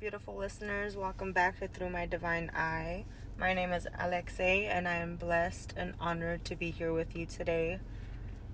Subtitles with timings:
[0.00, 0.96] beautiful listeners.
[0.96, 3.04] Welcome back to Through My Divine Eye.
[3.38, 7.26] My name is Alexei, and I am blessed and honored to be here with you
[7.26, 7.80] today.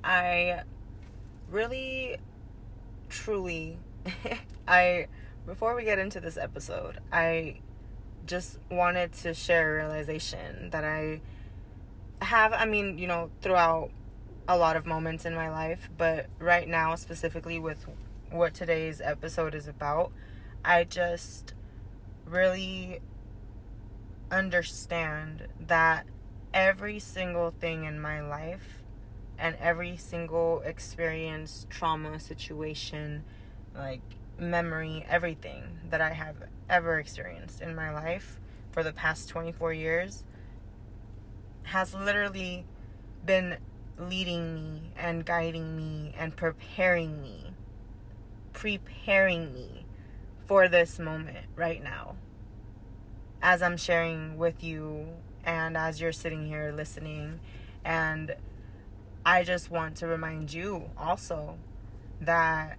[0.03, 0.63] I
[1.49, 2.17] really,
[3.09, 3.79] truly,
[4.69, 5.07] I,
[5.47, 7.61] before we get into this episode, I
[8.27, 11.21] just wanted to share a realization that I
[12.23, 13.91] have, I mean, you know, throughout
[14.49, 17.87] a lot of moments in my life, but right now, specifically with
[18.33, 20.11] what today's episode is about
[20.67, 21.55] I just
[22.25, 22.99] really
[24.33, 26.07] understand that
[26.53, 28.83] every single thing in my life
[29.39, 33.23] and every single experience, trauma, situation,
[33.77, 34.01] like
[34.41, 36.35] memory, everything that I have
[36.69, 38.41] ever experienced in my life
[38.73, 40.25] for the past 24 years
[41.63, 42.65] has literally
[43.25, 43.59] been
[43.99, 47.53] leading me and guiding me and preparing me,
[48.53, 49.86] preparing me
[50.47, 52.17] for this moment right now.
[53.43, 55.09] As I'm sharing with you
[55.45, 57.41] and as you're sitting here listening.
[57.85, 58.35] And
[59.25, 61.59] I just want to remind you also
[62.21, 62.79] that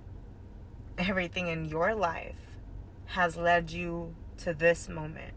[0.97, 2.35] everything in your life
[3.07, 5.33] has led you to this moment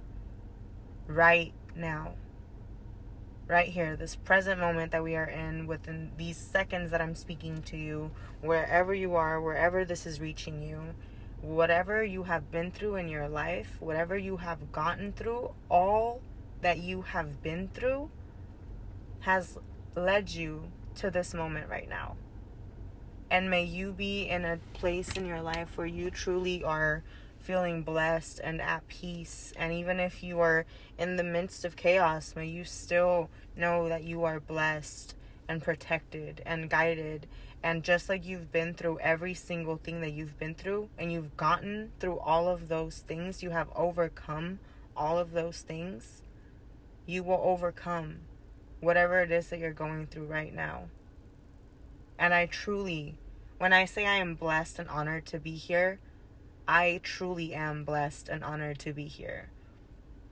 [1.07, 2.15] right now.
[3.47, 7.63] Right here, this present moment that we are in, within these seconds that I'm speaking
[7.63, 10.95] to you, wherever you are, wherever this is reaching you,
[11.43, 16.21] whatever you have been through in your life, whatever you have gotten through, all
[16.61, 18.11] that you have been through
[19.21, 19.59] has
[19.95, 22.17] led you to this moment right now.
[23.31, 27.03] And may you be in a place in your life where you truly are
[27.39, 29.53] feeling blessed and at peace.
[29.57, 30.67] And even if you are
[30.99, 35.15] in the midst of chaos, may you still know that you are blessed
[35.49, 37.27] and protected and guided
[37.63, 41.37] and just like you've been through every single thing that you've been through, and you've
[41.37, 44.61] gotten through all of those things, you have overcome
[44.97, 46.23] all of those things,
[47.07, 48.19] you will overcome
[48.81, 50.85] whatever it is that you're going through right now.
[52.19, 53.17] And I truly,
[53.59, 55.99] when I say I am blessed and honored to be here,
[56.67, 59.51] I truly am blessed and honored to be here.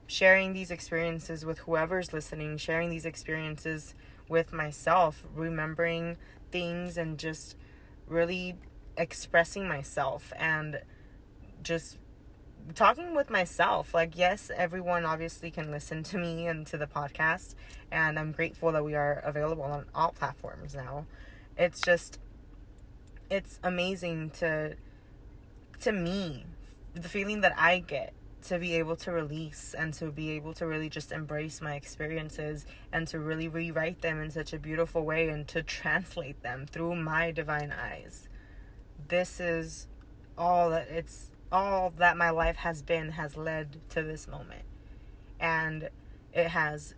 [0.06, 3.94] Sharing these experiences with whoever's listening, sharing these experiences
[4.28, 6.17] with myself, remembering
[6.51, 7.57] things and just
[8.07, 8.57] really
[8.97, 10.81] expressing myself and
[11.63, 11.99] just
[12.75, 13.95] talking with myself.
[13.95, 17.55] Like, yes, everyone obviously can listen to me and to the podcast,
[17.91, 21.07] and I'm grateful that we are available on all platforms now.
[21.57, 22.19] It's just,
[23.31, 24.77] it's amazing to,
[25.81, 26.47] to me,
[26.95, 30.66] the feeling that I get to be able to release and to be able to
[30.66, 35.28] really just embrace my experiences and to really rewrite them in such a beautiful way
[35.28, 38.28] and to translate them through my divine eyes.
[39.09, 39.87] This is
[40.37, 44.65] all that it's all that my life has been has led to this moment.
[45.41, 45.91] And
[46.32, 46.94] it has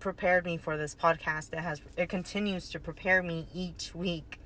[0.00, 1.52] prepared me for this podcast.
[1.52, 4.38] It has it continues to prepare me each week.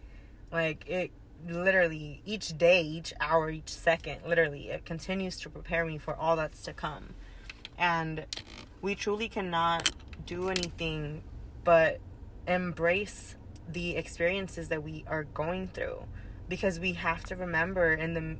[0.51, 1.11] Like it
[1.49, 6.37] literally each day, each hour, each second, literally, it continues to prepare me for all
[6.37, 7.15] that's to come.
[7.79, 8.27] And
[8.81, 9.91] we truly cannot
[10.27, 11.23] do anything
[11.65, 12.01] but
[12.47, 13.37] embrace
[13.69, 16.05] the experiences that we are going through
[16.49, 18.37] because we have to remember in the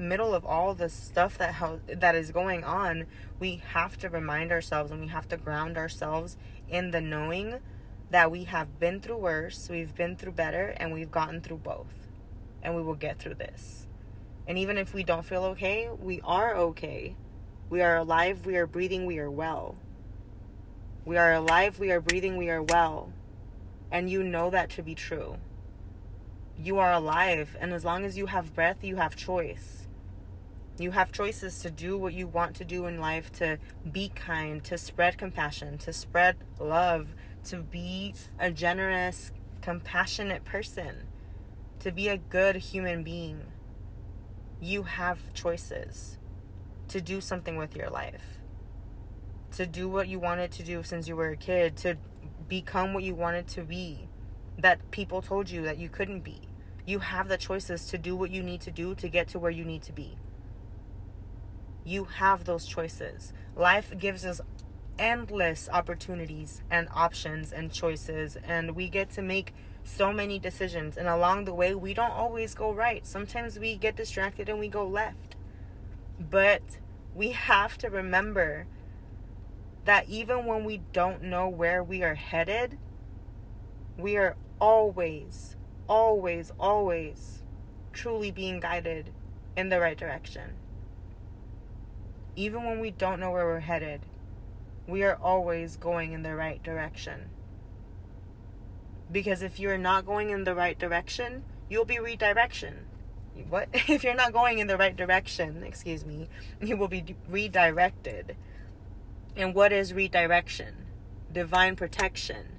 [0.00, 3.06] middle of all the stuff that ho- that is going on
[3.40, 6.36] we have to remind ourselves and we have to ground ourselves
[6.68, 7.58] in the knowing
[8.10, 12.05] that we have been through worse we've been through better and we've gotten through both
[12.62, 13.86] and we will get through this.
[14.46, 17.16] And even if we don't feel okay, we are okay.
[17.68, 19.76] We are alive, we are breathing, we are well.
[21.04, 23.12] We are alive, we are breathing, we are well.
[23.90, 25.36] And you know that to be true.
[26.58, 29.88] You are alive, and as long as you have breath, you have choice.
[30.78, 33.58] You have choices to do what you want to do in life, to
[33.90, 37.14] be kind, to spread compassion, to spread love,
[37.44, 41.08] to be a generous, compassionate person
[41.80, 43.42] to be a good human being,
[44.60, 46.18] you have choices
[46.88, 48.38] to do something with your life,
[49.52, 51.96] to do what you wanted to do since you were a kid, to
[52.48, 54.08] become what you wanted to be
[54.58, 56.40] that people told you that you couldn't be.
[56.86, 59.50] You have the choices to do what you need to do to get to where
[59.50, 60.16] you need to be.
[61.84, 63.32] You have those choices.
[63.54, 64.40] Life gives us
[64.98, 69.52] endless opportunities and options and choices, and we get to make
[69.86, 73.06] so many decisions and along the way we don't always go right.
[73.06, 75.36] Sometimes we get distracted and we go left.
[76.18, 76.78] But
[77.14, 78.66] we have to remember
[79.84, 82.78] that even when we don't know where we are headed
[83.98, 85.56] we are always
[85.88, 87.42] always always
[87.92, 89.10] truly being guided
[89.56, 90.52] in the right direction.
[92.34, 94.02] Even when we don't know where we're headed,
[94.86, 97.30] we are always going in the right direction.
[99.10, 102.86] Because if you're not going in the right direction, you'll be redirection.
[103.48, 103.68] What?
[103.88, 106.28] If you're not going in the right direction, excuse me,
[106.60, 108.36] you will be redirected.
[109.36, 110.86] And what is redirection?
[111.32, 112.56] Divine protection.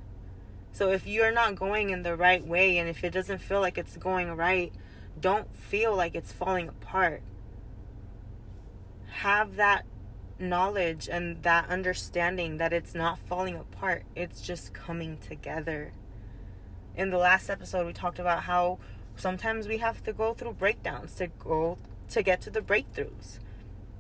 [0.71, 3.77] So if you're not going in the right way and if it doesn't feel like
[3.79, 4.71] it's going right,
[5.19, 7.23] don't feel like it's falling apart.
[9.07, 9.85] Have that
[10.39, 15.93] knowledge and that understanding that it's not falling apart, it's just coming together.
[16.97, 18.79] In the last episode, we talked about how
[19.15, 21.77] sometimes we have to go through breakdowns to go
[22.09, 23.37] to get to the breakthroughs.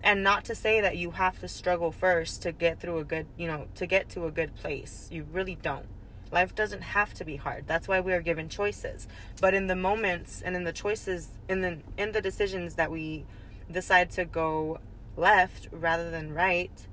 [0.03, 3.27] And not to say that you have to struggle first to get through a good,
[3.37, 5.07] you know, to get to a good place.
[5.11, 5.85] You really don't.
[6.31, 7.67] Life doesn't have to be hard.
[7.67, 9.07] That's why we are given choices.
[9.39, 13.25] But in the moments and in the choices in the in the decisions that we
[13.71, 14.79] decide to go
[15.15, 16.87] left rather than right,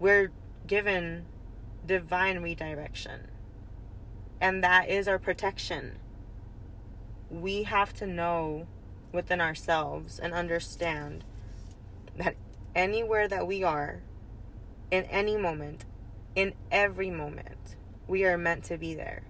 [0.00, 0.30] we're
[0.66, 1.26] given
[1.86, 3.28] divine redirection.
[4.40, 5.98] And that is our protection.
[7.30, 8.66] We have to know
[9.12, 11.24] within ourselves and understand
[12.16, 12.36] that
[12.74, 14.02] anywhere that we are,
[14.90, 15.84] in any moment,
[16.34, 17.76] in every moment,
[18.06, 19.22] we are meant to be there.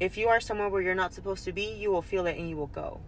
[0.00, 2.48] If you are somewhere where you're not supposed to be, you will feel it and
[2.48, 3.00] you will go.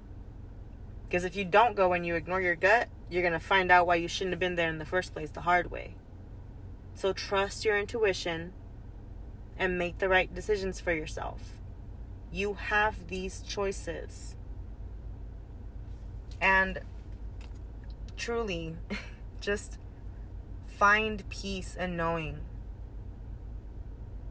[1.06, 3.86] Because if you don't go and you ignore your gut, you're going to find out
[3.86, 5.94] why you shouldn't have been there in the first place the hard way.
[6.94, 8.52] So trust your intuition
[9.58, 11.58] and make the right decisions for yourself.
[12.32, 14.34] You have these choices.
[16.40, 16.80] And
[18.16, 18.76] truly,
[19.40, 19.78] just
[20.66, 22.40] find peace in knowing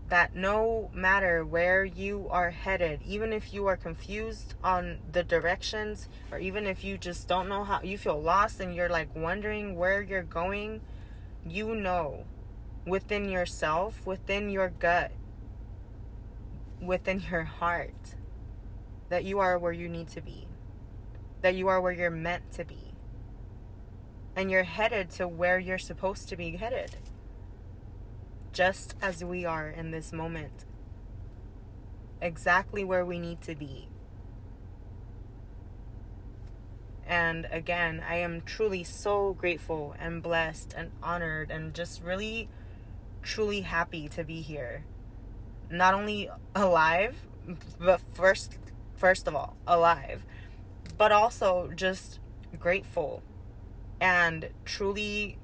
[0.10, 6.08] that no matter where you are headed, even if you are confused on the directions,
[6.32, 9.76] or even if you just don't know how you feel lost and you're like wondering
[9.76, 10.82] where you're going,
[11.46, 12.26] you know
[12.86, 15.12] within yourself, within your gut,
[16.82, 18.16] within your heart,
[19.10, 20.48] that you are where you need to be,
[21.42, 22.94] that you are where you're meant to be,
[24.36, 26.98] and you're headed to where you're supposed to be headed.
[28.52, 30.66] Just as we are in this moment,
[32.22, 33.90] exactly where we need to be.
[37.06, 42.48] And again, I am truly so grateful and blessed and honored and just really,
[43.24, 44.84] truly happy to be here.
[45.70, 47.16] Not only alive,
[47.80, 48.58] but first,
[48.96, 50.24] first of all, alive,
[50.98, 52.20] but also just
[52.60, 53.24] grateful
[54.00, 55.38] and truly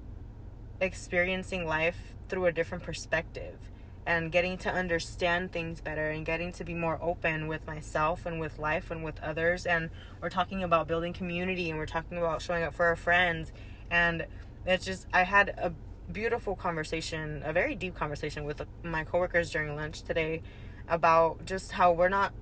[0.81, 3.70] experiencing life through a different perspective
[4.06, 8.40] and getting to understand things better and getting to be more open with myself and
[8.40, 9.90] with life and with others and
[10.22, 13.52] we're talking about building community and we're talking about showing up for our friends
[13.92, 14.26] and
[14.66, 15.74] it's just I had a
[16.11, 20.41] beautiful conversation, a very deep conversation with my coworkers during lunch today
[20.88, 22.33] about just how we're not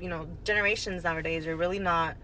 [0.00, 2.16] you know, generations nowadays are really not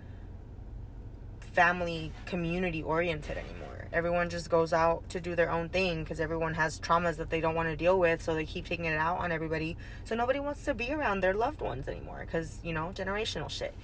[1.40, 6.54] family community oriented anymore Everyone just goes out to do their own thing because everyone
[6.54, 9.18] has traumas that they don't want to deal with, so they keep taking it out
[9.18, 9.76] on everybody.
[10.04, 13.74] So nobody wants to be around their loved ones anymore because, you know, generational shit.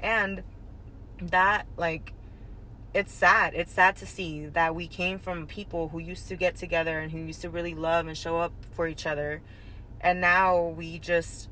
[0.00, 0.42] And
[1.18, 2.12] that, like,
[2.94, 3.54] it's sad.
[3.54, 7.10] It's sad to see that we came from people who used to get together and
[7.10, 9.42] who used to really love and show up for each other.
[10.00, 11.48] And now we just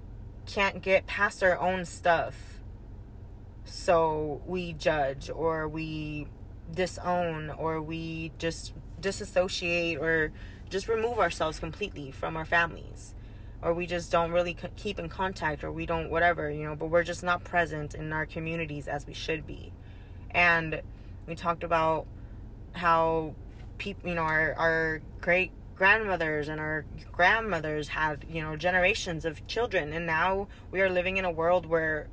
[0.46, 2.60] can't get past our own stuff.
[3.64, 6.28] So we judge or we
[6.72, 10.32] disown or we just disassociate or
[10.70, 13.14] just remove ourselves completely from our families
[13.62, 16.86] or we just don't really keep in contact or we don't whatever you know but
[16.86, 19.72] we're just not present in our communities as we should be
[20.30, 20.80] and
[21.32, 22.06] we talked about
[22.72, 23.34] how
[23.78, 29.46] people you know our, our great grandmothers and our grandmothers had you know generations of
[29.46, 32.08] children and now we are living in a world where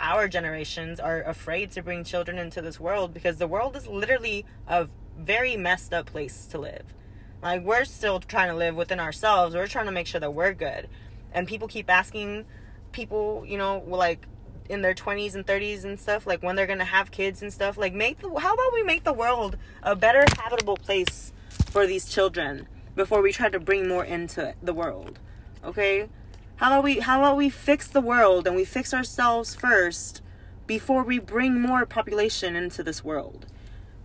[0.00, 4.46] our generations are afraid to bring children into this world because the world is literally
[4.66, 6.94] a very messed up place to live.
[7.42, 9.54] Like we're still trying to live within ourselves.
[9.54, 10.88] We're trying to make sure that we're good.
[11.32, 12.46] And people keep asking
[12.92, 14.26] people, you know, like
[14.68, 17.76] in their 20s and 30s and stuff, like when they're to have kids and stuff,
[17.76, 21.32] like make the how about we make the world a better habitable place
[21.66, 25.18] for these children before we try to bring more into the world.
[25.64, 26.08] Okay?
[26.56, 30.22] How about we how about we fix the world and we fix ourselves first
[30.66, 33.46] before we bring more population into this world?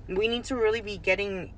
[0.07, 1.53] We need to really be getting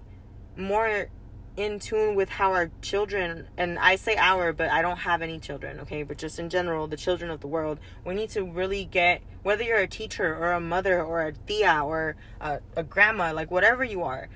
[0.56, 1.10] more
[1.56, 5.40] in tune with how our children and I say our but I don't have any
[5.40, 6.04] children okay?
[6.04, 9.64] But just in general the children of the world we need to really get whether
[9.64, 13.84] you're a teacher or a mother or a tia or a, a grandma like whatever
[13.84, 14.30] you are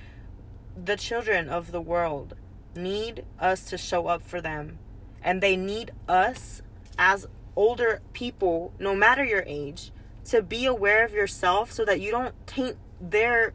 [0.76, 2.36] the children of the world
[2.76, 4.78] need us to show up for them.
[5.22, 6.62] And they need us
[6.98, 9.92] as older people no matter your age
[10.26, 13.54] to be aware of yourself so that you don't taint their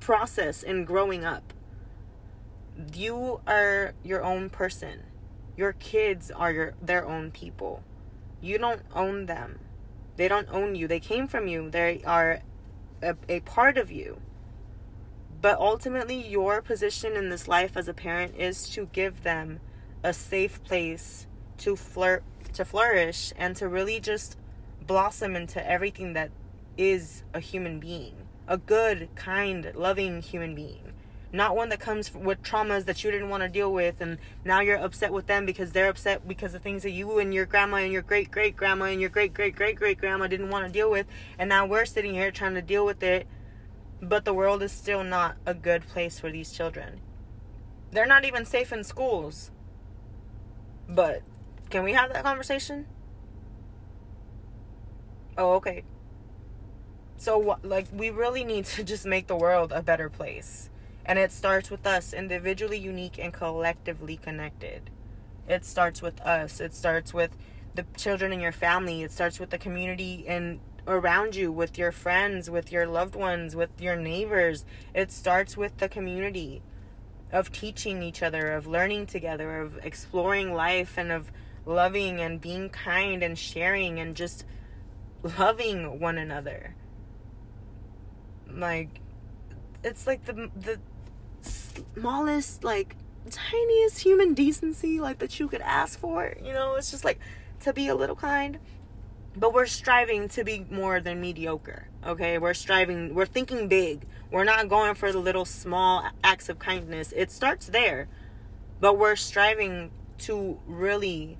[0.00, 1.52] process in growing up
[2.94, 5.02] you are your own person.
[5.56, 7.82] Your kids are your their own people.
[8.40, 9.60] You don't own them.
[10.16, 10.86] They don't own you.
[10.86, 11.70] They came from you.
[11.70, 12.40] They are
[13.02, 14.20] a, a part of you.
[15.40, 19.60] But ultimately, your position in this life as a parent is to give them
[20.02, 21.26] a safe place
[21.58, 22.22] to flirt,
[22.54, 24.36] to flourish, and to really just
[24.86, 26.30] blossom into everything that
[26.76, 28.14] is a human being,
[28.46, 30.86] a good, kind, loving human being
[31.36, 34.60] not one that comes with traumas that you didn't want to deal with and now
[34.60, 37.76] you're upset with them because they're upset because of things that you and your grandma
[37.76, 40.72] and your great great grandma and your great great great great grandma didn't want to
[40.72, 41.06] deal with
[41.38, 43.26] and now we're sitting here trying to deal with it
[44.00, 47.00] but the world is still not a good place for these children.
[47.90, 49.50] They're not even safe in schools.
[50.88, 51.22] But
[51.70, 52.86] can we have that conversation?
[55.36, 55.84] Oh okay.
[57.16, 60.70] So like we really need to just make the world a better place
[61.06, 64.90] and it starts with us, individually unique and collectively connected.
[65.48, 66.60] It starts with us.
[66.60, 67.30] It starts with
[67.74, 69.02] the children in your family.
[69.02, 73.54] It starts with the community and around you, with your friends, with your loved ones,
[73.54, 74.64] with your neighbors.
[74.94, 76.62] It starts with the community
[77.32, 81.30] of teaching each other, of learning together, of exploring life, and of
[81.64, 84.44] loving and being kind and sharing and just
[85.38, 86.74] loving one another.
[88.48, 89.00] Like,
[89.84, 90.80] it's like the the
[91.94, 92.96] smallest, like
[93.30, 96.34] tiniest human decency like that you could ask for.
[96.42, 97.18] You know, it's just like
[97.60, 98.58] to be a little kind.
[99.36, 101.88] But we're striving to be more than mediocre.
[102.06, 102.38] Okay?
[102.38, 104.06] We're striving, we're thinking big.
[104.30, 107.12] We're not going for the little small acts of kindness.
[107.14, 108.08] It starts there.
[108.80, 111.38] But we're striving to really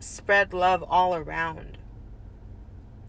[0.00, 1.78] spread love all around.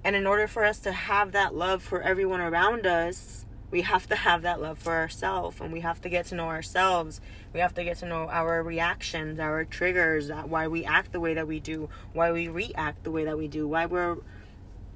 [0.03, 4.07] And in order for us to have that love for everyone around us, we have
[4.07, 7.21] to have that love for ourselves and we have to get to know ourselves.
[7.53, 11.33] We have to get to know our reactions our triggers why we act the way
[11.33, 14.17] that we do why we react the way that we do why we're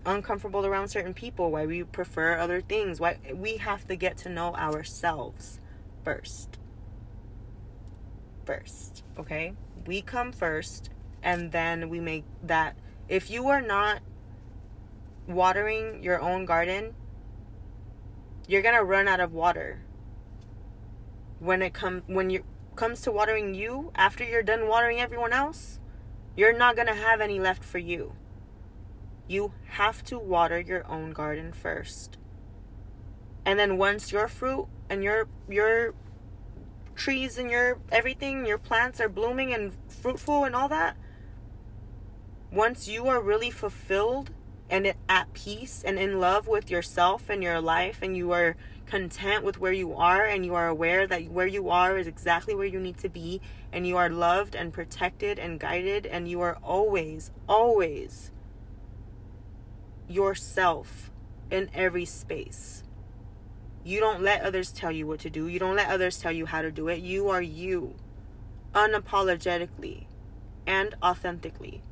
[0.06, 3.00] uncomfortable around certain people why we prefer other things.
[3.00, 5.60] Why we have to get to know ourselves
[6.04, 6.58] first.
[8.46, 9.54] First okay?
[9.86, 10.90] We come first
[11.22, 12.76] and then we make that
[13.08, 14.02] if you are not
[15.28, 16.94] watering your own garden
[18.48, 19.82] you're gonna run out of water.
[21.40, 22.44] When it comes when you
[22.76, 25.80] comes to watering you after you're done watering everyone else
[26.36, 28.14] you're not gonna have any left for you.
[29.28, 32.18] You have to water your own garden first.
[33.46, 35.94] And then once your fruit and your your
[36.96, 40.96] trees and your everything your plants are blooming and fruitful and all that
[42.52, 44.30] once you are really fulfilled
[44.74, 48.56] and at peace and in love with yourself and your life and you are
[48.88, 52.56] content with where you are and you are aware that where you are is exactly
[52.56, 53.40] where you need to be
[53.72, 58.32] and you are loved and protected and guided and you are always always
[60.08, 61.12] yourself
[61.52, 62.84] in every space.
[63.84, 65.48] You don't let others tell you what to do.
[65.48, 67.00] You don't let others tell you how to do it.
[67.00, 67.94] You are you
[68.74, 70.08] unapologetically
[70.66, 71.84] and authentically.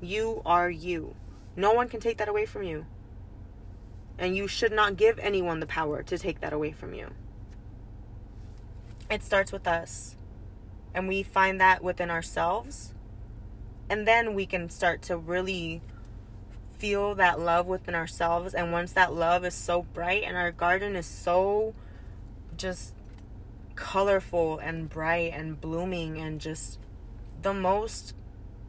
[0.00, 1.16] You are you
[1.58, 2.86] no one can take that away from you.
[4.16, 7.08] And you should not give anyone the power to take that away from you.
[9.10, 10.16] It starts with us.
[10.94, 12.94] And we find that within ourselves.
[13.90, 15.82] And then we can start to really
[16.78, 18.54] feel that love within ourselves.
[18.54, 21.74] And once that love is so bright and our garden is so
[22.56, 22.94] just
[23.74, 26.78] colorful and bright and blooming and just
[27.42, 28.14] the most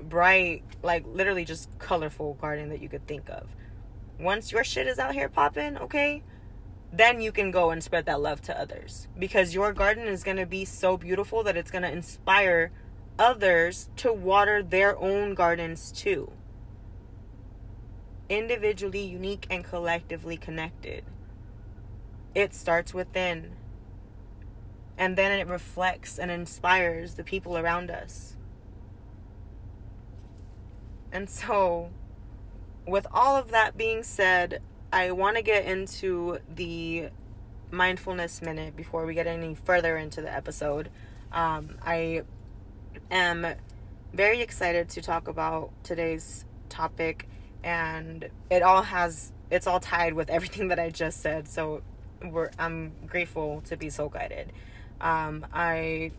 [0.02, 3.56] bright, like literally just colorful garden that you could think of.
[4.20, 6.24] Once your shit is out here popping, okay,
[6.92, 10.38] then you can go and spread that love to others because your garden is going
[10.38, 12.72] to be so beautiful that it's going to inspire
[13.20, 16.32] others to water their own gardens too.
[18.30, 21.04] Individually unique and collectively connected.
[22.34, 23.56] It starts within.
[24.98, 28.36] And then it reflects and inspires the people around us.
[31.12, 31.90] And so,
[32.88, 34.62] with all of that being said,
[34.92, 37.10] I want to get into the
[37.72, 40.90] mindfulness minute before we get any further into the episode.
[41.32, 42.24] Um, I
[43.12, 43.46] am
[44.14, 47.28] very excited to talk about today's topic,
[47.64, 51.48] and it all has it's all tied with everything that I just said.
[51.48, 51.82] So
[52.58, 54.52] I'm grateful to be so guided.
[55.02, 56.12] Um, I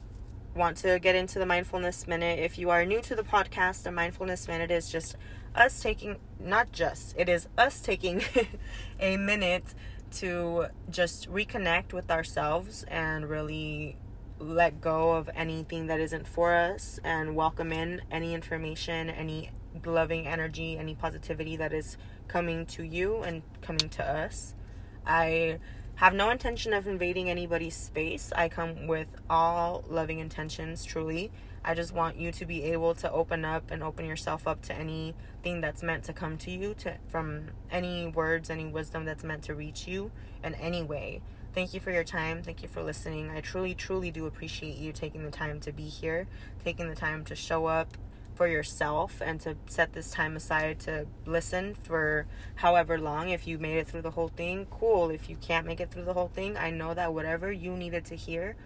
[0.54, 2.38] want to get into the mindfulness minute.
[2.38, 5.16] If you are new to the podcast, the mindfulness minute is just
[5.54, 8.22] us taking not just it is us taking
[9.00, 9.74] a minute
[10.12, 13.96] to just reconnect with ourselves and really
[14.38, 19.50] let go of anything that isn't for us and welcome in any information, any
[19.84, 24.54] loving energy, any positivity that is coming to you and coming to us.
[25.06, 25.58] I
[26.00, 28.32] have no intention of invading anybody's space.
[28.34, 31.30] I come with all loving intentions, truly.
[31.62, 34.74] I just want you to be able to open up and open yourself up to
[34.74, 39.42] anything that's meant to come to you, to from any words, any wisdom that's meant
[39.42, 40.10] to reach you
[40.42, 41.20] in any way.
[41.52, 42.42] Thank you for your time.
[42.42, 43.30] Thank you for listening.
[43.30, 46.26] I truly, truly do appreciate you taking the time to be here,
[46.64, 47.98] taking the time to show up
[48.40, 53.28] for yourself and to set this time aside to listen for however long.
[53.28, 55.10] If you made it through the whole thing, cool.
[55.10, 58.06] If you can't make it through the whole thing, I know that whatever you needed
[58.06, 58.56] to hear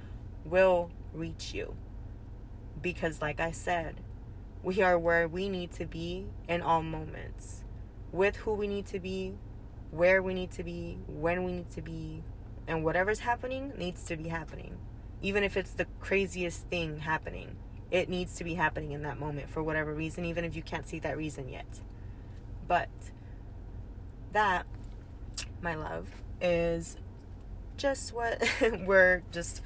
[0.44, 1.74] will reach you.
[2.80, 3.96] Because, like I said,
[4.62, 7.64] we are where we need to be in all moments,
[8.12, 9.34] with who we need to be,
[9.90, 12.22] where we need to be, when we need to be,
[12.68, 14.78] and whatever's happening needs to be happening.
[15.20, 17.56] Even if it's the craziest thing happening
[17.94, 20.88] it needs to be happening in that moment for whatever reason, even if you can't
[20.88, 21.80] see that reason yet.
[22.66, 22.88] But
[24.32, 24.66] that,
[25.62, 26.10] my love,
[26.40, 26.96] is
[27.76, 28.42] just what
[28.84, 29.62] we're just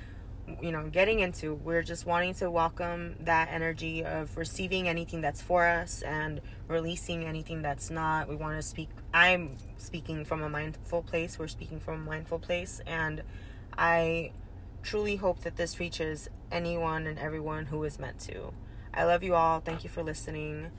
[0.62, 5.42] you know getting into we're just wanting to welcome that energy of receiving anything that's
[5.42, 10.48] for us and releasing anything that's not we want to speak i'm speaking from a
[10.48, 13.22] mindful place we're speaking from a mindful place and
[13.76, 14.32] i
[14.82, 18.52] truly hope that this reaches anyone and everyone who is meant to.
[18.92, 19.60] I love you all.
[19.60, 20.70] Thank you for listening.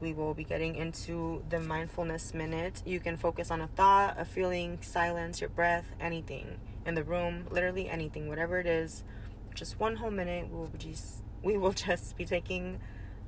[0.00, 2.82] We will be getting into the mindfulness minute.
[2.84, 7.46] You can focus on a thought, a feeling, silence, your breath, anything in the room,
[7.50, 9.04] literally anything, whatever it is.
[9.54, 10.48] Just one whole minute.
[10.50, 12.80] We will just we will just be taking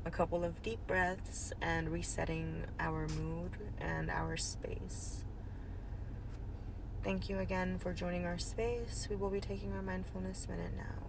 [0.04, 5.24] a couple of deep breaths and resetting our mood and our space.
[7.02, 9.06] Thank you again for joining our space.
[9.10, 11.03] We will be taking our mindfulness minute now.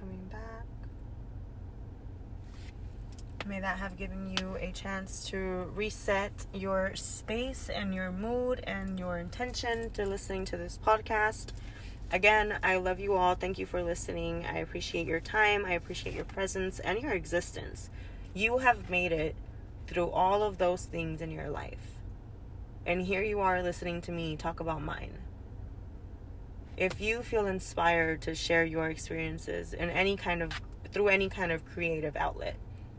[0.00, 0.64] Coming back.
[3.46, 8.98] May that have given you a chance to reset your space and your mood and
[8.98, 11.50] your intention to listening to this podcast.
[12.12, 13.34] Again, I love you all.
[13.34, 14.46] Thank you for listening.
[14.46, 15.64] I appreciate your time.
[15.64, 17.90] I appreciate your presence and your existence.
[18.34, 19.36] You have made it
[19.86, 21.98] through all of those things in your life.
[22.84, 25.18] And here you are listening to me talk about mine
[26.76, 30.52] if you feel inspired to share your experiences in any kind of
[30.92, 32.56] through any kind of creative outlet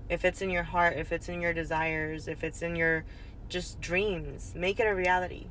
[0.10, 3.04] if it's in your heart if it's in your desires if it's in your
[3.50, 5.48] just dreams make it a reality.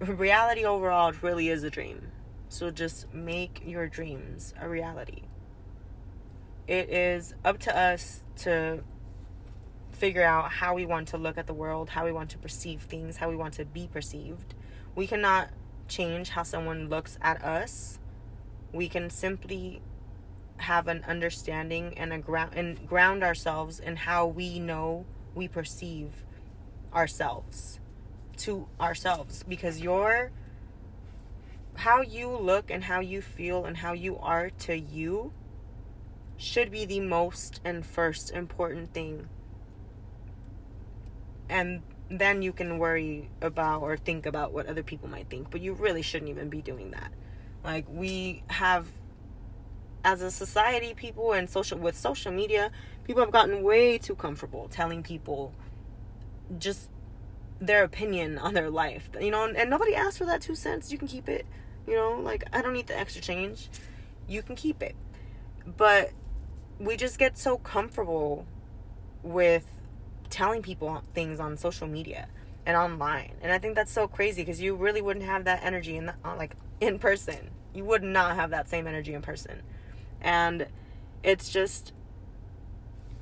[0.00, 2.08] Reality overall really is a dream.
[2.48, 5.22] So just make your dreams a reality.
[6.66, 8.82] It is up to us to
[9.92, 12.80] figure out how we want to look at the world how we want to perceive
[12.80, 14.54] things how we want to be perceived.
[14.96, 15.50] We cannot
[15.92, 17.98] change how someone looks at us.
[18.72, 19.82] We can simply
[20.58, 26.24] have an understanding and a ground and ground ourselves in how we know we perceive
[26.94, 27.80] ourselves
[28.36, 30.30] to ourselves because your
[31.74, 35.32] how you look and how you feel and how you are to you
[36.36, 39.28] should be the most and first important thing
[41.48, 45.50] and then you can worry about or think about what other people might think.
[45.50, 47.12] But you really shouldn't even be doing that.
[47.64, 48.86] Like we have
[50.04, 52.70] as a society people and social with social media,
[53.04, 55.54] people have gotten way too comfortable telling people
[56.58, 56.90] just
[57.60, 59.10] their opinion on their life.
[59.20, 60.90] You know, and, and nobody asked for that two cents.
[60.90, 61.46] You can keep it.
[61.86, 63.68] You know, like I don't need the extra change.
[64.28, 64.96] You can keep it.
[65.76, 66.10] But
[66.78, 68.46] we just get so comfortable
[69.22, 69.66] with
[70.32, 72.26] telling people things on social media
[72.64, 73.34] and online.
[73.42, 76.14] And I think that's so crazy because you really wouldn't have that energy in the,
[76.24, 77.50] uh, like in person.
[77.74, 79.62] You would not have that same energy in person.
[80.20, 80.66] And
[81.22, 81.92] it's just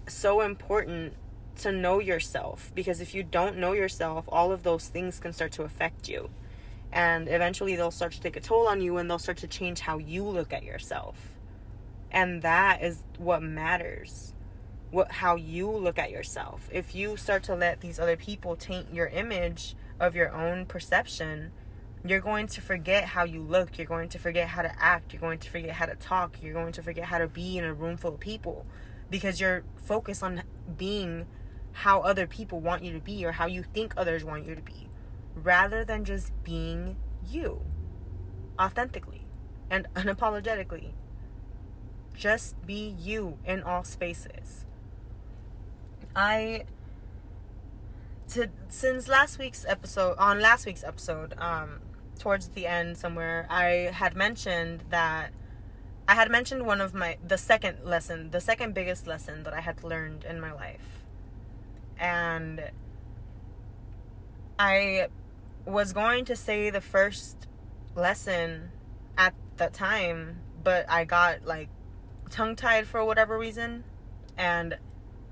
[0.07, 1.15] so important
[1.57, 5.53] to know yourself because if you don't know yourself, all of those things can start
[5.53, 6.31] to affect you.
[6.93, 9.81] And eventually they'll start to take a toll on you and they'll start to change
[9.81, 11.17] how you look at yourself.
[12.11, 14.33] And that is what matters.
[14.91, 16.69] What how you look at yourself.
[16.73, 21.53] If you start to let these other people taint your image of your own perception,
[22.05, 23.79] you're going to forget how you look.
[23.79, 25.13] You're going to forget how to act.
[25.13, 26.43] You're going to forget how to talk.
[26.43, 28.67] You're going to forget how to be in a room full of people
[29.11, 30.43] because you're focused on
[30.77, 31.27] being
[31.73, 34.63] how other people want you to be or how you think others want you to
[34.63, 34.89] be
[35.35, 36.97] rather than just being
[37.29, 37.63] you
[38.59, 39.27] authentically
[39.71, 40.93] and unapologetically.
[42.15, 44.67] Just be you in all spaces.
[46.15, 46.65] I
[48.29, 51.81] to since last week's episode on last week's episode um
[52.19, 55.33] towards the end somewhere I had mentioned that
[56.11, 59.61] I had mentioned one of my the second lesson, the second biggest lesson that I
[59.61, 61.05] had learned in my life.
[62.01, 62.69] And
[64.59, 65.07] I
[65.65, 67.47] was going to say the first
[67.95, 68.73] lesson
[69.17, 71.69] at that time, but I got like
[72.29, 73.85] tongue tied for whatever reason.
[74.37, 74.79] And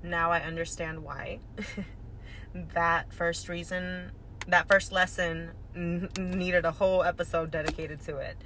[0.03, 1.39] now I understand why.
[2.53, 4.11] that first reason,
[4.47, 8.37] that first lesson n- needed a whole episode dedicated to it.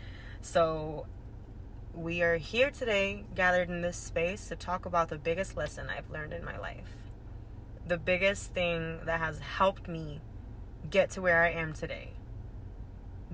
[0.42, 1.06] So
[1.94, 6.10] we are here today, gathered in this space, to talk about the biggest lesson I've
[6.10, 6.96] learned in my life.
[7.88, 10.22] The biggest thing that has helped me
[10.90, 12.14] get to where I am today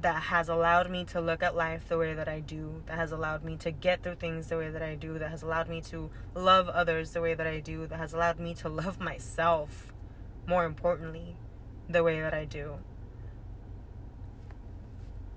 [0.02, 3.12] that has allowed me to look at life the way that I do, that has
[3.12, 5.82] allowed me to get through things the way that I do, that has allowed me
[5.82, 9.92] to love others the way that I do, that has allowed me to love myself,
[10.48, 11.36] more importantly,
[11.90, 12.76] the way that I do.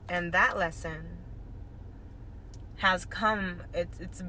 [0.09, 1.19] And that lesson
[2.77, 4.23] has come, it's, it's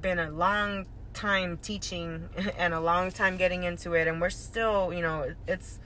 [0.00, 4.92] been a long time teaching and a long time getting into it, and we're still,
[4.92, 5.80] you know, it's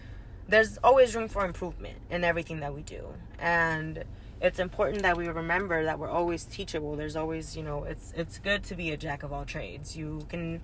[0.50, 3.06] there's always room for improvement in everything that we do.
[3.38, 4.04] And
[4.40, 6.96] it's important that we remember that we're always teachable.
[6.96, 9.96] There's always, you know, it's it's good to be a jack of all trades.
[9.96, 10.60] You can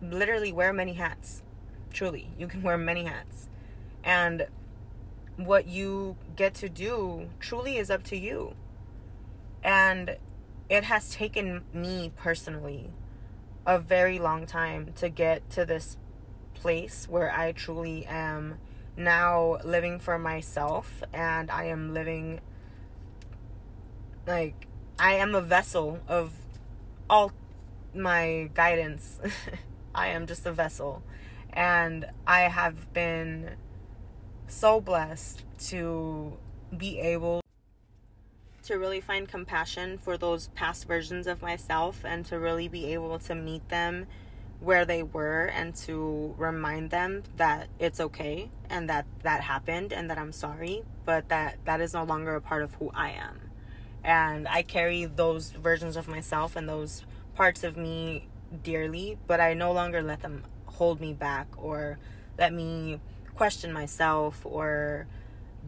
[0.00, 1.42] literally wear many hats.
[1.92, 3.48] Truly, you can wear many hats.
[4.04, 4.46] And
[5.36, 8.54] what you get to do truly is up to you.
[9.64, 10.16] And
[10.68, 12.90] it has taken me personally
[13.66, 15.96] a very long time to get to this
[16.54, 18.58] place where I truly am
[18.96, 22.40] now living for myself and I am living
[24.26, 24.66] like
[24.98, 26.32] I am a vessel of
[27.08, 27.32] all
[27.94, 29.20] my guidance.
[29.94, 31.02] I am just a vessel.
[31.52, 33.56] And I have been
[34.46, 36.36] so blessed to
[36.76, 37.40] be able
[38.64, 43.18] to really find compassion for those past versions of myself and to really be able
[43.20, 44.06] to meet them
[44.60, 50.10] where they were and to remind them that it's okay and that that happened and
[50.10, 53.40] that I'm sorry, but that that is no longer a part of who I am.
[54.02, 58.28] And I carry those versions of myself and those parts of me
[58.62, 61.98] dearly, but I no longer let them hold me back or
[62.38, 63.00] let me
[63.34, 65.06] question myself or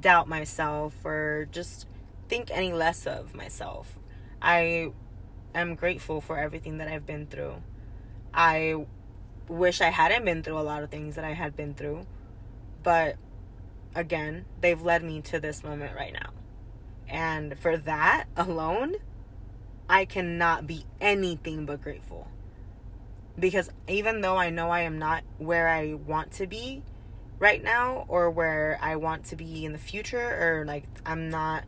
[0.01, 1.87] doubt myself or just
[2.29, 3.98] think any less of myself.
[4.40, 4.92] I
[5.55, 7.62] am grateful for everything that I've been through.
[8.32, 8.86] I
[9.48, 12.06] wish I hadn't been through a lot of things that I had been through.
[12.82, 13.16] But
[13.94, 16.30] again, they've led me to this moment right now.
[17.08, 18.96] And for that alone,
[19.88, 22.28] I cannot be anything but grateful.
[23.38, 26.82] Because even though I know I am not where I want to be
[27.38, 31.64] right now or where I want to be in the future or like I'm not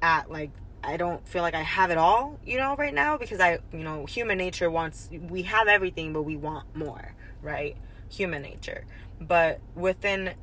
[0.00, 0.50] at like
[0.84, 3.84] I don't feel like I have it all, you know, right now because I, you
[3.84, 7.76] know, human nature wants we have everything but we want more, right?
[8.10, 8.84] Human nature.
[9.20, 10.34] But within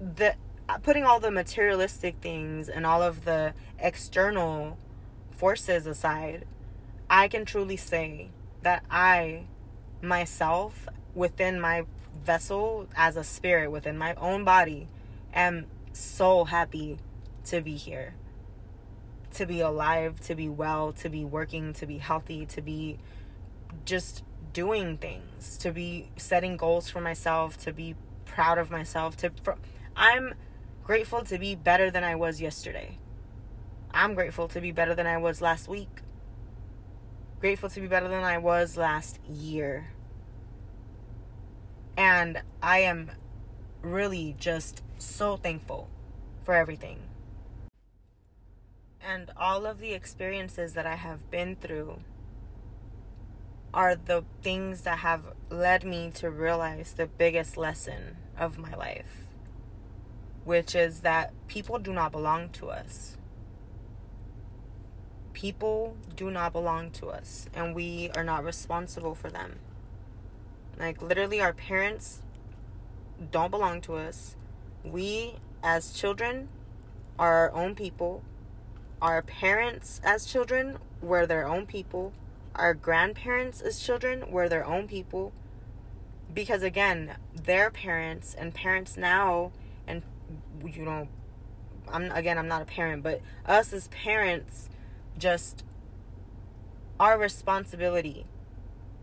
[0.00, 0.34] the
[0.68, 4.78] uh, putting all the materialistic things and all of the external
[5.32, 6.46] forces aside,
[7.08, 8.30] I can truly say
[8.62, 9.46] that I
[10.00, 11.84] myself within my
[12.24, 14.88] vessel as a spirit within my own body
[15.32, 16.98] am so happy
[17.44, 18.14] to be here
[19.34, 22.98] to be alive, to be well, to be working, to be healthy, to be
[23.84, 29.30] just doing things, to be setting goals for myself, to be proud of myself, to
[29.42, 29.56] for,
[29.96, 30.34] I'm
[30.82, 32.98] grateful to be better than I was yesterday.
[33.92, 36.02] I'm grateful to be better than I was last week.
[37.40, 39.92] Grateful to be better than I was last year.
[41.96, 43.10] And I am
[43.82, 45.88] really just so thankful
[46.42, 47.00] for everything.
[49.02, 52.00] And all of the experiences that I have been through
[53.72, 59.26] are the things that have led me to realize the biggest lesson of my life,
[60.44, 63.16] which is that people do not belong to us.
[65.32, 69.60] People do not belong to us, and we are not responsible for them.
[70.78, 72.22] Like, literally, our parents
[73.30, 74.36] don't belong to us.
[74.82, 76.48] We, as children,
[77.18, 78.22] are our own people.
[79.02, 82.12] Our parents, as children, were their own people.
[82.54, 85.32] Our grandparents, as children, were their own people.
[86.32, 89.52] Because again, their parents and parents now,
[89.86, 90.02] and
[90.64, 91.08] you know,
[91.88, 94.68] I'm again, I'm not a parent, but us as parents,
[95.18, 95.64] just
[97.00, 98.26] our responsibility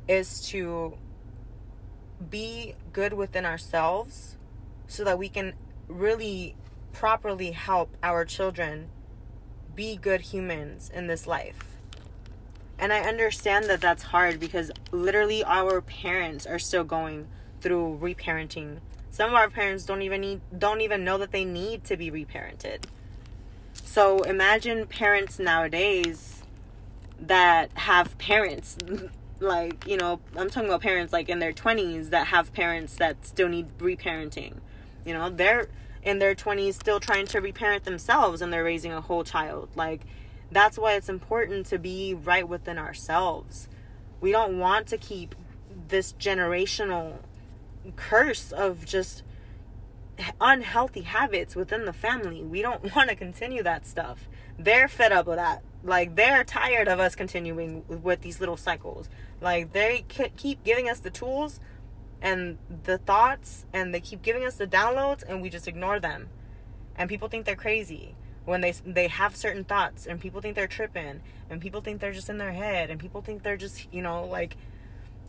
[0.08, 0.94] is to
[2.30, 4.38] be good within ourselves
[4.88, 5.54] so that we can
[5.88, 6.56] really
[6.94, 8.90] properly help our children
[9.78, 11.78] be good humans in this life.
[12.80, 17.28] And I understand that that's hard because literally our parents are still going
[17.62, 18.80] through reparenting.
[19.10, 22.12] Some of our parents don't even need don't even know that they need to be
[22.12, 22.84] reparented.
[23.74, 26.44] So imagine parents nowadays
[27.20, 28.78] that have parents
[29.40, 33.24] like you know i'm talking about parents like in their 20s that have parents that
[33.26, 34.54] still need reparenting
[35.06, 35.68] you know they're
[36.08, 39.68] in their 20s still trying to reparent themselves and they're raising a whole child.
[39.76, 40.04] Like
[40.50, 43.68] that's why it's important to be right within ourselves.
[44.22, 45.36] We don't want to keep
[45.90, 47.18] this generational
[47.98, 49.24] curse of just
[50.40, 52.42] unhealthy habits within the family.
[52.42, 54.30] We don't want to continue that stuff.
[54.58, 55.62] They're fed up with that.
[55.84, 59.10] Like they're tired of us continuing with these little cycles.
[59.42, 61.60] Like they keep giving us the tools
[62.22, 66.30] and the thoughts and they keep giving us the downloads and we just ignore them.
[66.96, 70.68] And people think they're crazy when they they have certain thoughts and people think they're
[70.68, 74.02] tripping and people think they're just in their head and people think they're just, you
[74.02, 74.58] know, like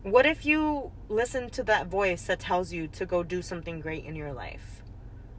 [0.03, 4.05] what if you listen to that voice that tells you to go do something great
[4.05, 4.83] in your life?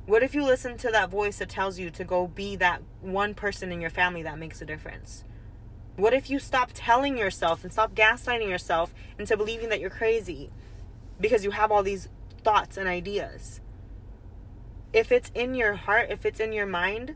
[0.06, 3.34] What if you listen to that voice that tells you to go be that one
[3.34, 5.24] person in your family that makes a difference?
[5.96, 10.50] What if you stop telling yourself and stop gaslighting yourself into believing that you're crazy
[11.20, 12.10] because you have all these
[12.44, 13.62] thoughts and ideas?
[14.92, 17.16] If it's in your heart, if it's in your mind,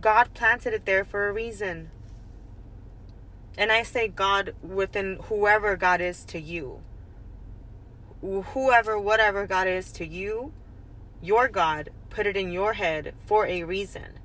[0.00, 1.90] God planted it there for a reason.
[3.56, 6.80] And I say God within whoever God is to you.
[8.22, 10.52] Whoever, whatever God is to you,
[11.22, 14.18] your God put it in your head for a reason.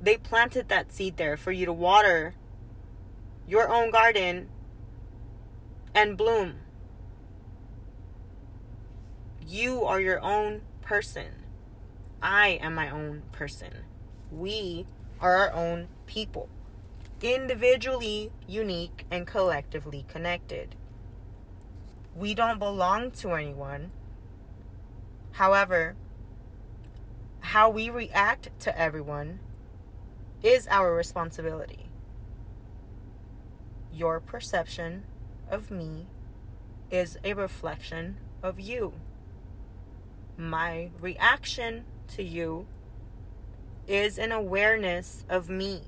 [0.00, 2.34] They planted that seed there for you to water
[3.46, 4.48] your own garden
[5.94, 6.54] and bloom.
[9.46, 11.44] You are your own person.
[12.22, 13.84] I am my own person.
[14.30, 14.86] We
[15.20, 16.48] are our own people,
[17.22, 20.74] individually unique and collectively connected.
[22.16, 23.90] We don't belong to anyone.
[25.32, 25.96] However,
[27.40, 29.40] how we react to everyone
[30.42, 31.84] is our responsibility
[33.94, 35.04] your perception
[35.48, 36.06] of me
[36.90, 38.92] is a reflection of you.
[40.36, 42.66] My reaction to you
[43.86, 45.82] is an awareness of me.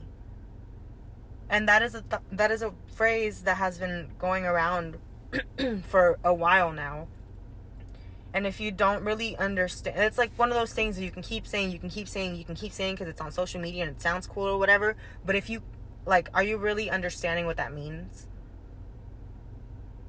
[1.48, 4.98] And that is a th- that is a phrase that has been going around
[5.84, 7.06] for a while now.
[8.34, 11.22] And if you don't really understand, it's like one of those things that you can
[11.22, 13.84] keep saying, you can keep saying, you can keep saying because it's on social media
[13.84, 14.94] and it sounds cool or whatever.
[15.24, 15.62] But if you
[16.04, 18.26] like, are you really understanding what that means?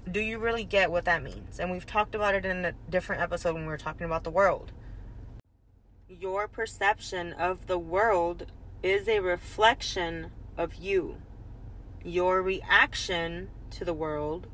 [0.10, 1.60] Do you really get what that means?
[1.60, 4.30] And we've talked about it in a different episode when we were talking about the
[4.30, 4.72] world.
[6.08, 8.46] Your perception of the world
[8.82, 11.18] is a reflection of you.
[12.06, 14.48] Your reaction to the world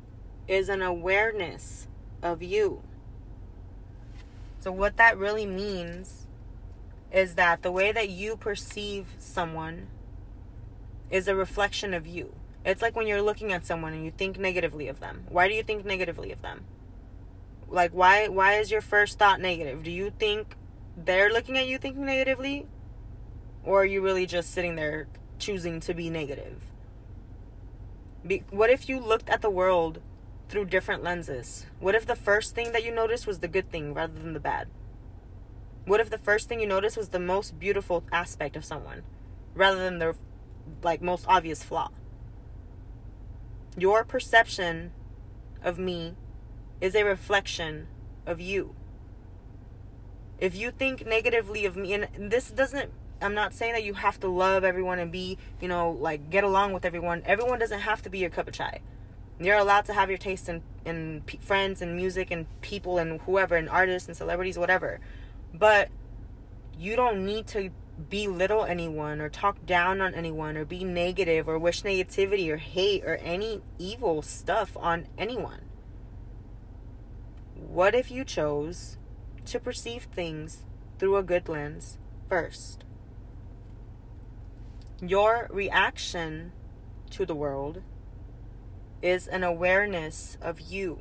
[0.48, 1.86] is an awareness
[2.20, 2.82] of you.
[4.58, 6.26] So, what that really means
[7.12, 9.86] is that the way that you perceive someone
[11.10, 12.34] is a reflection of you.
[12.64, 15.24] It's like when you're looking at someone and you think negatively of them.
[15.28, 16.64] Why do you think negatively of them?
[17.68, 19.82] Like why why is your first thought negative?
[19.82, 20.56] Do you think
[20.96, 22.66] they're looking at you thinking negatively?
[23.64, 26.62] Or are you really just sitting there choosing to be negative?
[28.26, 30.00] Be, what if you looked at the world
[30.48, 31.66] through different lenses?
[31.80, 34.40] What if the first thing that you noticed was the good thing rather than the
[34.40, 34.68] bad?
[35.84, 39.02] What if the first thing you noticed was the most beautiful aspect of someone
[39.54, 40.14] rather than their
[40.82, 41.90] like most obvious flaw?
[43.76, 44.92] Your perception
[45.62, 46.14] of me
[46.80, 47.88] is a reflection
[48.26, 48.74] of you.
[50.38, 54.20] If you think negatively of me, and this doesn't, I'm not saying that you have
[54.20, 57.22] to love everyone and be, you know, like get along with everyone.
[57.24, 58.80] Everyone doesn't have to be your cup of chai.
[59.40, 63.56] You're allowed to have your taste in, in friends and music and people and whoever
[63.56, 65.00] and artists and celebrities, whatever.
[65.52, 65.88] But
[66.78, 67.70] you don't need to
[68.08, 73.04] belittle anyone or talk down on anyone or be negative or wish negativity or hate
[73.04, 75.62] or any evil stuff on anyone.
[77.54, 78.98] What if you chose
[79.46, 80.64] to perceive things
[80.98, 82.84] through a good lens first?
[85.00, 86.52] Your reaction
[87.10, 87.82] to the world
[89.02, 91.00] is an awareness of you.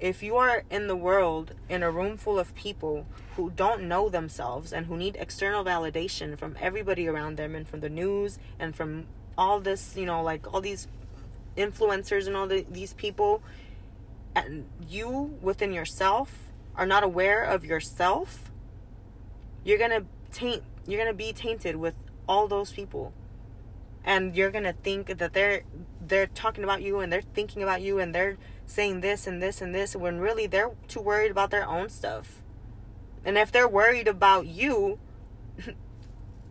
[0.00, 4.08] If you are in the world in a room full of people who don't know
[4.08, 8.74] themselves and who need external validation from everybody around them and from the news and
[8.74, 10.88] from all this, you know, like all these
[11.54, 13.42] influencers and all the, these people,
[14.34, 18.50] and you within yourself are not aware of yourself,
[19.64, 21.94] you're gonna taint, you're gonna be tainted with
[22.26, 23.12] all those people.
[24.02, 25.62] And you're gonna think that they're
[26.00, 28.38] they're talking about you and they're thinking about you and they're
[28.70, 32.42] saying this and this and this when really they're too worried about their own stuff.
[33.24, 34.98] And if they're worried about you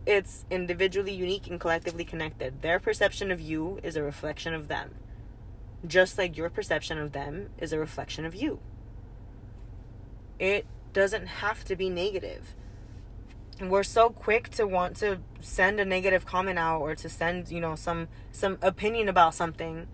[0.06, 2.62] it's individually unique and collectively connected.
[2.62, 4.94] Their perception of you is a reflection of them.
[5.86, 8.60] Just like your perception of them is a reflection of you.
[10.38, 12.54] It doesn't have to be negative.
[13.60, 17.60] We're so quick to want to send a negative comment out or to send you
[17.60, 19.86] know some some opinion about something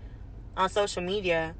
[0.56, 1.56] on social media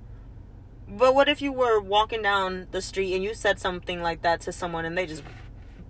[0.89, 4.41] but what if you were walking down the street and you said something like that
[4.43, 5.23] to someone and they just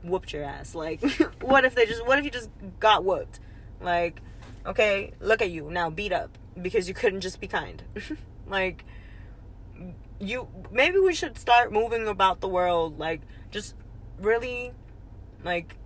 [0.03, 0.75] whooped your ass?
[0.75, 1.03] Like
[1.41, 3.41] what if they just what if you just got whooped?
[3.81, 4.21] Like
[4.65, 5.71] okay look at you.
[5.71, 7.83] Now beat up because you couldn't just be kind.
[8.49, 8.85] Like
[10.19, 13.75] you maybe we should start moving about the world like just
[14.19, 14.73] really
[15.45, 15.77] like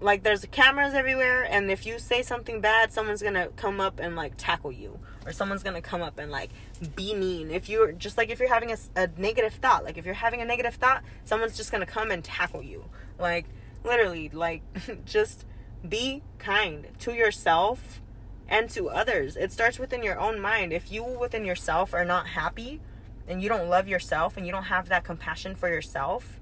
[0.00, 4.16] like there's cameras everywhere and if you say something bad someone's gonna come up and
[4.16, 6.50] like tackle you or someone's gonna come up and like
[6.96, 7.50] be mean.
[7.50, 10.40] If you're just like if you're having a, a negative thought like if you're having
[10.40, 12.84] a negative thought someone's just gonna come and tackle you.
[13.18, 13.46] Like
[13.84, 14.62] literally like
[15.04, 15.44] just
[15.88, 18.00] be kind to yourself
[18.48, 19.36] and to others.
[19.36, 20.72] It starts within your own mind.
[20.72, 22.80] If you within yourself are not happy
[23.26, 26.40] and you don't love yourself and you don't have that compassion for yourself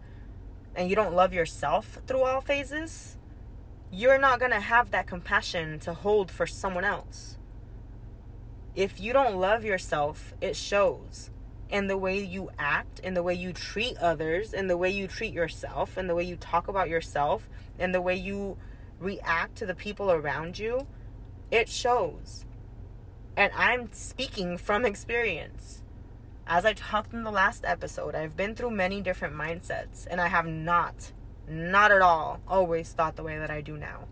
[0.74, 3.16] and you don't love yourself through all phases
[3.92, 7.36] you're not going to have that compassion to hold for someone else.
[8.80, 11.28] If you don't love yourself, it shows
[11.68, 15.06] in the way you act, in the way you treat others, in the way you
[15.06, 17.46] treat yourself, in the way you talk about yourself,
[17.78, 18.56] in the way you
[18.98, 20.86] react to the people around you.
[21.50, 22.46] It shows.
[23.36, 25.82] And I'm speaking from experience.
[26.46, 30.28] As I talked in the last episode, I've been through many different mindsets and I
[30.28, 31.12] have not
[31.46, 34.06] not at all always thought the way that I do now.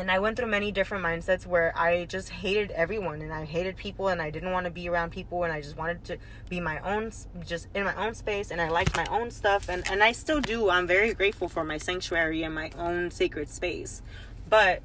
[0.00, 3.76] And I went through many different mindsets where I just hated everyone and I hated
[3.76, 6.60] people and I didn't want to be around people and I just wanted to be
[6.60, 7.12] my own,
[7.44, 9.68] just in my own space and I liked my own stuff.
[9.68, 10.70] And, and I still do.
[10.70, 14.02] I'm very grateful for my sanctuary and my own sacred space.
[14.48, 14.82] But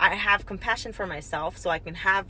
[0.00, 2.26] I have compassion for myself so I can have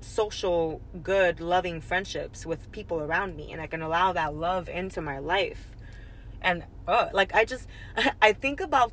[0.00, 5.00] social, good, loving friendships with people around me and I can allow that love into
[5.00, 5.70] my life
[6.42, 7.68] and uh, like i just
[8.22, 8.92] i think about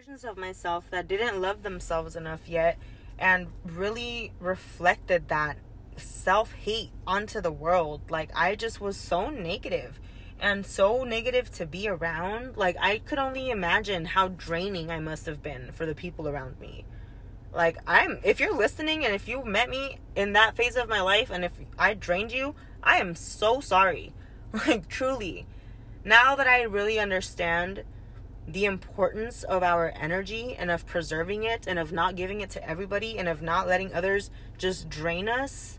[0.00, 2.78] versions of myself that didn't love themselves enough yet
[3.18, 5.58] and really reflected that
[5.96, 8.00] self-hate onto the world.
[8.08, 10.00] Like i just was so negative
[10.40, 12.56] and so negative to be around.
[12.56, 16.58] Like i could only imagine how draining i must have been for the people around
[16.58, 16.86] me.
[17.52, 21.02] Like i'm if you're listening and if you met me in that phase of my
[21.02, 24.14] life and if i drained you i am so sorry.
[24.66, 25.46] Like truly.
[26.06, 27.84] Now that I really understand
[28.46, 32.68] the importance of our energy and of preserving it and of not giving it to
[32.68, 35.78] everybody and of not letting others just drain us,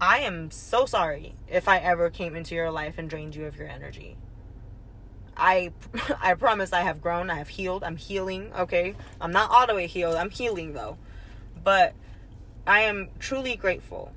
[0.00, 3.56] I am so sorry if I ever came into your life and drained you of
[3.56, 4.16] your energy.
[5.36, 5.72] I
[6.20, 8.96] I promise I have grown, I have healed, I'm healing, okay?
[9.20, 10.98] I'm not all the way healed, I'm healing though.
[11.62, 11.94] But
[12.66, 14.12] I am truly grateful.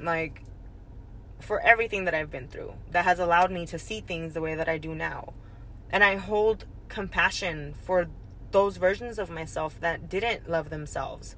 [0.00, 0.42] Like
[1.40, 4.54] for everything that I've been through that has allowed me to see things the way
[4.54, 5.32] that I do now.
[5.94, 8.08] And I hold compassion for
[8.50, 11.36] those versions of myself that didn't love themselves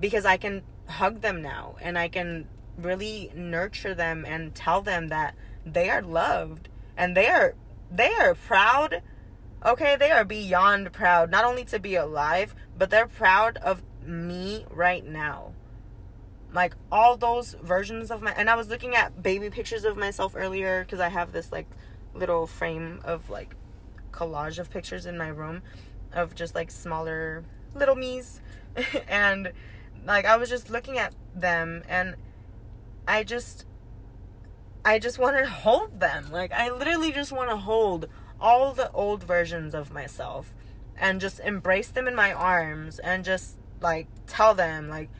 [0.00, 2.48] because I can hug them now and I can
[2.78, 5.34] really nurture them and tell them that
[5.66, 7.54] they are loved and they are
[7.90, 9.02] they are proud.
[9.66, 14.64] Okay, they are beyond proud, not only to be alive, but they're proud of me
[14.70, 15.52] right now.
[16.54, 20.32] Like all those versions of my, and I was looking at baby pictures of myself
[20.34, 21.66] earlier because I have this like
[22.14, 23.54] little frame of like
[24.12, 25.62] collage of pictures in my room
[26.12, 27.44] of just like smaller
[27.74, 28.40] little me's
[29.08, 29.52] and
[30.04, 32.16] like I was just looking at them and
[33.06, 33.66] I just
[34.84, 36.30] I just want to hold them.
[36.30, 38.06] Like I literally just want to hold
[38.40, 40.54] all the old versions of myself
[40.96, 45.10] and just embrace them in my arms and just like tell them like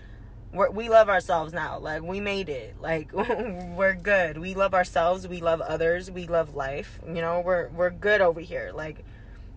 [0.52, 1.78] we're, we love ourselves now.
[1.78, 2.76] Like we made it.
[2.80, 4.38] Like we're good.
[4.38, 5.26] We love ourselves.
[5.28, 6.10] We love others.
[6.10, 7.00] We love life.
[7.06, 8.72] You know, we're we're good over here.
[8.74, 9.04] Like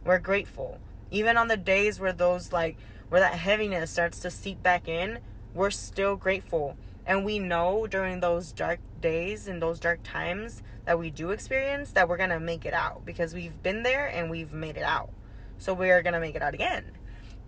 [0.05, 0.79] we're grateful.
[1.11, 2.77] Even on the days where those like
[3.09, 5.19] where that heaviness starts to seep back in,
[5.53, 6.77] we're still grateful.
[7.05, 11.91] And we know during those dark days and those dark times that we do experience
[11.91, 14.83] that we're going to make it out because we've been there and we've made it
[14.83, 15.09] out.
[15.57, 16.85] So we are going to make it out again.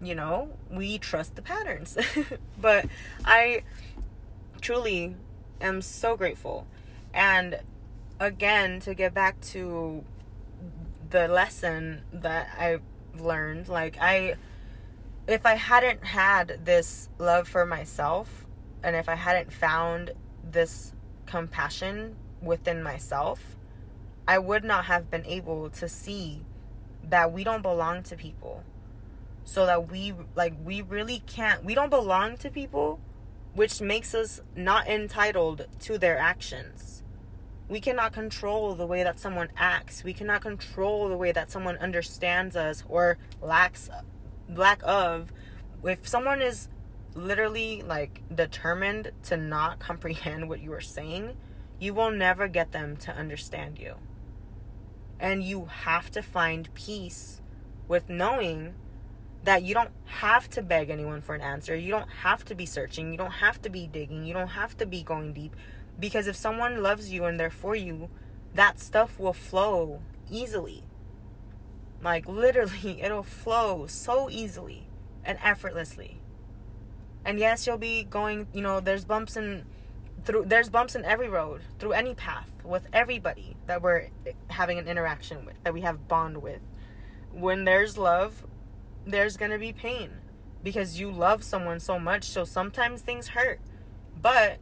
[0.05, 1.97] You know, we trust the patterns.
[2.61, 2.85] but
[3.25, 3.63] I
[4.61, 5.15] truly
[5.59, 6.67] am so grateful.
[7.13, 7.59] And
[8.19, 10.03] again, to get back to
[11.09, 12.79] the lesson that I
[13.17, 14.35] learned, like I
[15.27, 18.45] if I hadn't had this love for myself
[18.83, 20.11] and if I hadn't found
[20.43, 20.93] this
[21.25, 23.55] compassion within myself,
[24.27, 26.41] I would not have been able to see
[27.09, 28.63] that we don't belong to people.
[29.45, 32.99] So that we like we really can't we don't belong to people
[33.53, 37.03] which makes us not entitled to their actions.
[37.69, 40.03] We cannot control the way that someone acts.
[40.03, 43.89] We cannot control the way that someone understands us or lacks
[44.47, 45.31] lack of
[45.83, 46.67] if someone is
[47.15, 51.37] literally like determined to not comprehend what you are saying,
[51.79, 53.95] you will never get them to understand you.
[55.19, 57.41] And you have to find peace
[57.87, 58.75] with knowing
[59.45, 61.75] that you don't have to beg anyone for an answer.
[61.75, 63.11] You don't have to be searching.
[63.11, 64.25] You don't have to be digging.
[64.25, 65.55] You don't have to be going deep.
[65.99, 68.09] Because if someone loves you and they're for you,
[68.55, 70.83] that stuff will flow easily.
[72.01, 74.87] Like literally, it'll flow so easily
[75.23, 76.19] and effortlessly.
[77.23, 79.65] And yes, you'll be going, you know, there's bumps in
[80.23, 84.07] through there's bumps in every road, through any path with everybody that we're
[84.47, 86.61] having an interaction with, that we have bond with.
[87.31, 88.43] When there's love,
[89.05, 90.09] there's going to be pain
[90.63, 93.59] because you love someone so much, so sometimes things hurt.
[94.21, 94.57] But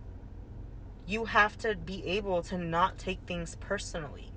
[1.08, 4.34] you have to be able to not take things personally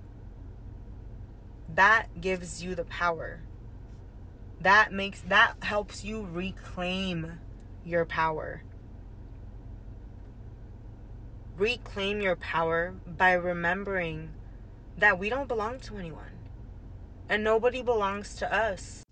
[1.77, 3.41] that gives you the power.
[4.61, 7.41] That makes that helps you reclaim
[7.85, 8.63] your power.
[11.57, 14.31] Reclaim your power by remembering
[14.99, 16.33] that we don't belong to anyone
[17.29, 19.06] and nobody belongs to us.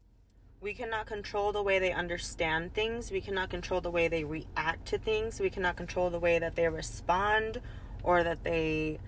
[0.64, 3.12] We cannot control the way they understand things.
[3.12, 5.38] We cannot control the way they react to things.
[5.38, 7.60] We cannot control the way that they respond
[8.02, 8.98] or that they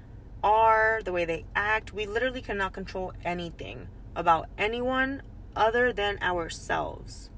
[0.45, 1.95] are, the way they act.
[1.95, 5.23] We literally cannot control anything about anyone
[5.57, 7.31] other than ourselves.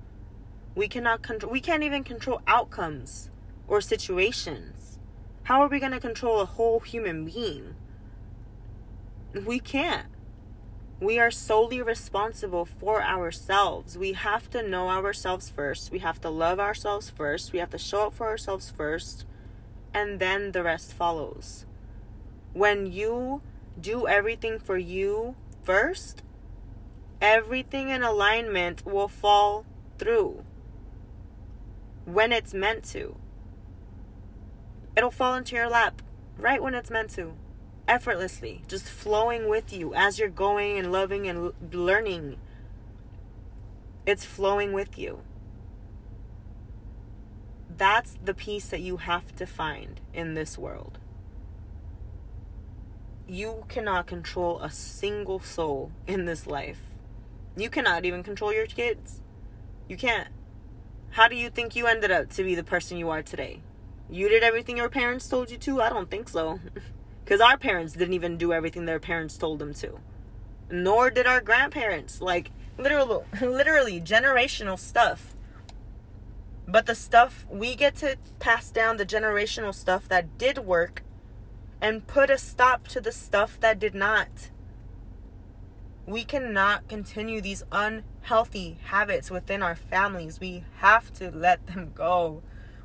[0.75, 3.31] We cannot control we can't even control outcomes
[3.69, 4.99] or situations.
[5.45, 7.77] How are we going to control a whole human being?
[9.47, 10.09] We can't.
[11.01, 13.97] We are solely responsible for ourselves.
[13.97, 15.93] We have to know ourselves first.
[15.93, 17.53] We have to love ourselves first.
[17.53, 19.25] We have to show up for ourselves first.
[19.95, 21.65] And then the rest follows
[22.53, 23.41] when you
[23.81, 26.23] do everything for you first,
[27.21, 29.65] everything in alignment will fall
[29.99, 30.45] through
[32.05, 33.17] when it's meant to.
[34.97, 36.03] It'll fall into your lap
[36.37, 37.35] right when it's meant to,
[37.89, 42.37] effortlessly, just flowing with you as you're going and loving and learning.
[44.07, 45.21] It's flowing with you.
[47.77, 50.99] That's the peace that you have to find in this world
[53.29, 56.81] you cannot control a single soul in this life.
[57.57, 59.21] You cannot even control your kids.
[59.89, 60.29] You can't.
[61.11, 63.61] How do you think you ended up to be the person you are today?
[64.11, 65.83] You did everything your parents told you to?
[65.83, 66.61] I don't think so.
[67.29, 69.99] Because our parents didn't even do everything their parents told them to.
[70.71, 72.23] Nor did our grandparents.
[72.23, 75.35] Like, literally, literally generational stuff.
[76.67, 81.03] But the stuff we get to pass down, the generational stuff that did work
[81.83, 84.49] and put a stop to the stuff that did not.
[86.07, 90.41] We cannot continue these unhealthy habits within our families.
[90.41, 92.43] We have to let them go.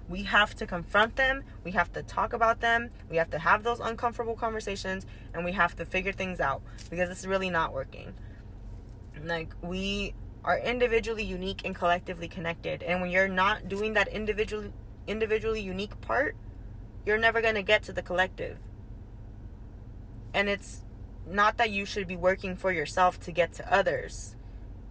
[0.10, 1.44] We have to confront them.
[1.64, 2.90] We have to talk about them.
[3.10, 7.10] We have to have those uncomfortable conversations and we have to figure things out because
[7.10, 8.14] it's really not working.
[9.24, 12.84] Like, we are individually unique and collectively connected.
[12.84, 14.74] And when you're not doing that individual
[15.08, 16.36] individually unique part,
[17.06, 18.58] you're never going to get to the collective.
[20.34, 20.84] And it's
[21.26, 24.36] not that you should be working for yourself to get to others.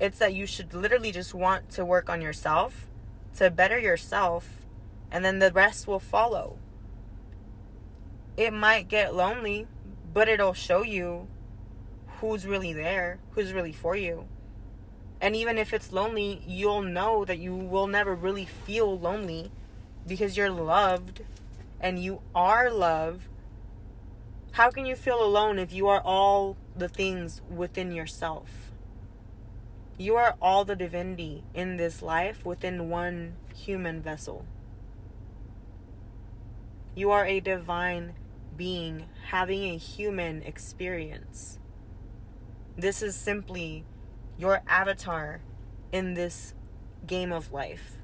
[0.01, 2.89] It's that you should literally just want to work on yourself
[3.37, 4.62] to better yourself
[5.13, 6.59] and then the rest will follow.
[8.37, 9.69] It might get lonely,
[10.13, 11.29] but it'll show you
[12.21, 14.27] who's really there, who's really for you.
[15.21, 19.53] And even if it's lonely, you'll know that you will never really feel lonely
[20.07, 21.21] because you're loved
[21.79, 23.29] and you are love.
[24.53, 28.73] How can you feel alone if you are all the things within yourself?
[29.99, 34.47] You are all the divinity in this life within one human vessel.
[36.95, 38.15] You are a divine
[38.57, 41.59] being having a human experience.
[42.77, 43.85] This is simply
[44.37, 45.41] your avatar
[45.91, 46.55] in this
[47.07, 47.99] game of life.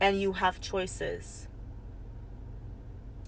[0.00, 1.48] And you have choices.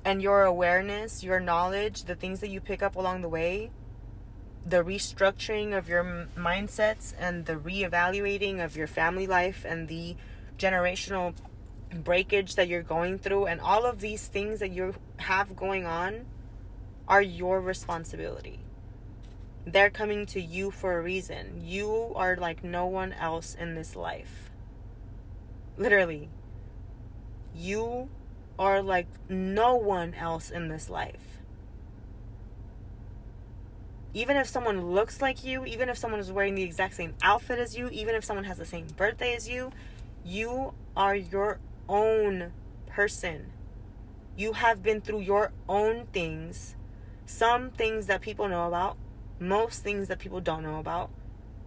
[0.05, 3.71] And your awareness, your knowledge, the things that you pick up along the way,
[4.65, 10.17] the restructuring of your mindsets and the reevaluating of your family life and the
[10.59, 11.35] generational
[11.91, 16.27] breakage that you're going through and all of these things that you have going on
[17.07, 18.61] are your responsibility.
[19.67, 21.63] They're coming to you for a reason.
[21.63, 24.51] You are like no one else in this life.
[25.77, 26.29] Literally.
[27.55, 28.09] You
[28.59, 31.39] are like no one else in this life.
[34.15, 37.59] Even if someone looks like you, even if someone is wearing the exact same outfit
[37.59, 39.71] as you, even if someone has the same birthday as you,
[40.25, 41.59] you are your
[41.89, 42.53] own
[42.87, 43.53] person.
[44.37, 46.77] You have been through your own things,
[47.27, 48.97] some things that people know about,
[49.41, 51.11] most things that people don't know about,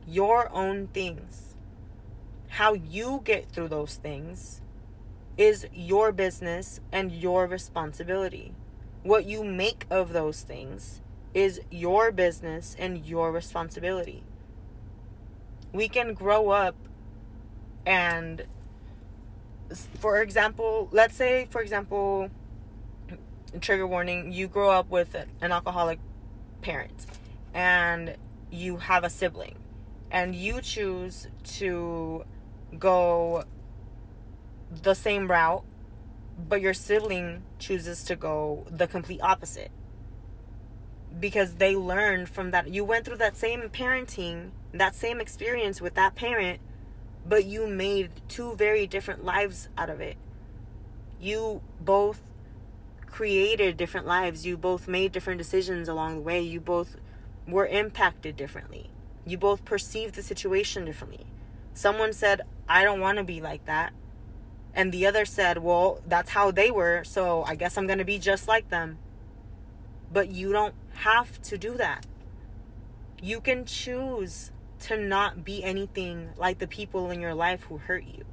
[0.07, 1.55] your own things.
[2.49, 4.61] How you get through those things
[5.38, 8.53] is your business and your responsibility.
[9.03, 11.01] What you make of those things
[11.34, 14.24] is your business and your responsibility.
[15.74, 16.76] We can grow up
[17.86, 18.45] and,
[19.99, 22.30] for example, let's say, for example,
[23.59, 25.99] trigger warning, you grow up with an alcoholic
[26.61, 27.05] parent
[27.53, 28.15] and
[28.51, 29.55] you have a sibling
[30.11, 32.24] and you choose to
[32.78, 33.43] go
[34.84, 35.63] the same route
[36.47, 39.72] but your sibling chooses to go the complete opposite
[41.19, 45.93] because they learned from that you went through that same parenting that same experience with
[45.95, 46.59] that parent
[47.28, 50.17] but you made two very different lives out of it
[51.19, 52.22] you both
[53.05, 56.97] created different lives you both made different decisions along the way you both
[57.47, 58.89] were impacted differently.
[59.26, 61.26] You both perceived the situation differently.
[61.74, 63.93] Someone said, I don't want to be like that.
[64.74, 68.05] And the other said, Well, that's how they were, so I guess I'm going to
[68.05, 68.97] be just like them.
[70.11, 72.05] But you don't have to do that.
[73.22, 74.51] You can choose
[74.82, 78.24] to not be anything like the people in your life who hurt you.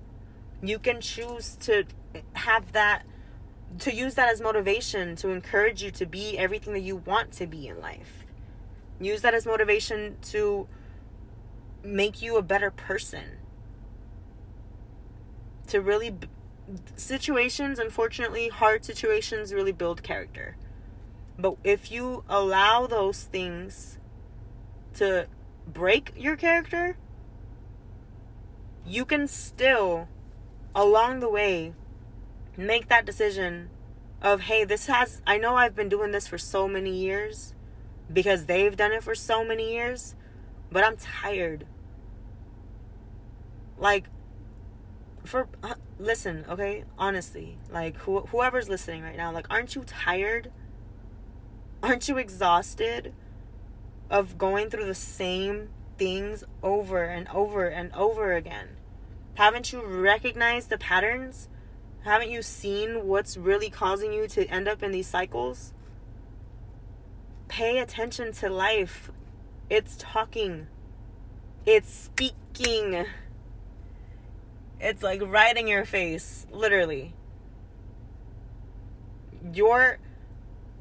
[0.62, 1.84] You can choose to
[2.32, 3.02] have that,
[3.80, 7.46] to use that as motivation to encourage you to be everything that you want to
[7.46, 8.24] be in life.
[9.00, 10.66] Use that as motivation to
[11.84, 13.38] make you a better person.
[15.68, 16.14] To really,
[16.96, 20.56] situations, unfortunately, hard situations really build character.
[21.38, 23.98] But if you allow those things
[24.94, 25.28] to
[25.72, 26.96] break your character,
[28.86, 30.08] you can still,
[30.74, 31.74] along the way,
[32.56, 33.70] make that decision
[34.22, 37.54] of, hey, this has, I know I've been doing this for so many years
[38.12, 40.14] because they've done it for so many years,
[40.72, 41.66] but I'm tired.
[43.76, 44.06] Like,
[45.24, 50.50] for uh, listen, okay, honestly, like who, whoever's listening right now, like, aren't you tired?
[51.82, 53.12] Aren't you exhausted
[54.10, 58.68] of going through the same things over and over and over again?
[59.34, 61.48] Haven't you recognized the patterns?
[62.04, 65.72] Haven't you seen what's really causing you to end up in these cycles?
[67.48, 69.10] pay attention to life.
[69.68, 70.68] It's talking,
[71.66, 73.06] it's speaking.
[74.80, 77.14] It's like right in your face, literally.
[79.52, 79.98] Your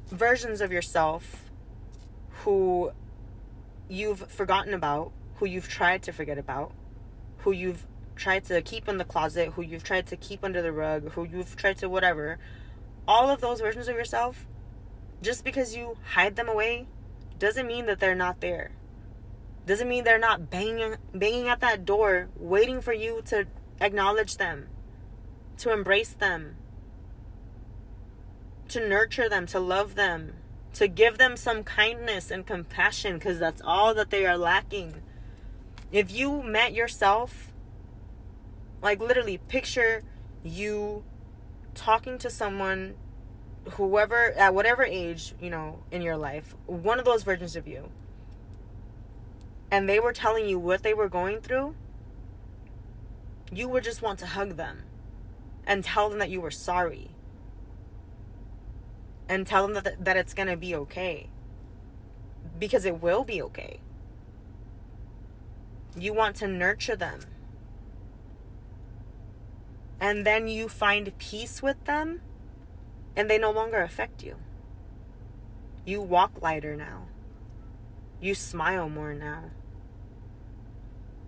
[0.07, 1.49] versions of yourself
[2.43, 2.91] who
[3.89, 6.71] you've forgotten about, who you've tried to forget about,
[7.39, 7.85] who you've
[8.15, 11.23] tried to keep in the closet, who you've tried to keep under the rug, who
[11.23, 12.39] you've tried to whatever,
[13.07, 14.45] all of those versions of yourself,
[15.21, 16.87] just because you hide them away,
[17.39, 18.71] doesn't mean that they're not there.
[19.65, 23.47] Doesn't mean they're not banging banging at that door, waiting for you to
[23.81, 24.67] acknowledge them,
[25.57, 26.55] to embrace them,
[28.69, 30.33] to nurture them, to love them,
[30.77, 35.01] to give them some kindness and compassion because that's all that they are lacking.
[35.91, 37.51] If you met yourself,
[38.83, 40.03] like literally picture
[40.43, 41.03] you
[41.73, 42.93] talking to someone
[43.71, 47.89] whoever at whatever age, you know, in your life, one of those versions of you.
[49.71, 51.75] And they were telling you what they were going through,
[53.51, 54.83] you would just want to hug them
[55.65, 57.09] and tell them that you were sorry
[59.29, 61.29] and tell them that, that it's going to be okay.
[62.57, 63.79] Because it will be okay.
[65.97, 67.21] You want to nurture them.
[69.99, 72.21] And then you find peace with them,
[73.15, 74.35] and they no longer affect you.
[75.85, 77.07] You walk lighter now.
[78.21, 79.45] You smile more now.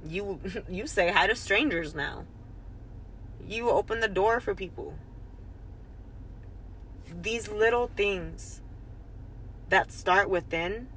[0.06, 0.40] You
[0.70, 2.26] you say hi to strangers now.
[3.48, 4.96] You open the door for people
[7.22, 8.62] these little things
[9.70, 10.88] that start within,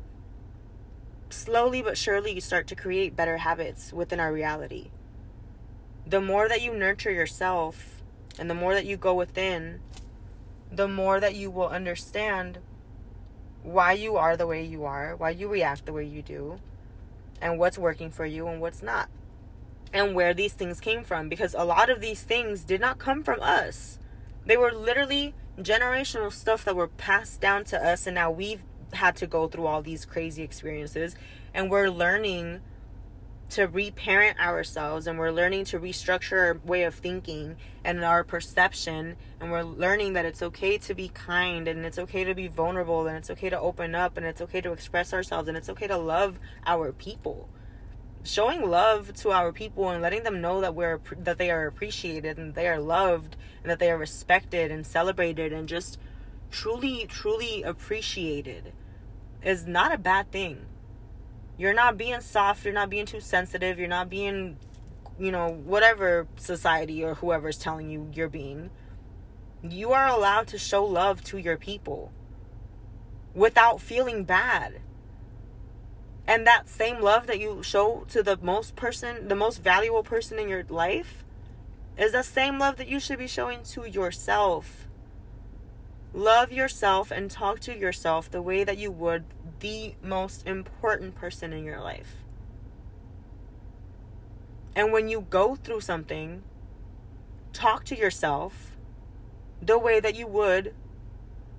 [1.30, 4.90] slowly but surely, you start to create better habits within our reality.
[6.06, 8.02] The more that you nurture yourself
[8.38, 9.80] and the more that you go within,
[10.70, 12.58] the more that you will understand
[13.62, 16.58] why you are the way you are, why you react the way you do,
[17.40, 19.08] and what's working for you and what's not,
[19.92, 21.28] and where these things came from.
[21.28, 23.98] Because a lot of these things did not come from us,
[24.46, 29.16] they were literally generational stuff that were passed down to us and now we've had
[29.16, 31.14] to go through all these crazy experiences
[31.54, 32.60] and we're learning
[33.50, 39.14] to reparent ourselves and we're learning to restructure our way of thinking and our perception
[39.40, 43.06] and we're learning that it's okay to be kind and it's okay to be vulnerable
[43.06, 45.86] and it's okay to open up and it's okay to express ourselves and it's okay
[45.86, 47.46] to love our people
[48.24, 52.38] showing love to our people and letting them know that we're that they are appreciated
[52.38, 55.98] and they are loved and that they are respected and celebrated and just
[56.50, 58.72] truly truly appreciated
[59.42, 60.66] is not a bad thing.
[61.58, 64.56] You're not being soft you're not being too sensitive you're not being
[65.18, 68.70] you know whatever society or whoever's telling you you're being.
[69.62, 72.12] You are allowed to show love to your people
[73.34, 74.80] without feeling bad
[76.26, 80.38] and that same love that you show to the most person the most valuable person
[80.38, 81.24] in your life
[81.98, 84.86] is the same love that you should be showing to yourself.
[86.14, 89.24] Love yourself and talk to yourself the way that you would
[89.60, 92.16] the most important person in your life.
[94.74, 96.42] And when you go through something
[97.52, 98.72] talk to yourself
[99.60, 100.74] the way that you would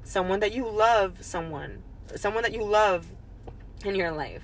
[0.03, 1.83] someone that you love someone
[2.15, 3.05] someone that you love
[3.85, 4.43] in your life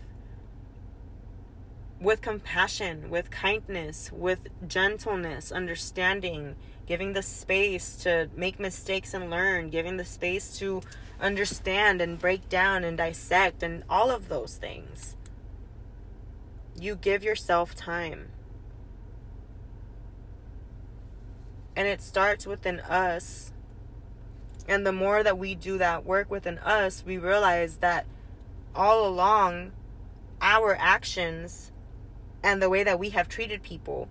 [2.00, 9.70] with compassion, with kindness, with gentleness, understanding, giving the space to make mistakes and learn,
[9.70, 10.82] giving the space to
[11.20, 15.18] understand and break down and dissect, and all of those things.
[16.80, 18.30] You give yourself time.
[21.76, 23.52] And it starts within us.
[24.68, 28.06] And the more that we do that work within us, we realize that
[28.74, 29.74] all along,
[30.42, 31.72] our actions
[32.44, 34.10] and the way that we have treated people,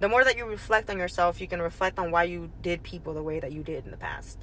[0.00, 3.14] the more that you reflect on yourself, you can reflect on why you did people
[3.14, 4.38] the way that you did in the past.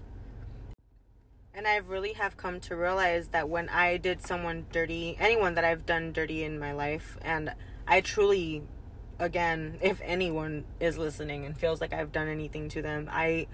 [1.54, 5.66] And I really have come to realize that when I did someone dirty, anyone that
[5.66, 7.54] I've done dirty in my life, and
[7.86, 8.64] I truly,
[9.18, 13.48] again, if anyone is listening and feels like I've done anything to them, I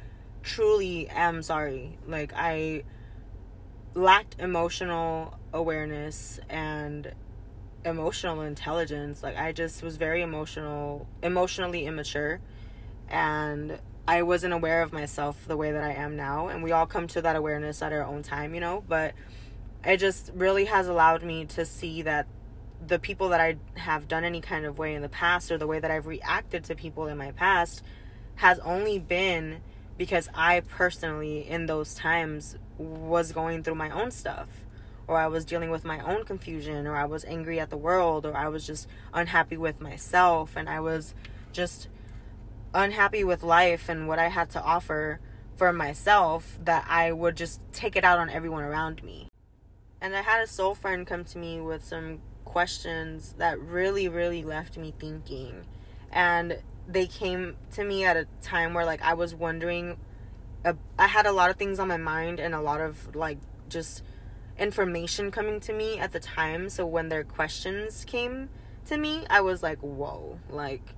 [0.43, 1.97] truly am sorry.
[2.05, 2.83] Like, I
[3.95, 7.11] lacked emotional awareness and
[7.85, 9.23] emotional intelligence.
[9.23, 12.41] Like I just was very emotional, emotionally immature,
[13.07, 16.47] and I wasn't aware of myself the way that I am now.
[16.47, 18.83] And we all come to that awareness at our own time, you know.
[18.87, 19.13] But
[19.85, 22.27] it just really has allowed me to see that
[22.85, 25.67] the people that I have done any kind of way in the past, or the
[25.67, 27.83] way that I've reacted to people in my past,
[28.35, 29.61] has only been
[29.97, 34.64] because I personally, in those times, was going through my own stuff
[35.07, 38.25] or I was dealing with my own confusion, or I was angry at the world,
[38.25, 41.13] or I was just unhappy with myself, and I was
[41.51, 41.87] just
[42.73, 45.19] unhappy with life and what I had to offer
[45.55, 49.29] for myself, that I would just take it out on everyone around me.
[50.01, 54.43] And I had a soul friend come to me with some questions that really, really
[54.43, 55.63] left me thinking.
[56.11, 59.97] And they came to me at a time where like I was wondering
[60.63, 63.37] uh, I had a lot of things on my mind and a lot of like
[63.69, 64.03] just
[64.57, 68.49] information coming to me at the time so when their questions came
[68.85, 70.93] to me I was like whoa like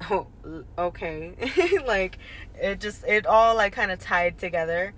[0.10, 0.26] oh
[0.76, 1.34] okay
[1.86, 2.18] like
[2.54, 4.94] it just it all like kind of tied together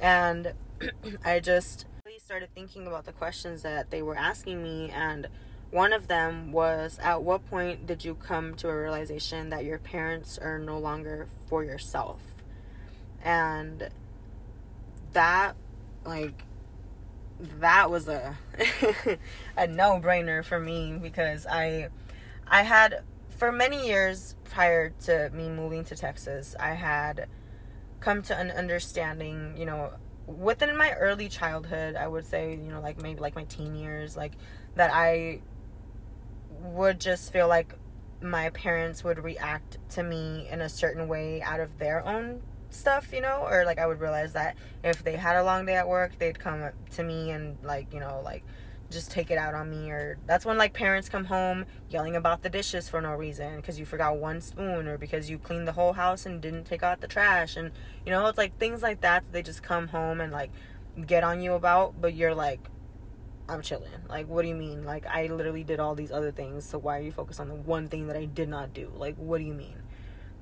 [0.00, 0.52] and
[1.24, 5.28] I just really started thinking about the questions that they were asking me and
[5.70, 9.78] one of them was at what point did you come to a realization that your
[9.78, 12.20] parents are no longer for yourself?
[13.22, 13.90] And
[15.12, 15.56] that
[16.04, 16.44] like
[17.60, 18.36] that was a
[19.56, 21.88] a no-brainer for me because I
[22.46, 27.28] I had for many years prior to me moving to Texas, I had
[28.00, 29.92] come to an understanding, you know,
[30.26, 34.16] within my early childhood, I would say, you know, like maybe like my teen years,
[34.16, 34.32] like
[34.74, 35.40] that I
[36.62, 37.74] would just feel like
[38.22, 42.42] my parents would react to me in a certain way out of their own
[42.76, 45.76] stuff, you know, or like I would realize that if they had a long day
[45.76, 48.44] at work, they'd come to me and like, you know, like
[48.90, 52.42] just take it out on me or that's when like parents come home yelling about
[52.42, 55.72] the dishes for no reason because you forgot one spoon or because you cleaned the
[55.72, 57.72] whole house and didn't take out the trash and
[58.04, 60.50] you know it's like things like that, they just come home and like
[61.04, 62.60] get on you about but you're like
[63.48, 63.90] I'm chilling.
[64.08, 64.84] Like, what do you mean?
[64.84, 67.54] Like, I literally did all these other things, so why are you focused on the
[67.54, 68.90] one thing that I did not do?
[68.96, 69.76] Like, what do you mean?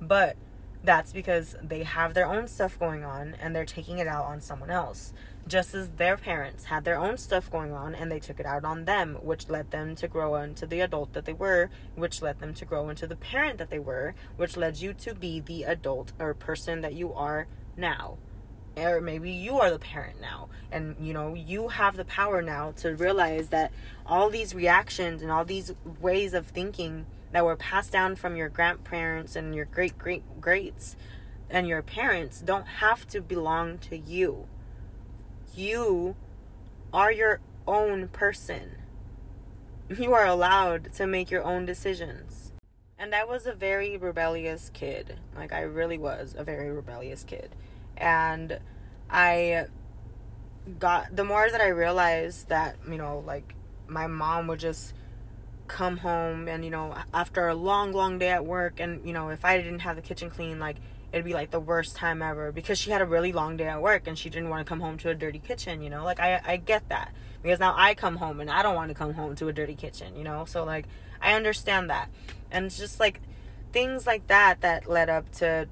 [0.01, 0.37] But
[0.85, 4.41] that's because they have their own stuff going on and they're taking it out on
[4.41, 5.13] someone else.
[5.47, 8.63] Just as their parents had their own stuff going on and they took it out
[8.63, 12.39] on them, which led them to grow into the adult that they were, which led
[12.39, 15.63] them to grow into the parent that they were, which led you to be the
[15.63, 18.17] adult or person that you are now
[18.77, 22.71] or maybe you are the parent now and you know you have the power now
[22.71, 23.71] to realize that
[24.05, 27.05] all these reactions and all these ways of thinking
[27.35, 30.95] that were passed down from your grandparents and your great great greats
[31.49, 34.47] and your parents don't have to belong to you.
[35.53, 36.15] You
[36.93, 38.77] are your own person.
[39.89, 42.53] You are allowed to make your own decisions.
[42.97, 45.17] And i was a very rebellious kid.
[45.35, 47.53] Like i really was a very rebellious kid.
[47.97, 48.59] And
[49.09, 49.65] I
[50.79, 53.55] got the more that I realized that, you know, like
[53.89, 54.93] my mom would just
[55.67, 59.29] come home and, you know, after a long, long day at work and, you know,
[59.29, 60.77] if I didn't have the kitchen clean, like
[61.11, 63.81] it'd be like the worst time ever because she had a really long day at
[63.81, 66.03] work and she didn't want to come home to a dirty kitchen, you know?
[66.03, 67.13] Like I I get that.
[67.41, 69.75] Because now I come home and I don't want to come home to a dirty
[69.75, 70.45] kitchen, you know?
[70.45, 70.87] So like
[71.21, 72.09] I understand that.
[72.51, 73.21] And it's just like
[73.71, 75.67] things like that that led up to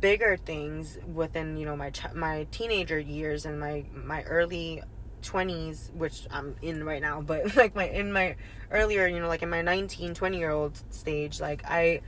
[0.00, 4.80] bigger things within you know my ch- my teenager years and my my early
[5.22, 8.36] 20s which I'm in right now but like my in my
[8.70, 12.00] earlier you know like in my 19 20 year old stage like I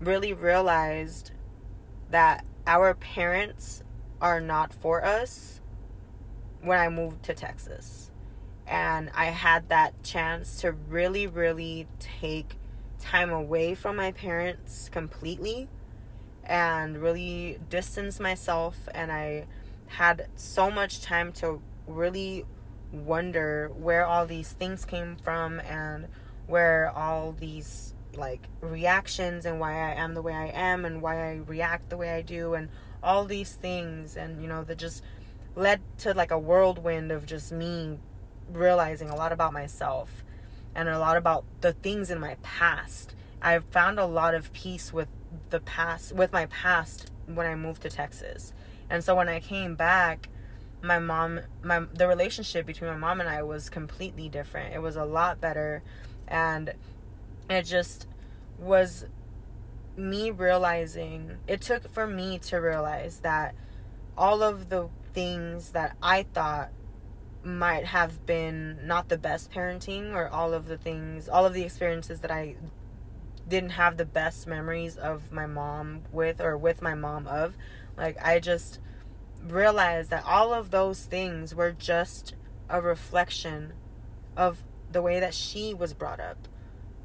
[0.00, 1.30] really realized
[2.10, 3.82] that our parents
[4.20, 5.60] are not for us
[6.62, 8.10] when I moved to Texas.
[8.66, 12.56] And I had that chance to really really take
[12.98, 15.68] time away from my parents completely
[16.42, 18.88] and really distance myself.
[18.94, 19.46] And I
[19.88, 22.46] had so much time to really
[22.94, 26.08] wonder where all these things came from and
[26.46, 31.30] where all these like reactions and why I am the way I am and why
[31.30, 32.68] I react the way I do and
[33.02, 35.02] all these things and you know that just
[35.56, 37.98] led to like a whirlwind of just me
[38.52, 40.24] realizing a lot about myself
[40.74, 43.14] and a lot about the things in my past.
[43.40, 45.08] I've found a lot of peace with
[45.50, 48.52] the past with my past when I moved to Texas.
[48.90, 50.28] And so when I came back,
[50.84, 54.74] my mom my the relationship between my mom and I was completely different.
[54.74, 55.82] It was a lot better
[56.28, 56.74] and
[57.48, 58.06] it just
[58.58, 59.06] was
[59.96, 63.54] me realizing it took for me to realize that
[64.16, 66.70] all of the things that I thought
[67.42, 71.62] might have been not the best parenting or all of the things all of the
[71.62, 72.56] experiences that I
[73.48, 77.54] didn't have the best memories of my mom with or with my mom of
[77.96, 78.78] like i just
[79.46, 82.34] realized that all of those things were just
[82.68, 83.72] a reflection
[84.36, 86.48] of the way that she was brought up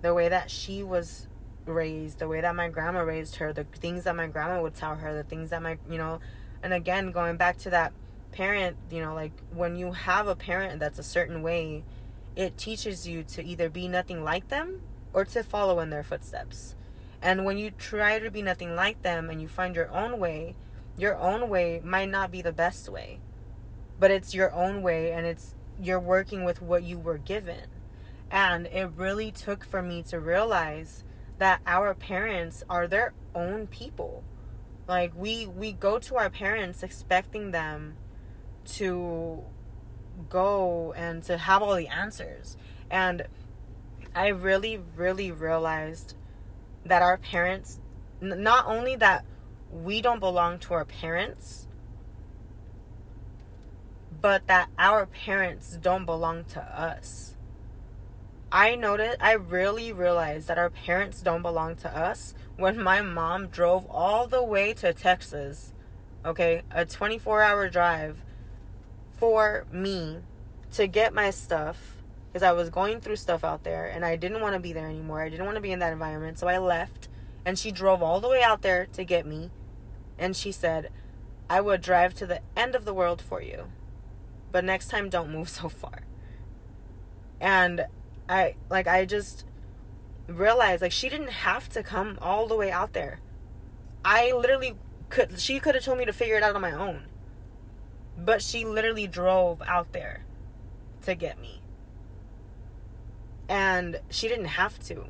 [0.02, 1.28] the way that she was
[1.66, 4.96] raised the way that my grandma raised her the things that my grandma would tell
[4.96, 6.20] her the things that my you know
[6.64, 7.92] and again going back to that
[8.32, 11.84] parent you know like when you have a parent that's a certain way
[12.36, 14.82] it teaches you to either be nothing like them
[15.14, 16.76] or to follow in their footsteps.
[17.22, 20.56] And when you try to be nothing like them and you find your own way,
[21.00, 23.20] your own way might not be the best way,
[24.00, 27.68] but it's your own way and it's you're working with what you were given.
[28.30, 31.04] And it really took for me to realize
[31.38, 34.24] that our parents are their own people.
[34.88, 37.96] Like we we go to our parents expecting them
[38.74, 39.44] to
[40.30, 42.58] go and to have all the answers.
[42.92, 43.26] And
[44.14, 46.16] I really really realized
[46.86, 47.80] that our parents
[48.22, 49.24] not only that
[49.72, 51.68] we don't belong to our parents
[54.22, 57.36] but that our parents don't belong to us.
[58.52, 63.48] I noticed, I really realized that our parents don't belong to us when my mom
[63.48, 65.74] drove all the way to Texas,
[66.26, 68.24] okay, a 24 hour drive
[69.14, 70.18] for me
[70.72, 71.98] to get my stuff
[72.28, 74.88] because I was going through stuff out there and I didn't want to be there
[74.88, 75.22] anymore.
[75.22, 76.40] I didn't want to be in that environment.
[76.40, 77.08] So I left
[77.46, 79.50] and she drove all the way out there to get me.
[80.18, 80.90] And she said,
[81.50, 83.66] I would drive to the end of the world for you.
[84.52, 86.02] But next time, don't move so far.
[87.42, 87.86] And
[88.28, 89.46] I like I just
[90.28, 93.20] realized like she didn't have to come all the way out there.
[94.04, 94.76] I literally
[95.10, 97.06] could she could have told me to figure it out on my own.
[98.18, 100.26] But she literally drove out there
[101.04, 101.62] to get me.
[103.48, 105.06] And she didn't have to.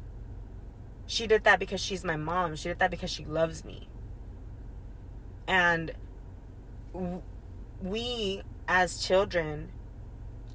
[1.09, 2.55] She did that because she's my mom.
[2.55, 3.89] She did that because she loves me.
[5.47, 5.91] And
[7.81, 9.71] we as children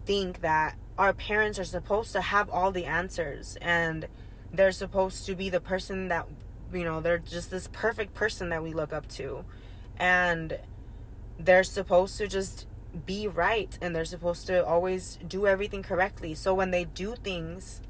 [0.07, 4.07] think that our parents are supposed to have all the answers and
[4.53, 6.29] they're supposed to be the person that
[6.73, 9.45] you know they're just this perfect person that we look up to
[9.97, 10.61] and
[11.37, 12.67] they're supposed to just
[13.05, 17.81] be right and they're supposed to always do everything correctly so when they do things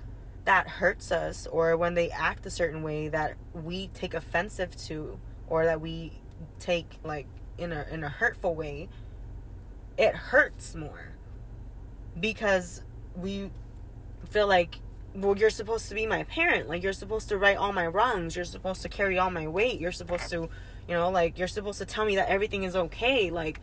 [0.45, 5.18] that hurts us or when they act a certain way that we take offensive to
[5.49, 6.12] or that we
[6.59, 7.26] take like
[7.57, 8.88] in a in a hurtful way
[9.97, 11.12] it hurts more.
[12.18, 12.82] Because
[13.16, 13.51] we
[14.28, 14.80] feel like
[15.14, 16.68] well you're supposed to be my parent.
[16.68, 18.36] Like you're supposed to right all my wrongs.
[18.36, 19.80] You're supposed to carry all my weight.
[19.80, 20.49] You're supposed to
[20.88, 23.30] you know like you're supposed to tell me that everything is okay.
[23.30, 23.61] Like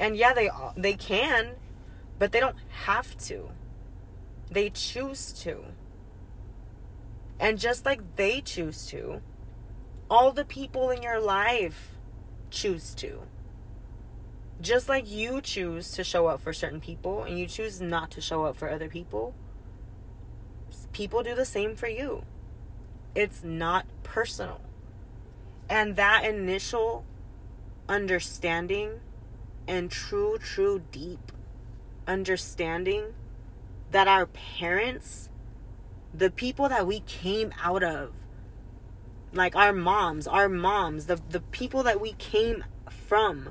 [0.00, 1.56] and yeah they they can
[2.18, 3.50] but they don't have to.
[4.50, 5.64] They choose to
[7.40, 9.20] and just like they choose to
[10.10, 11.94] all the people in your life
[12.50, 13.22] choose to
[14.60, 18.20] just like you choose to show up for certain people and you choose not to
[18.20, 19.34] show up for other people,
[20.92, 22.24] people do the same for you.
[23.14, 24.60] It's not personal.
[25.68, 27.04] And that initial
[27.88, 29.00] understanding
[29.66, 31.32] and true, true, deep
[32.06, 33.14] understanding
[33.90, 35.28] that our parents,
[36.18, 38.10] the people that we came out of,
[39.32, 43.50] like our moms, our moms, the, the people that we came from,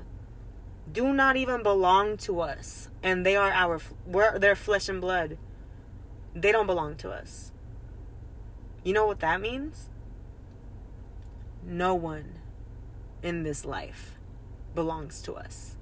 [0.92, 2.90] do not even belong to us.
[3.02, 5.38] And they are our we're their flesh and blood.
[6.34, 7.52] They don't belong to us.
[8.84, 9.88] You know what that means?
[11.64, 12.34] No one
[13.22, 14.14] in this life
[14.74, 15.76] belongs to us.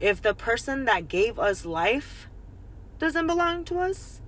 [0.00, 2.28] If the person that gave us life
[2.98, 4.19] doesn't belong to us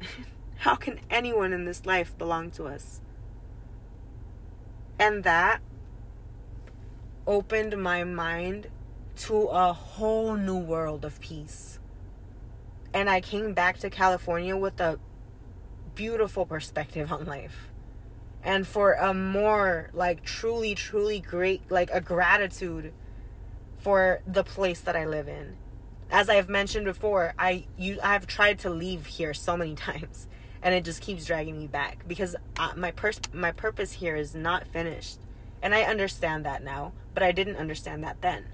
[0.58, 3.00] how can anyone in this life belong to us
[4.98, 5.60] and that
[7.26, 8.68] opened my mind
[9.16, 11.78] to a whole new world of peace.
[12.94, 14.98] And I came back to California with a
[15.94, 17.70] beautiful perspective on life.
[18.42, 22.92] And for a more like truly truly great like a gratitude
[23.78, 25.56] for the place that I live in.
[26.10, 30.28] As I've mentioned before, I you I've tried to leave here so many times
[30.62, 34.34] and it just keeps dragging me back because uh, my pers- my purpose here is
[34.34, 35.18] not finished.
[35.62, 38.46] And I understand that now, but I didn't understand that then.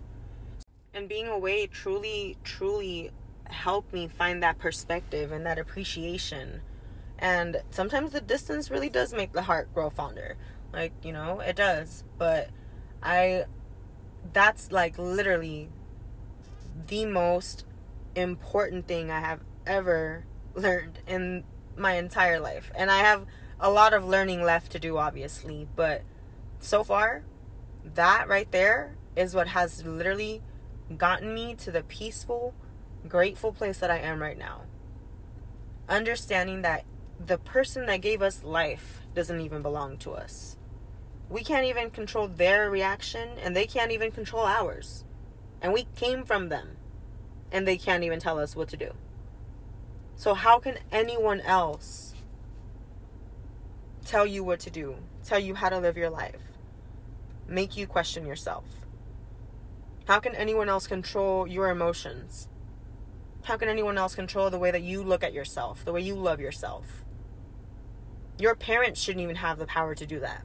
[0.95, 3.11] And being away truly, truly
[3.45, 6.61] helped me find that perspective and that appreciation.
[7.19, 10.37] And sometimes the distance really does make the heart grow fonder.
[10.73, 12.05] Like, you know, it does.
[12.19, 12.51] But
[13.03, 13.45] I,
[14.33, 15.71] that's like literally
[16.87, 17.65] the most
[18.15, 21.45] important thing I have ever learned in
[21.77, 22.71] my entire life.
[22.75, 23.27] And I have
[23.61, 25.69] a lot of learning left to do, obviously.
[25.75, 26.03] But
[26.59, 27.25] so far,
[27.95, 30.43] that right there is what has literally
[30.97, 32.55] gotten me to the peaceful,
[33.09, 34.63] grateful place that I am right now.
[35.89, 36.85] Understanding that
[37.25, 40.57] the person that gave us life doesn't even belong to us.
[41.29, 45.05] We can't even control their reaction, and they can't even control ours.
[45.63, 46.77] And we came from them,
[47.51, 48.91] and they can't even tell us what to do.
[50.17, 52.13] So, how can anyone else
[54.05, 56.53] tell you what to do, tell you how to live your life?
[57.53, 58.65] make you question yourself?
[60.07, 62.49] How can anyone else control your emotions?
[63.45, 66.15] How can anyone else control the way that you look at yourself, the way you
[66.15, 67.05] love yourself?
[68.39, 70.45] Your parents shouldn't even have the power to do that.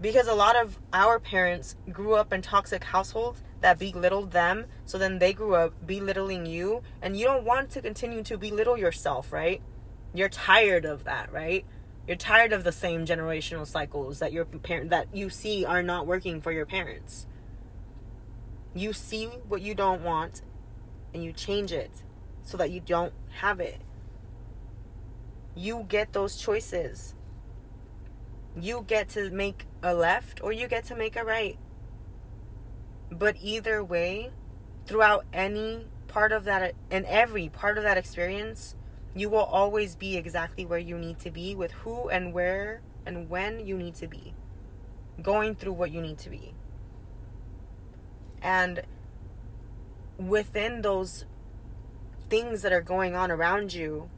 [0.00, 4.98] Because a lot of our parents grew up in toxic households that belittled them, so
[4.98, 9.32] then they grew up belittling you, and you don't want to continue to belittle yourself,
[9.32, 9.62] right?
[10.12, 11.64] You're tired of that, right?
[12.06, 16.06] You're tired of the same generational cycles that your parent that you see are not
[16.06, 17.26] working for your parents.
[18.74, 20.42] You see what you don't want
[21.14, 22.02] and you change it
[22.42, 23.80] so that you don't have it.
[25.56, 27.14] You get those choices.
[28.60, 31.58] You get to make a left or you get to make a right.
[33.10, 34.30] But either way,
[34.86, 38.74] throughout any part of that and every part of that experience,
[39.14, 43.28] you will always be exactly where you need to be with who and where and
[43.28, 44.34] when you need to be.
[45.22, 46.54] Going through what you need to be.
[48.42, 48.82] And
[50.18, 51.24] within those
[52.28, 54.08] things that are going on around you,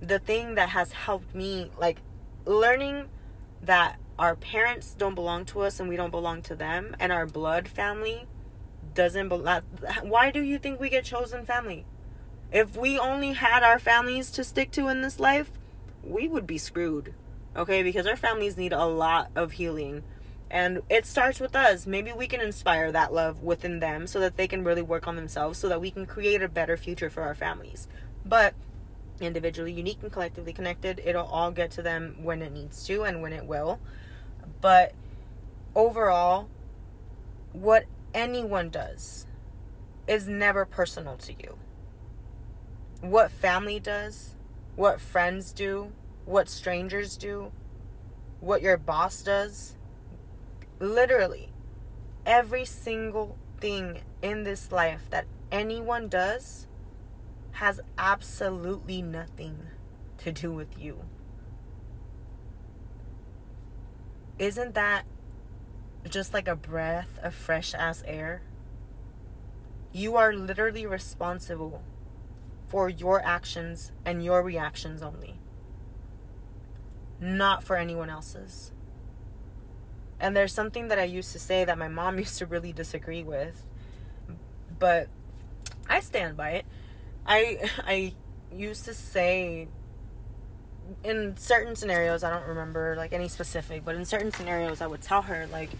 [0.00, 1.98] the thing that has helped me, like
[2.44, 3.06] learning
[3.62, 7.26] that our parents don't belong to us and we don't belong to them, and our
[7.26, 8.26] blood family
[8.94, 9.62] doesn't belong.
[10.02, 11.86] Why do you think we get chosen family?
[12.50, 15.50] If we only had our families to stick to in this life,
[16.02, 17.14] we would be screwed.
[17.56, 17.82] Okay?
[17.82, 20.02] Because our families need a lot of healing.
[20.50, 21.86] And it starts with us.
[21.86, 25.16] Maybe we can inspire that love within them so that they can really work on
[25.16, 27.86] themselves so that we can create a better future for our families.
[28.24, 28.54] But
[29.20, 33.20] individually, unique, and collectively connected, it'll all get to them when it needs to and
[33.20, 33.78] when it will.
[34.60, 34.92] But
[35.74, 36.48] overall,
[37.52, 37.84] what
[38.14, 39.26] anyone does
[40.06, 41.58] is never personal to you
[43.00, 44.34] what family does,
[44.74, 45.92] what friends do,
[46.24, 47.52] what strangers do,
[48.40, 49.76] what your boss does.
[50.80, 51.50] Literally,
[52.26, 56.66] every single thing in this life that anyone does
[57.52, 59.58] has absolutely nothing
[60.18, 61.00] to do with you.
[64.38, 65.04] Isn't that
[66.08, 68.42] just like a breath of fresh ass air?
[69.92, 71.82] You are literally responsible
[72.68, 75.40] for your actions and your reactions only,
[77.20, 78.72] not for anyone else's.
[80.20, 83.22] And there's something that I used to say that my mom used to really disagree
[83.22, 83.64] with,
[84.78, 85.08] but
[85.88, 86.66] I stand by it.
[87.26, 88.14] I I
[88.52, 89.68] used to say
[91.04, 95.02] in certain scenarios, I don't remember like any specific, but in certain scenarios I would
[95.02, 95.70] tell her like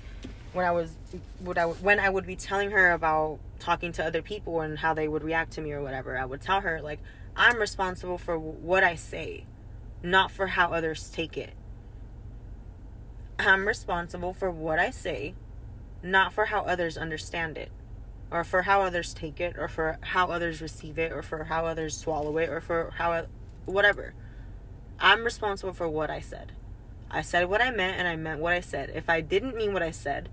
[0.52, 0.92] when I was
[1.40, 4.94] would I when I would be telling her about talking to other people and how
[4.94, 7.00] they would react to me or whatever, I would tell her like
[7.36, 9.44] I'm responsible for what I say,
[10.02, 11.52] not for how others take it.
[13.38, 15.34] I'm responsible for what I say,
[16.02, 17.70] not for how others understand it,
[18.32, 21.66] or for how others take it, or for how others receive it, or for how
[21.66, 23.26] others swallow it, or for how
[23.64, 24.14] whatever.
[25.00, 26.52] I'm responsible for what I said.
[27.10, 28.90] I said what I meant and I meant what I said.
[28.94, 30.28] If I didn't mean what I said,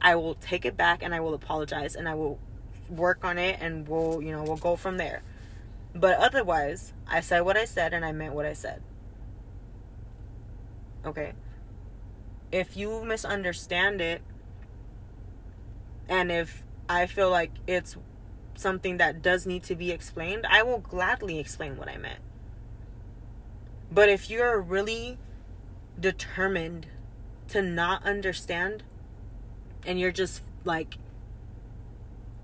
[0.00, 2.38] I will take it back and I will apologize and I will
[2.88, 5.22] work on it and we'll, you know, we'll go from there.
[5.94, 8.82] But otherwise, I said what I said and I meant what I said.
[11.04, 11.32] Okay?
[12.52, 14.22] If you misunderstand it
[16.08, 17.96] and if I feel like it's
[18.54, 22.20] something that does need to be explained, I will gladly explain what I meant.
[23.90, 25.18] But if you're really
[25.98, 26.86] determined
[27.48, 28.82] to not understand
[29.86, 30.96] and you're just like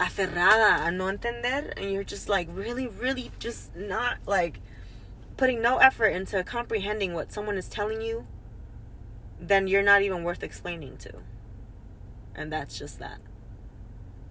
[0.00, 4.58] aferrada a no entender and you're just like really really just not like
[5.36, 8.26] putting no effort into comprehending what someone is telling you
[9.40, 11.12] then you're not even worth explaining to.
[12.34, 13.18] And that's just that.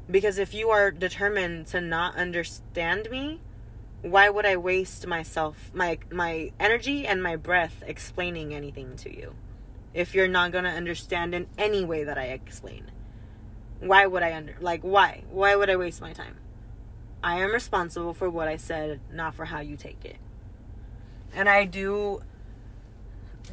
[0.10, 3.42] Because if you are determined to not understand me
[4.04, 9.34] why would i waste myself my my energy and my breath explaining anything to you
[9.94, 12.92] if you're not going to understand in any way that i explain
[13.84, 15.24] why would I under like why?
[15.30, 16.38] Why would I waste my time?
[17.24, 20.18] I am responsible for what I said, not for how you take it.
[21.34, 22.22] And I do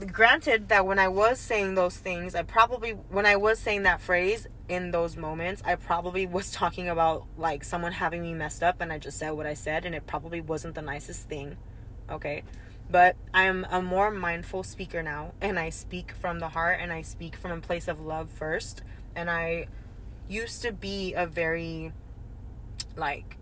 [0.07, 4.01] granted that when I was saying those things, I probably when I was saying that
[4.01, 8.81] phrase in those moments, I probably was talking about like someone having me messed up
[8.81, 11.57] and I just said what I said and it probably wasn't the nicest thing.
[12.11, 12.43] Okay?
[12.91, 17.03] But I'm a more mindful speaker now and I speak from the heart and I
[17.03, 18.83] speak from a place of love first
[19.15, 19.69] and I
[20.29, 21.93] used to be a very
[22.97, 23.37] like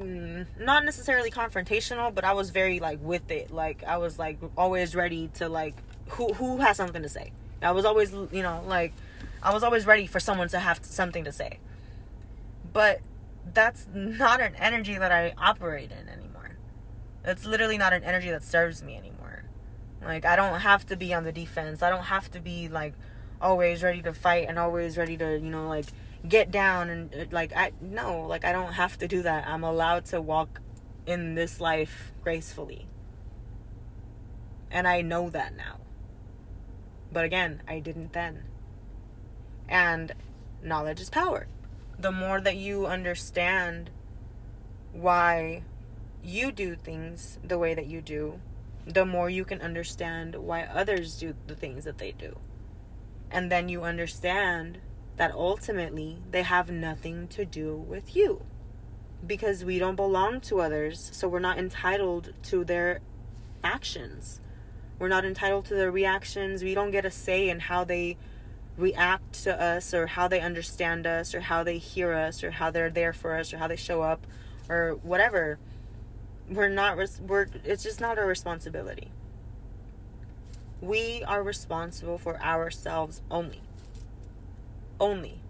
[0.00, 3.50] mm, not necessarily confrontational, but I was very like with it.
[3.50, 5.74] Like I was like always ready to like
[6.10, 7.32] who who has something to say.
[7.62, 8.92] I was always you know like
[9.42, 11.58] I was always ready for someone to have something to say.
[12.72, 13.00] But
[13.54, 16.56] that's not an energy that I operate in anymore.
[17.24, 19.44] It's literally not an energy that serves me anymore.
[20.02, 21.82] Like I don't have to be on the defense.
[21.82, 22.94] I don't have to be like
[23.40, 25.86] always ready to fight and always ready to, you know, like
[26.26, 29.46] get down and uh, like I no, like I don't have to do that.
[29.46, 30.60] I'm allowed to walk
[31.06, 32.86] in this life gracefully.
[34.70, 35.78] And I know that now.
[37.10, 38.44] But again, I didn't then.
[39.68, 40.12] And
[40.62, 41.46] knowledge is power.
[41.98, 43.90] The more that you understand
[44.92, 45.62] why
[46.22, 48.40] you do things the way that you do,
[48.86, 52.38] the more you can understand why others do the things that they do.
[53.30, 54.78] And then you understand
[55.18, 58.42] that ultimately they have nothing to do with you.
[59.26, 63.00] Because we don't belong to others, so we're not entitled to their
[63.64, 64.40] actions.
[64.98, 66.62] We're not entitled to their reactions.
[66.62, 68.16] We don't get a say in how they
[68.76, 72.70] react to us or how they understand us or how they hear us or how
[72.70, 74.24] they're there for us or how they show up
[74.68, 75.58] or whatever
[76.48, 76.96] we're not
[77.26, 79.10] we're it's just not our responsibility
[80.80, 83.60] we are responsible for ourselves only
[85.00, 85.42] only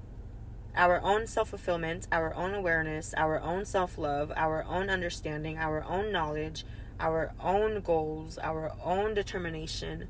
[0.77, 6.65] our own self-fulfillment our own awareness our own self-love our own understanding our own knowledge
[7.01, 10.09] our own goals our own determination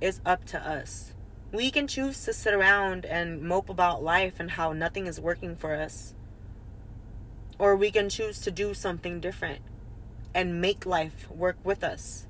[0.00, 1.12] is up to us
[1.52, 5.54] we can choose to sit around and mope about life and how nothing is working
[5.54, 6.14] for us
[7.58, 9.60] or we can choose to do something different
[10.34, 12.26] and make life work with us.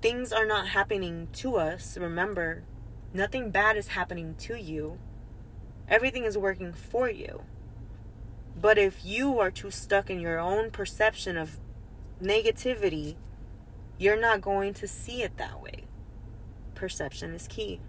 [0.00, 1.98] Things are not happening to us.
[1.98, 2.62] Remember,
[3.16, 4.98] nothing bad is happening to you.
[5.88, 7.42] Everything is working for you.
[8.60, 11.58] But if you are too stuck in your own perception of
[12.22, 13.16] negativity,
[13.98, 15.84] you're not going to see it that way.
[16.74, 17.80] Perception is key.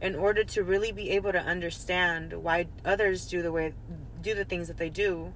[0.00, 3.72] In order to really be able to understand why others do the way
[4.20, 5.32] do the things that they do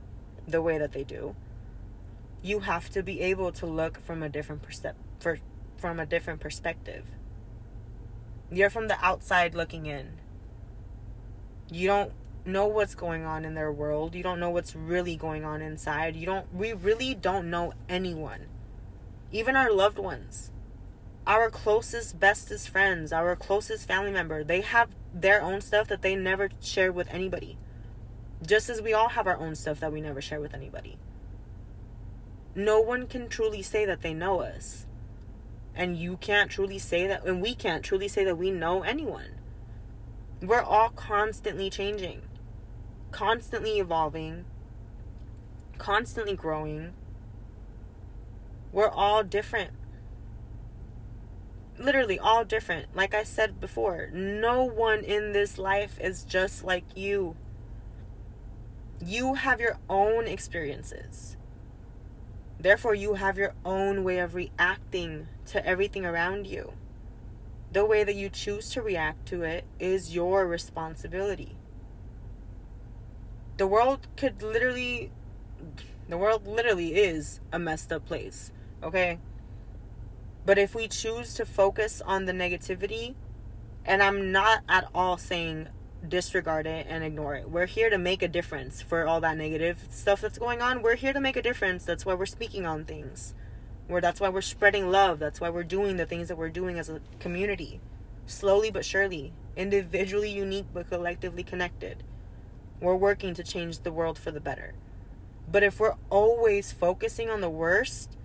[0.46, 1.34] the way that they do,
[2.42, 5.42] you have to be able to look from a different perspective
[5.76, 7.04] from a different perspective.
[8.50, 10.12] You're from the outside looking in.
[11.70, 12.12] You don't
[12.44, 14.14] know what's going on in their world.
[14.14, 16.16] You don't know what's really going on inside.
[16.16, 18.46] You don't we really don't know anyone.
[19.30, 20.50] Even our loved ones.
[21.26, 26.16] Our closest bestest friends, our closest family member, they have their own stuff that they
[26.16, 27.58] never share with anybody.
[28.46, 30.96] Just as we all have our own stuff that we never share with anybody
[32.58, 34.84] no one can truly say that they know us.
[35.78, 39.36] And you can't truly say that, and we can't truly say that we know anyone.
[40.42, 42.22] We're all constantly changing,
[43.12, 44.44] constantly evolving,
[45.78, 46.94] constantly growing.
[48.72, 49.70] We're all different.
[51.78, 52.96] Literally, all different.
[52.96, 57.36] Like I said before, no one in this life is just like you.
[59.00, 61.37] You have your own experiences
[62.60, 66.72] Therefore, you have your own way of reacting to everything around you.
[67.72, 71.56] The way that you choose to react to it is your responsibility.
[73.58, 75.12] The world could literally,
[76.08, 78.52] the world literally is a messed up place,
[78.82, 79.18] okay?
[80.46, 83.14] But if we choose to focus on the negativity,
[83.84, 85.68] and I'm not at all saying
[86.06, 87.50] disregard it and ignore it.
[87.50, 90.82] We're here to make a difference for all that negative stuff that's going on.
[90.82, 91.84] We're here to make a difference.
[91.84, 93.34] That's why we're speaking on things.
[93.86, 95.18] Where that's why we're spreading love.
[95.18, 97.80] That's why we're doing the things that we're doing as a community.
[98.26, 102.02] Slowly but surely, individually unique but collectively connected.
[102.80, 104.74] We're working to change the world for the better.
[105.50, 108.16] But if we're always focusing on the worst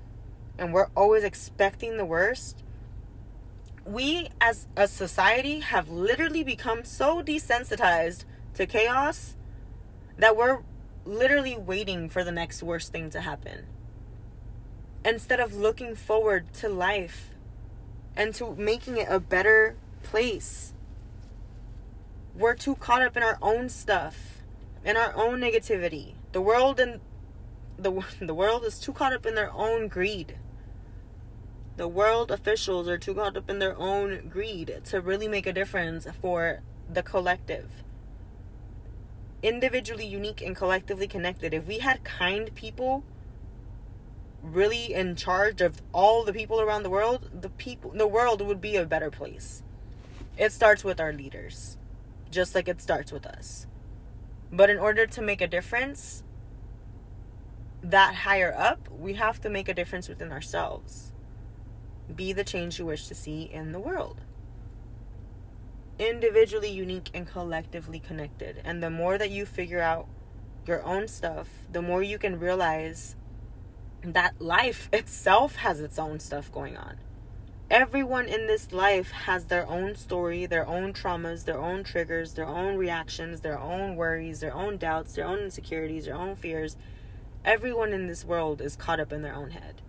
[0.58, 2.63] and we're always expecting the worst,
[3.86, 8.24] we as a society have literally become so desensitized
[8.54, 9.36] to chaos
[10.18, 10.60] that we're
[11.06, 13.66] literally waiting for the next worst thing to happen
[15.04, 17.32] instead of looking forward to life
[18.16, 20.74] and to making it a better place.
[22.36, 24.44] We're too caught up in our own stuff,
[24.86, 26.14] in our own negativity.
[26.32, 27.02] The world and
[27.78, 27.92] the
[28.22, 30.38] the world is too caught up in their own greed
[31.76, 35.54] the world officials are too caught up in their own greed to really make a
[35.54, 37.84] difference for the collective.
[39.42, 41.54] Individually unique and collectively connected.
[41.54, 43.04] If we had kind people
[44.44, 48.62] really in charge of all the people around the world, the people the world would
[48.62, 49.64] be a better place.
[50.38, 51.78] It starts with our leaders,
[52.30, 53.68] just like it starts with us.
[54.52, 56.24] But in order to make a difference
[57.82, 61.13] that higher up, we have to make a difference within ourselves
[62.16, 64.22] be the change you wish to see in the world.
[66.00, 68.62] Individually unique and collectively connected.
[68.64, 70.08] And the more that you figure out
[70.66, 73.16] your own stuff, the more you can realize
[74.04, 76.98] that life itself has its own stuff going on.
[77.70, 82.46] Everyone in this life has their own story, their own traumas, their own triggers, their
[82.46, 86.76] own reactions, their own worries, their own doubts, their own insecurities, their own fears.
[87.46, 89.82] Everyone in this world is caught up in their own head.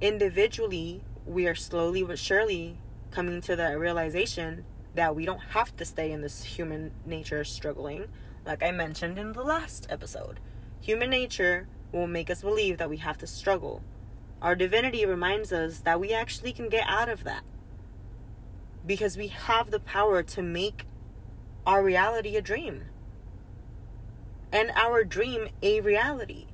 [0.00, 2.76] Individually, we are slowly but surely
[3.10, 8.08] coming to the realization that we don't have to stay in this human nature struggling,
[8.44, 10.38] like I mentioned in the last episode.
[10.82, 13.82] Human nature will make us believe that we have to struggle.
[14.42, 17.42] Our divinity reminds us that we actually can get out of that.
[18.86, 20.84] Because we have the power to make
[21.66, 22.84] our reality a dream.
[24.52, 26.48] And our dream a reality.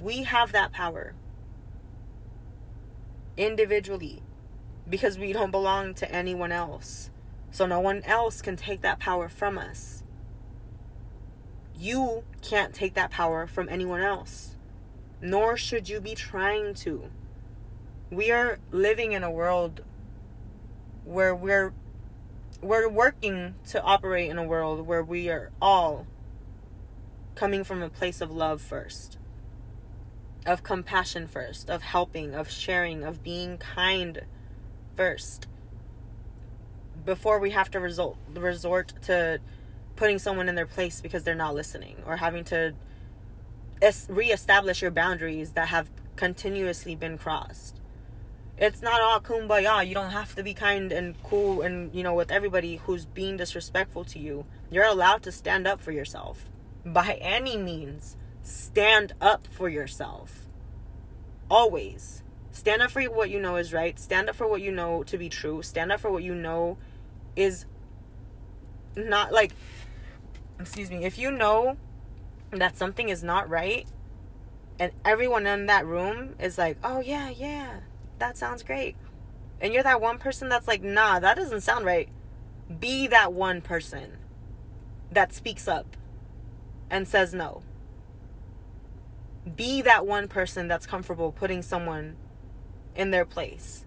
[0.00, 1.14] We have that power.
[3.36, 4.22] Individually.
[4.88, 7.10] Because we don't belong to anyone else.
[7.50, 10.02] So no one else can take that power from us
[11.82, 14.54] you can't take that power from anyone else,
[15.20, 17.10] nor should you be trying to.
[18.08, 19.82] We are living in a world
[21.04, 21.72] where we're
[22.60, 26.06] we're working to operate in a world where we are all
[27.34, 29.18] coming from a place of love first
[30.46, 34.22] of compassion first of helping of sharing of being kind
[34.96, 35.46] first
[37.04, 39.40] before we have to result resort to
[39.96, 42.74] putting someone in their place because they're not listening or having to
[43.80, 47.80] es- reestablish your boundaries that have continuously been crossed.
[48.56, 49.86] It's not all kumbaya.
[49.86, 53.36] You don't have to be kind and cool and, you know, with everybody who's being
[53.36, 54.46] disrespectful to you.
[54.70, 56.48] You're allowed to stand up for yourself.
[56.84, 60.46] By any means, stand up for yourself.
[61.50, 62.22] Always.
[62.50, 63.98] Stand up for what you know is right.
[63.98, 65.62] Stand up for what you know to be true.
[65.62, 66.76] Stand up for what you know
[67.34, 67.64] is
[68.94, 69.52] not like
[70.58, 71.76] excuse me, if you know
[72.50, 73.86] that something is not right
[74.78, 77.80] and everyone in that room is like, "Oh yeah, yeah.
[78.18, 78.96] That sounds great."
[79.60, 82.08] And you're that one person that's like, "Nah, that doesn't sound right."
[82.80, 84.18] Be that one person
[85.10, 85.96] that speaks up
[86.90, 87.62] and says no.
[89.56, 92.16] Be that one person that's comfortable putting someone
[92.94, 93.84] in their place.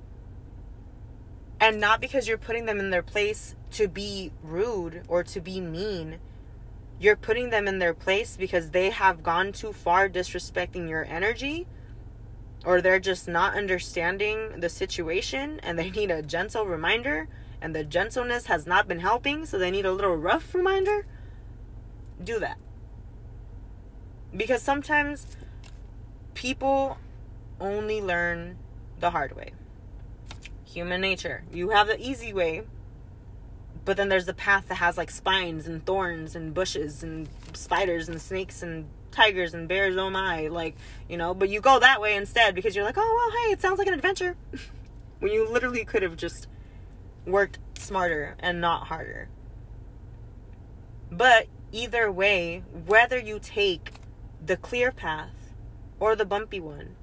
[1.60, 5.62] And not because you're putting them in their place to be rude or to be
[5.62, 6.20] mean.
[7.00, 11.68] You're putting them in their place because they have gone too far disrespecting your energy
[12.66, 17.28] or they're just not understanding the situation and they need a gentle reminder
[17.62, 21.06] and the gentleness has not been helping so they need a little rough reminder.
[22.22, 22.58] Do that.
[24.36, 25.38] Because sometimes
[26.36, 26.98] people
[27.60, 28.58] only learn
[29.00, 29.54] the hard way.
[30.66, 31.44] Human nature.
[31.52, 32.64] You have the easy way
[33.86, 38.10] but then there's the path that has like spines and thorns and bushes and spiders
[38.10, 40.76] and snakes and tigers and bears oh my like
[41.08, 41.34] you know?
[41.34, 43.88] But you go that way instead because you're like oh well hey it sounds like
[43.88, 44.36] an adventure.
[45.20, 46.46] When you literally could have just
[47.26, 49.30] worked smarter and not harder.
[51.10, 53.94] But either way whether you take
[54.46, 55.45] the clear path
[56.00, 56.96] or the bumpy one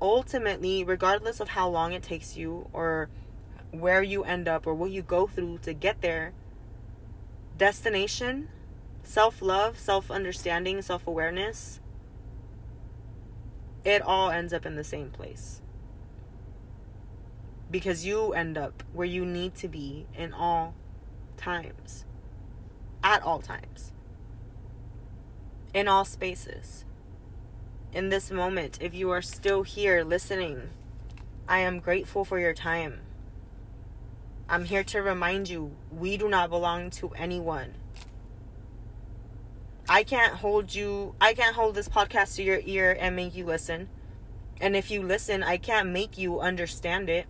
[0.00, 3.08] ultimately regardless of how long it takes you or
[3.70, 6.32] where you end up or what you go through to get there,
[7.56, 8.48] destination,
[9.02, 11.80] self love, self understanding, self awareness,
[13.84, 15.62] it all ends up in the same place.
[17.70, 20.74] Because you end up where you need to be in all
[21.36, 22.04] times.
[23.02, 23.92] At all times.
[25.72, 26.84] In all spaces.
[27.92, 30.70] In this moment, if you are still here listening,
[31.48, 33.00] I am grateful for your time.
[34.48, 37.74] I'm here to remind you we do not belong to anyone.
[39.88, 43.44] I can't hold you, I can't hold this podcast to your ear and make you
[43.44, 43.88] listen.
[44.60, 47.26] And if you listen, I can't make you understand it.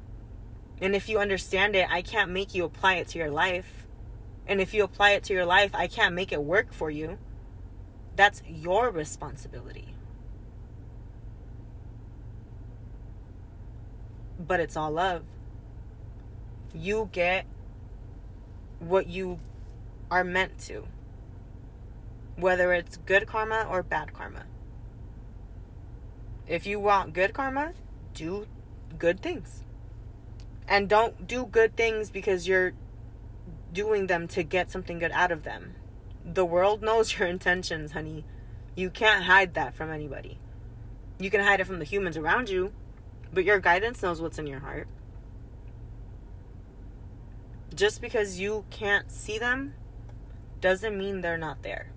[0.78, 3.86] And if you understand it, I can't make you apply it to your life.
[4.46, 7.16] And if you apply it to your life, I can't make it work for you.
[8.14, 9.89] That's your responsibility.
[14.46, 15.22] But it's all love
[16.74, 17.46] you get
[18.78, 19.38] what you
[20.10, 20.86] are meant to,
[22.36, 24.44] whether it's good karma or bad karma.
[26.46, 27.72] If you want good karma,
[28.14, 28.46] do
[28.98, 29.62] good things.
[30.66, 32.72] And don't do good things because you're
[33.72, 35.74] doing them to get something good out of them.
[36.24, 38.24] The world knows your intentions, honey.
[38.74, 40.38] You can't hide that from anybody.
[41.18, 42.72] You can hide it from the humans around you,
[43.32, 44.88] but your guidance knows what's in your heart
[47.74, 49.74] just because you can't see them
[50.60, 51.90] doesn't mean they're not there.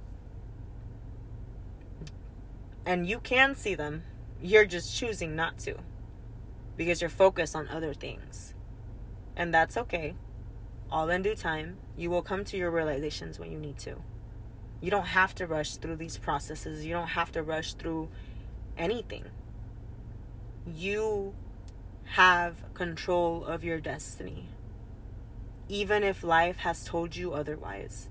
[2.85, 4.03] And you can see them.
[4.41, 5.75] You're just choosing not to
[6.75, 8.53] because you're focused on other things.
[9.35, 10.15] And that's okay.
[10.91, 13.95] All in due time, you will come to your realizations when you need to.
[14.81, 16.85] You don't have to rush through these processes.
[16.85, 18.09] You don't have to rush through
[18.77, 19.25] anything.
[20.65, 21.33] You
[22.05, 24.49] have control of your destiny,
[25.67, 28.09] even if life has told you otherwise.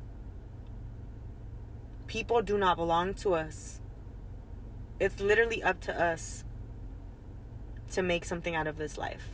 [2.07, 3.81] People do not belong to us.
[5.01, 6.45] It's literally up to us
[7.93, 9.31] to make something out of this life.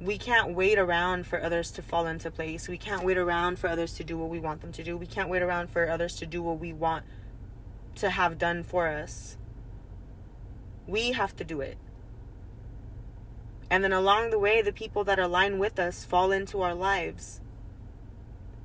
[0.00, 2.68] We can't wait around for others to fall into place.
[2.68, 4.96] We can't wait around for others to do what we want them to do.
[4.96, 7.04] We can't wait around for others to do what we want
[7.96, 9.36] to have done for us.
[10.86, 11.78] We have to do it.
[13.70, 17.40] And then along the way, the people that align with us fall into our lives.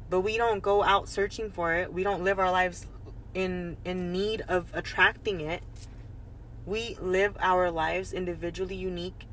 [0.10, 1.94] But we don't go out searching for it.
[1.94, 2.88] We don't live our lives
[3.34, 5.64] in in need of attracting it.
[6.66, 9.26] We live our lives individually unique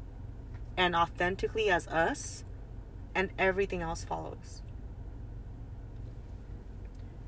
[0.76, 2.44] and authentically as us,
[3.14, 4.62] and everything else follows.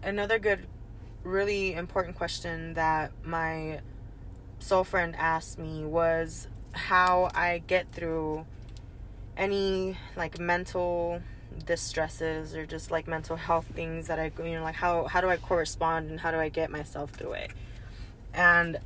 [0.03, 0.67] Another good
[1.25, 3.81] really important question that my
[4.59, 8.47] soul friend asked me was how I get through
[9.37, 11.23] any like mental
[11.65, 15.29] distresses or just like mental health things that I you know like how how do
[15.29, 17.51] I correspond and how do I get myself through it?
[18.35, 18.79] And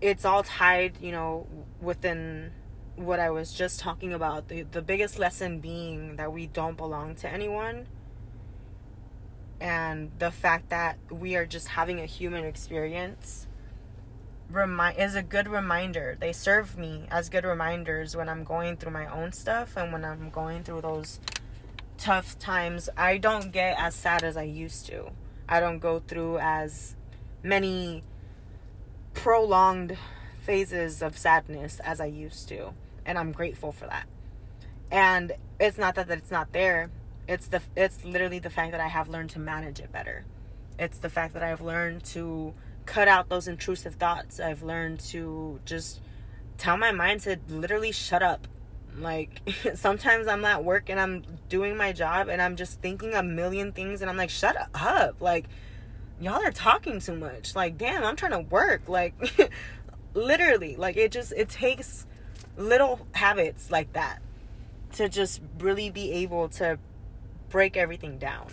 [0.00, 1.46] it's all tied you know
[1.80, 2.52] within
[2.96, 7.14] what I was just talking about the the biggest lesson being that we don't belong
[7.16, 7.86] to anyone
[9.60, 13.46] and the fact that we are just having a human experience
[14.50, 16.16] remind is a good reminder.
[16.18, 20.04] They serve me as good reminders when I'm going through my own stuff and when
[20.04, 21.20] I'm going through those
[21.98, 22.88] tough times.
[22.96, 25.10] I don't get as sad as I used to.
[25.48, 26.96] I don't go through as
[27.42, 28.02] many
[29.14, 29.96] prolonged
[30.40, 32.72] phases of sadness as I used to,
[33.04, 34.06] and I'm grateful for that.
[34.90, 36.90] And it's not that, that it's not there.
[37.28, 40.24] It's the it's literally the fact that I have learned to manage it better.
[40.78, 42.54] It's the fact that I've learned to
[42.90, 44.40] cut out those intrusive thoughts.
[44.40, 46.00] I've learned to just
[46.58, 48.48] tell my mind to literally shut up.
[48.98, 49.40] Like
[49.76, 53.70] sometimes I'm at work and I'm doing my job and I'm just thinking a million
[53.70, 55.20] things and I'm like, shut up.
[55.20, 55.44] Like
[56.20, 57.54] y'all are talking too much.
[57.54, 58.88] Like, damn, I'm trying to work.
[58.88, 59.14] Like
[60.14, 62.06] literally, like it just it takes
[62.56, 64.18] little habits like that
[64.94, 66.76] to just really be able to
[67.50, 68.48] break everything down.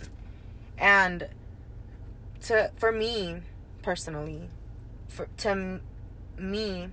[0.78, 1.28] And
[2.42, 3.40] to for me
[3.82, 4.50] personally,
[5.08, 5.80] for to
[6.38, 6.88] me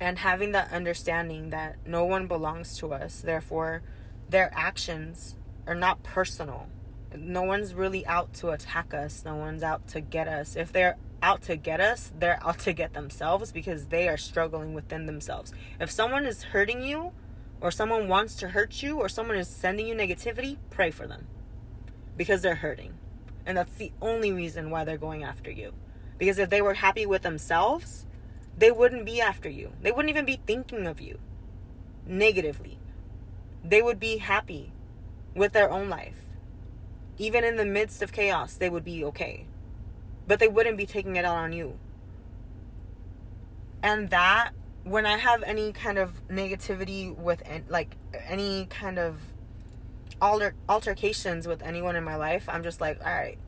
[0.00, 3.82] and having that understanding that no one belongs to us, therefore
[4.28, 5.36] their actions
[5.66, 6.68] are not personal.
[7.16, 9.22] No one's really out to attack us.
[9.24, 10.56] No one's out to get us.
[10.56, 14.74] If they're out to get us, they're out to get themselves because they are struggling
[14.74, 15.52] within themselves.
[15.80, 17.12] If someone is hurting you,
[17.60, 21.26] or someone wants to hurt you, or someone is sending you negativity, pray for them
[22.16, 22.94] because they're hurting.
[23.46, 25.72] And that's the only reason why they're going after you.
[26.18, 28.06] Because if they were happy with themselves,
[28.56, 29.72] they wouldn't be after you.
[29.82, 31.18] They wouldn't even be thinking of you
[32.06, 32.78] negatively.
[33.64, 34.72] They would be happy
[35.34, 36.18] with their own life.
[37.18, 39.46] Even in the midst of chaos, they would be okay.
[40.26, 41.78] But they wouldn't be taking it out on you.
[43.82, 44.52] And that,
[44.84, 47.96] when I have any kind of negativity with, like,
[48.26, 49.18] any kind of
[50.20, 53.38] alter- altercations with anyone in my life, I'm just like, all right.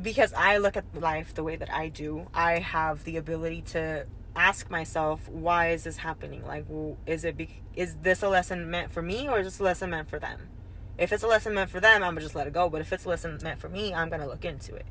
[0.00, 4.06] Because I look at life the way that I do, I have the ability to
[4.36, 6.46] ask myself, why is this happening?
[6.46, 6.64] Like,
[7.06, 9.90] is it be- is this a lesson meant for me or is this a lesson
[9.90, 10.48] meant for them?
[10.96, 12.68] If it's a lesson meant for them, I'm gonna just let it go.
[12.68, 14.86] But if it's a lesson meant for me, I'm gonna look into it.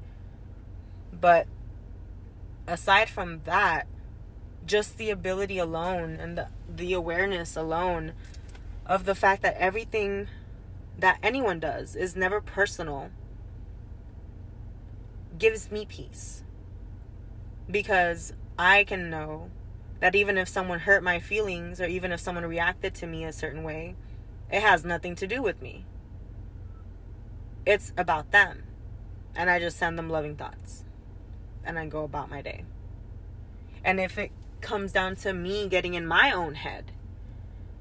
[1.13, 1.47] But
[2.67, 3.87] aside from that,
[4.65, 8.13] just the ability alone and the, the awareness alone
[8.85, 10.27] of the fact that everything
[10.97, 13.11] that anyone does is never personal
[15.37, 16.43] gives me peace.
[17.69, 19.49] Because I can know
[19.99, 23.33] that even if someone hurt my feelings or even if someone reacted to me a
[23.33, 23.95] certain way,
[24.51, 25.85] it has nothing to do with me.
[27.65, 28.63] It's about them.
[29.35, 30.83] And I just send them loving thoughts.
[31.63, 32.63] And I go about my day.
[33.83, 34.31] And if it
[34.61, 36.91] comes down to me getting in my own head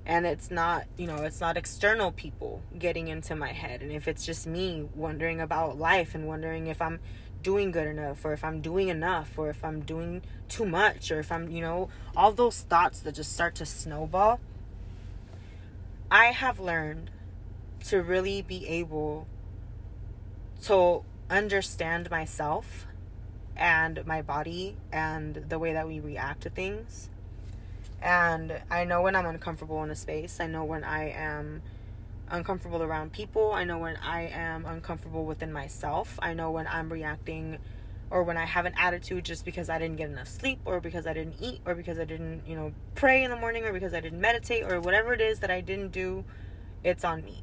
[0.06, 4.06] and it's not you know it's not external people getting into my head and if
[4.06, 7.00] it's just me wondering about life and wondering if i'm
[7.47, 11.20] doing good enough or if i'm doing enough or if i'm doing too much or
[11.20, 14.40] if i'm you know all those thoughts that just start to snowball
[16.10, 17.09] i have learned
[17.85, 19.28] to really be able
[20.60, 22.86] to understand myself
[23.56, 27.09] and my body and the way that we react to things.
[28.02, 30.40] And I know when I'm uncomfortable in a space.
[30.40, 31.62] I know when I am
[32.31, 33.53] uncomfortable around people.
[33.53, 36.19] I know when I am uncomfortable within myself.
[36.20, 37.59] I know when I'm reacting
[38.11, 41.07] or when I have an attitude just because I didn't get enough sleep or because
[41.07, 43.94] I didn't eat or because I didn't, you know, pray in the morning or because
[43.94, 46.24] I didn't meditate or whatever it is that I didn't do,
[46.85, 47.43] it's on me.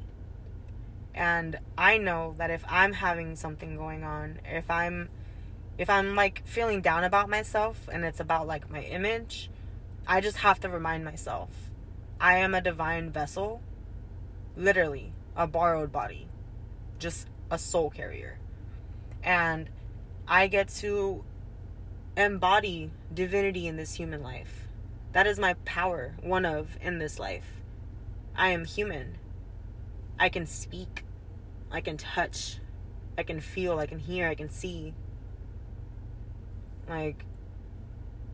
[1.14, 5.08] And I know that if I'm having something going on, if I'm
[5.76, 9.50] if I'm like feeling down about myself and it's about like my image,
[10.06, 11.50] I just have to remind myself
[12.20, 13.60] I am a divine vessel,
[14.56, 16.28] literally a borrowed body,
[16.98, 18.38] just a soul carrier.
[19.22, 19.68] And
[20.26, 21.24] I get to
[22.16, 24.68] embody divinity in this human life.
[25.12, 27.62] That is my power, one of in this life.
[28.36, 29.18] I am human.
[30.18, 31.04] I can speak.
[31.70, 32.58] I can touch.
[33.16, 33.78] I can feel.
[33.78, 34.28] I can hear.
[34.28, 34.94] I can see.
[36.88, 37.24] Like,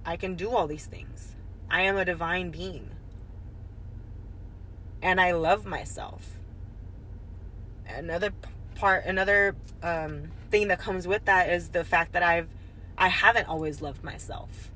[0.04, 1.36] I can do all these things.
[1.70, 2.90] I am a divine being.
[5.02, 6.38] And I love myself.
[7.86, 8.30] Another
[8.74, 12.48] part, another um, thing that comes with that is the fact that I've,
[12.96, 14.70] I haven't always loved myself.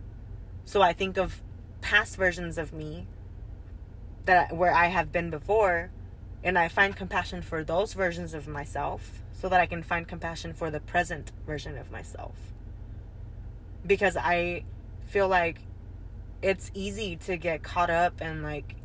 [0.65, 1.43] So I think of
[1.81, 3.07] past versions of me
[4.25, 5.91] that where I have been before,
[6.43, 10.55] and I find compassion for those versions of myself so that I can find compassion
[10.55, 12.35] for the present version of myself
[13.87, 14.65] because I
[15.07, 15.59] feel like
[16.43, 18.77] it's easy to get caught up and like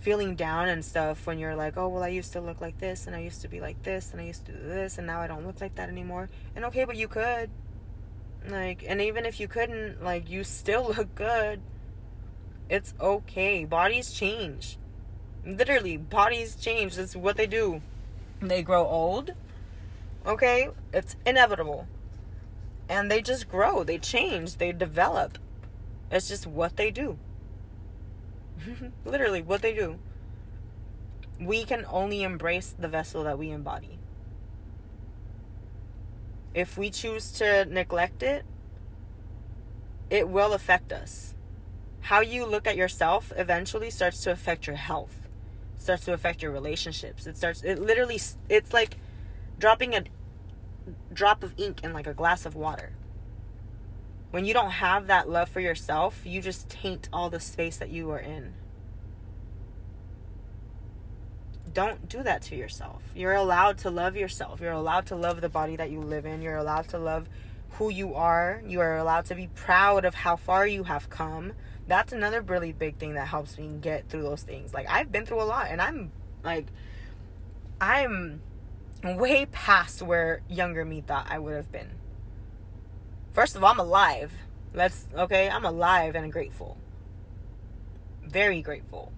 [0.00, 3.06] feeling down and stuff when you're like, oh, well, I used to look like this
[3.06, 5.20] and I used to be like this and I used to do this and now
[5.20, 6.28] I don't look like that anymore.
[6.56, 7.50] And okay, but you could.
[8.48, 11.60] Like, and even if you couldn't, like, you still look good.
[12.68, 13.64] It's okay.
[13.64, 14.78] Bodies change.
[15.44, 16.96] Literally, bodies change.
[16.96, 17.80] That's what they do.
[18.40, 19.32] They grow old.
[20.26, 20.70] Okay?
[20.92, 21.86] It's inevitable
[22.90, 25.38] and they just grow, they change, they develop.
[26.10, 27.18] It's just what they do.
[29.04, 29.98] Literally, what they do.
[31.40, 33.98] We can only embrace the vessel that we embody.
[36.52, 38.44] If we choose to neglect it,
[40.10, 41.34] it will affect us.
[42.00, 45.28] How you look at yourself eventually starts to affect your health,
[45.78, 47.26] starts to affect your relationships.
[47.26, 48.18] It starts, it literally,
[48.48, 48.96] it's like
[49.58, 50.04] dropping a
[51.12, 52.92] drop of ink in like a glass of water.
[54.30, 57.90] When you don't have that love for yourself, you just taint all the space that
[57.90, 58.54] you are in.
[61.72, 63.02] Don't do that to yourself.
[63.14, 64.60] You're allowed to love yourself.
[64.60, 66.42] You're allowed to love the body that you live in.
[66.42, 67.28] You're allowed to love
[67.72, 68.62] who you are.
[68.66, 71.52] You are allowed to be proud of how far you have come.
[71.86, 74.74] That's another really big thing that helps me get through those things.
[74.74, 76.12] Like I've been through a lot and I'm
[76.44, 76.66] like
[77.80, 78.42] I'm
[79.02, 81.90] way past where younger me thought I would have been.
[83.40, 84.34] First of all, I'm alive.
[84.74, 86.76] Let's okay, I'm alive and grateful.
[88.22, 89.14] Very grateful.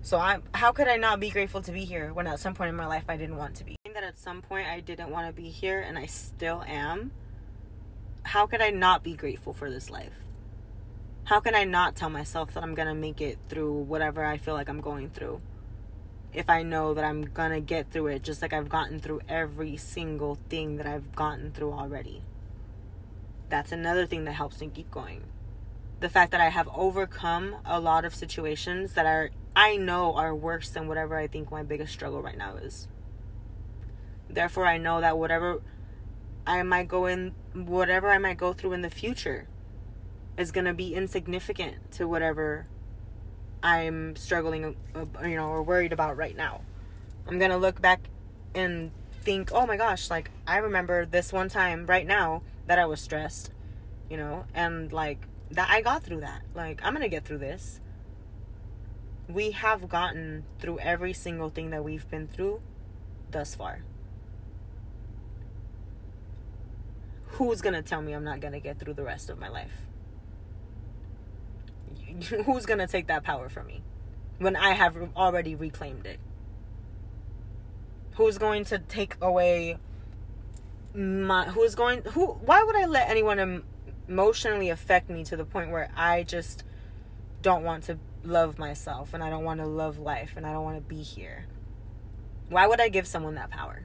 [0.00, 2.68] So I'm how could I not be grateful to be here when at some point
[2.68, 3.74] in my life I didn't want to be?
[3.92, 7.10] That at some point I didn't want to be here and I still am.
[8.22, 10.14] How could I not be grateful for this life?
[11.24, 14.38] How can I not tell myself that I'm going to make it through whatever I
[14.38, 15.40] feel like I'm going through?
[16.32, 19.76] if I know that I'm gonna get through it, just like I've gotten through every
[19.76, 22.22] single thing that I've gotten through already.
[23.50, 25.24] That's another thing that helps me keep going.
[25.98, 30.34] The fact that I have overcome a lot of situations that are, I know, are
[30.34, 32.86] worse than whatever I think my biggest struggle right now is.
[34.28, 35.60] Therefore, I know that whatever
[36.46, 39.48] I might go in, whatever I might go through in the future,
[40.38, 42.66] is gonna be insignificant to whatever
[43.64, 46.62] I'm struggling, uh, you know, or worried about right now.
[47.26, 48.08] I'm gonna look back
[48.54, 52.86] and think, oh my gosh, like I remember this one time right now that I
[52.86, 53.50] was stressed,
[54.08, 56.42] you know, and like that I got through that.
[56.54, 57.80] Like I'm gonna get through this.
[59.28, 62.60] We have gotten through every single thing that we've been through
[63.32, 63.82] thus far.
[67.30, 69.88] Who's gonna tell me I'm not gonna get through the rest of my life?
[72.46, 73.82] who's to take that power from me
[74.38, 76.20] when I have already reclaimed it?
[78.14, 79.78] Who's going to take away
[80.94, 83.62] my who's going who why would I let anyone
[84.08, 86.64] emotionally affect me to the point where I just
[87.42, 90.64] don't want to love myself and I don't want to love life and I don't
[90.64, 91.46] want to be here?
[92.48, 93.82] Why would I give someone that power?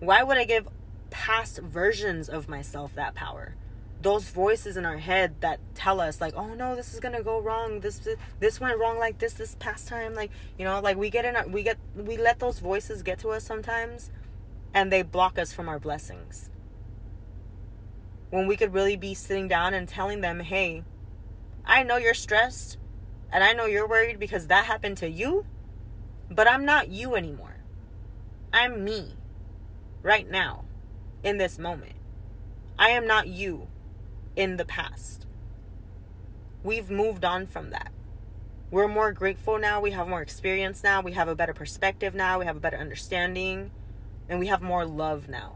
[0.00, 0.68] Why would I give
[1.10, 3.54] past versions of myself that power?
[4.00, 7.40] those voices in our head that tell us like oh no this is gonna go
[7.40, 8.06] wrong this
[8.38, 11.34] this went wrong like this this past time like you know like we get in
[11.34, 14.10] our, we get we let those voices get to us sometimes
[14.74, 16.50] and they block us from our blessings
[18.30, 20.84] when we could really be sitting down and telling them, hey,
[21.64, 22.78] I know you're stressed
[23.32, 25.46] and I know you're worried because that happened to you,
[26.30, 27.56] but I'm not you anymore.
[28.52, 29.14] I'm me
[30.02, 30.64] right now
[31.22, 31.96] in this moment.
[32.78, 33.68] I am not you
[34.36, 35.26] in the past.
[36.62, 37.92] We've moved on from that.
[38.70, 39.80] We're more grateful now.
[39.80, 41.00] We have more experience now.
[41.00, 42.38] We have a better perspective now.
[42.38, 43.70] We have a better understanding.
[44.28, 45.54] And we have more love now.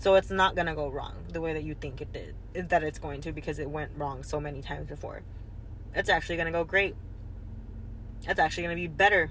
[0.00, 2.82] So it's not going to go wrong the way that you think it did, that
[2.82, 5.22] it's going to because it went wrong so many times before.
[5.94, 6.94] It's actually going to go great.
[8.26, 9.30] It's actually going to be better.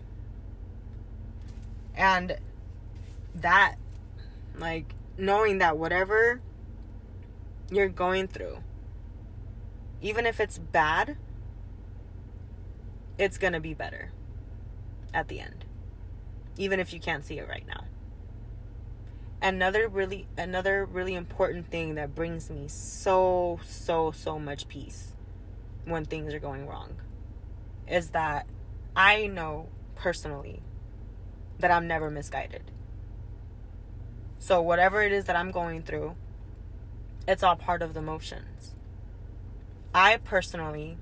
[1.95, 2.37] And
[3.35, 3.75] that,
[4.57, 6.41] like, knowing that whatever
[7.71, 8.57] you're going through,
[10.01, 11.17] even if it's bad,
[13.17, 14.11] it's going to be better
[15.13, 15.62] at the end.
[16.57, 17.85] Even if you can't see it right now
[19.43, 25.11] another really another really important thing that brings me so so so much peace
[25.83, 26.95] when things are going wrong
[27.87, 28.47] is that
[28.95, 30.61] I know personally
[31.59, 32.63] that I'm never misguided.
[34.39, 36.15] So whatever it is that I'm going through,
[37.27, 38.75] it's all part of the motions.
[39.93, 40.97] I personally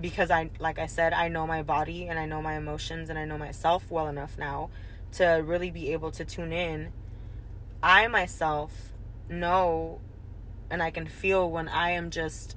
[0.00, 3.18] because I like I said I know my body and I know my emotions and
[3.18, 4.70] I know myself well enough now
[5.12, 6.92] to really be able to tune in
[7.82, 8.92] I myself
[9.28, 10.00] know
[10.70, 12.56] and I can feel when I am just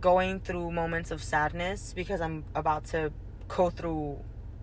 [0.00, 3.12] going through moments of sadness because I'm about to
[3.48, 4.18] go through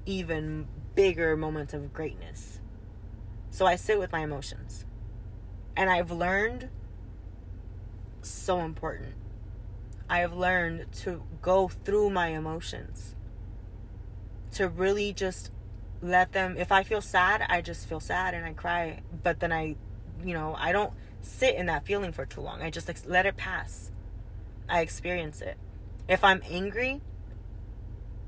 [0.06, 2.60] even bigger moments of greatness.
[3.52, 4.86] So I sit with my emotions.
[5.76, 6.70] And I've learned
[8.22, 9.14] so important.
[10.10, 13.16] I have learned to go through my emotions.
[14.54, 15.52] To really just
[16.02, 19.52] let them if I feel sad, I just feel sad and I cry, but then
[19.52, 19.76] I
[20.24, 22.62] you know, I don't sit in that feeling for too long.
[22.62, 23.92] I just like, let it pass.
[24.70, 25.58] I experience it.
[26.08, 27.02] If I'm angry,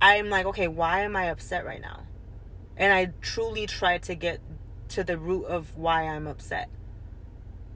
[0.02, 2.04] I'm like, okay, why am I upset right now?
[2.78, 4.40] And I truly try to get
[4.90, 6.70] to the root of why I'm upset.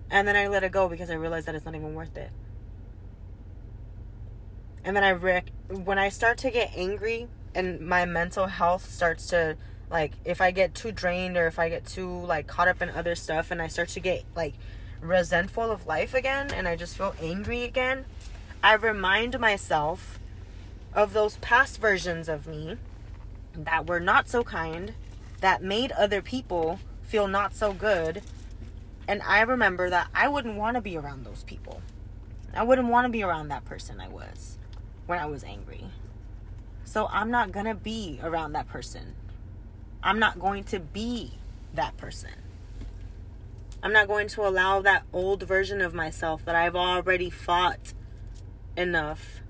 [0.10, 2.32] And then I let it go because I realize that it's not even worth it.
[4.84, 5.44] And then I
[5.74, 9.56] when I start to get angry and my mental health starts to
[9.90, 12.90] like if I get too drained or if I get too like caught up in
[12.90, 14.56] other stuff and I start to get like
[15.02, 18.06] resentful of life again and I just feel angry again,
[18.62, 20.20] I remind myself
[20.94, 22.78] of those past versions of me
[23.56, 24.94] that were not so kind,
[25.42, 28.22] that made other people feel not so good.
[29.08, 31.82] And I remember that I wouldn't want to be around those people.
[32.56, 34.58] I wouldn't want to be around that person I was
[35.06, 35.86] when I was angry.
[36.86, 39.16] So I'm not going to be around that person
[40.04, 41.32] I'm not going to be
[41.74, 42.32] that person.
[43.82, 47.94] I'm not going to allow that old version of myself that I've already fought
[48.76, 49.42] enough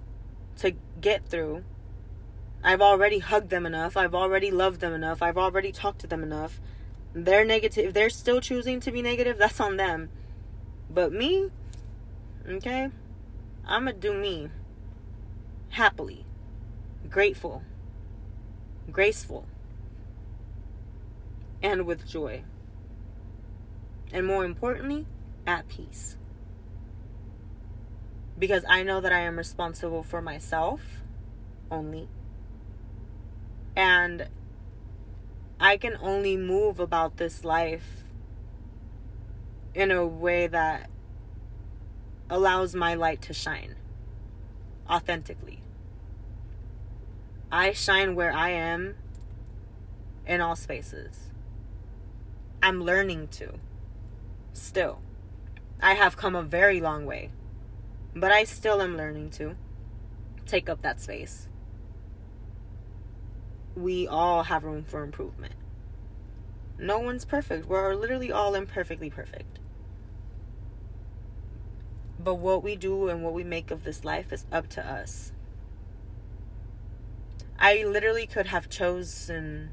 [0.58, 1.64] to get through.
[2.64, 3.98] I've already hugged them enough.
[3.98, 5.22] I've already loved them enough.
[5.22, 6.62] I've already talked to them enough.
[7.14, 7.88] They're negative.
[7.88, 10.10] If they're still choosing to be negative, that's on them.
[10.90, 11.50] But me,
[12.48, 12.90] okay,
[13.66, 14.50] I'm going to do me
[15.74, 16.24] happily,
[17.10, 17.64] grateful,
[18.91, 19.48] graceful
[21.64, 22.44] and with joy.
[24.12, 25.08] And more importantly,
[25.48, 26.16] at peace.
[28.38, 31.02] Because I know that I am responsible for myself
[31.72, 32.08] only.
[33.76, 34.28] And
[35.60, 38.04] I can only move about this life
[39.74, 40.91] in a way that
[42.30, 43.76] allows my light to shine
[44.88, 45.62] authentically.
[47.54, 48.96] I shine where I am
[50.26, 51.30] in all spaces.
[52.64, 53.60] I'm learning to.
[54.54, 55.02] Still.
[55.80, 57.30] I have come a very long way.
[58.16, 59.56] But I still am learning to
[60.48, 61.48] take up that space.
[63.76, 65.54] We all have room for improvement.
[66.80, 67.68] No one's perfect.
[67.68, 69.60] We're literally all imperfectly perfect.
[72.18, 75.33] But what we do and what we make of this life is up to us.
[77.64, 79.69] I literally could have chosen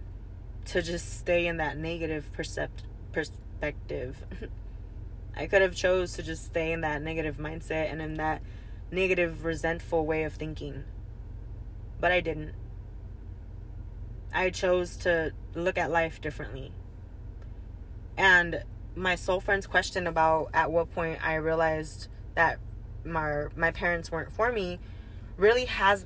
[0.67, 4.25] to just stay in that negative percept- perspective.
[5.37, 8.43] I could have chose to just stay in that negative mindset and in that
[8.93, 10.85] negative resentful way of thinking.
[11.99, 12.53] But I didn't.
[14.33, 16.71] I chose to look at life differently.
[18.17, 18.63] And
[18.95, 22.07] my soul friend's question about at what point I realized
[22.37, 22.61] that
[23.03, 24.79] my my parents weren't for me
[25.37, 26.05] really has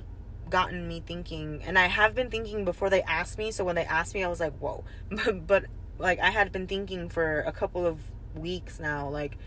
[0.49, 3.85] gotten me thinking and I have been thinking before they asked me so when they
[3.85, 5.65] asked me I was like whoa but, but
[5.97, 7.99] like I had been thinking for a couple of
[8.35, 9.37] weeks now like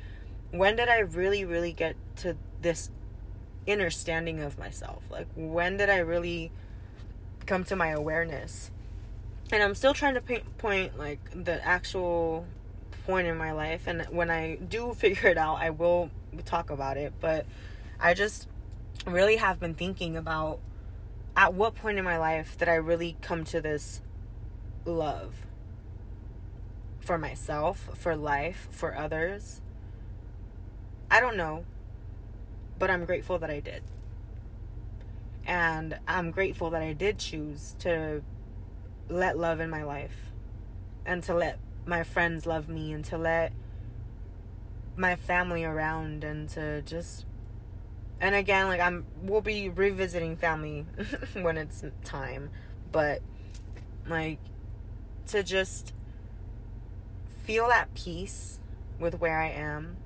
[0.51, 2.91] when did I really, really get to this
[3.69, 5.03] understanding of myself?
[5.11, 6.51] Like, when did I really
[7.47, 8.71] come to my awareness?
[9.53, 12.47] And I'm still trying to point like the actual
[13.07, 13.87] point in my life.
[13.87, 16.11] And when I do figure it out, I will
[16.45, 17.13] talk about it.
[17.21, 17.47] But
[18.01, 18.49] I just
[19.07, 20.61] really have been thinking about
[21.39, 24.03] at what point in my life did I really come to this
[24.85, 25.47] love
[26.99, 29.61] for myself, for life, for others.
[31.09, 31.65] I don't know,
[32.81, 33.85] but I'm grateful that I did.
[35.47, 38.23] And I'm grateful that I did choose to
[39.09, 40.33] let love in my life
[41.07, 43.53] and to let my friends love me and to let
[44.97, 47.27] my family around and to just
[48.21, 50.87] and again like I'm we'll be revisiting family
[51.35, 52.51] when it's time
[52.91, 53.21] but
[54.09, 54.39] like
[55.27, 55.93] to just
[57.45, 58.59] feel at peace
[58.99, 59.97] with where I am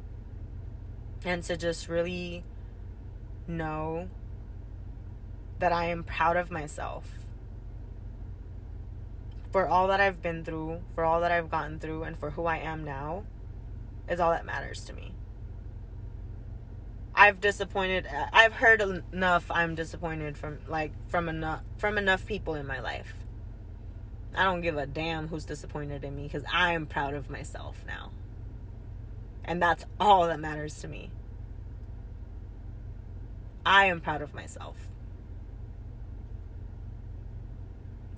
[1.24, 2.44] and to just really
[3.46, 4.08] know
[5.58, 7.22] that I am proud of myself
[9.52, 12.46] for all that I've been through, for all that I've gotten through, and for who
[12.46, 13.24] I am now
[14.08, 15.11] is all that matters to me.
[17.14, 22.66] I've disappointed I've heard enough I'm disappointed from like from enough from enough people in
[22.66, 23.14] my life.
[24.34, 27.84] I don't give a damn who's disappointed in me cuz I am proud of myself
[27.86, 28.10] now.
[29.44, 31.10] And that's all that matters to me.
[33.64, 34.76] I am proud of myself.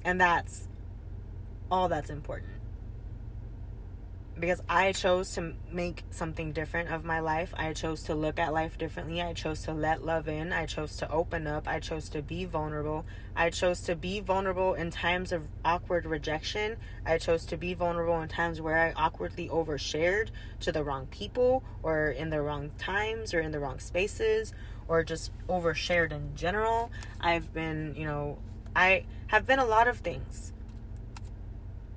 [0.04, 0.68] And that's
[1.70, 2.53] all that's important.
[4.38, 7.54] Because I chose to make something different of my life.
[7.56, 9.22] I chose to look at life differently.
[9.22, 10.52] I chose to let love in.
[10.52, 11.68] I chose to open up.
[11.68, 13.06] I chose to be vulnerable.
[13.36, 16.76] I chose to be vulnerable in times of awkward rejection.
[17.06, 20.30] I chose to be vulnerable in times where I awkwardly overshared
[20.60, 24.52] to the wrong people or in the wrong times or in the wrong spaces
[24.88, 26.90] or just overshared in general.
[27.20, 28.38] I've been, you know,
[28.74, 30.53] I have been a lot of things.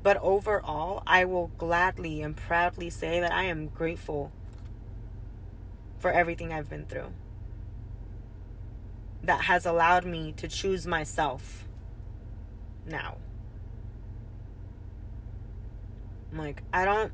[0.08, 4.32] But overall, I will gladly and proudly say that I am grateful
[6.00, 7.12] for everything I've been through.
[9.22, 11.68] That has allowed me to choose myself
[12.86, 13.18] now.
[16.32, 17.12] Like, I don't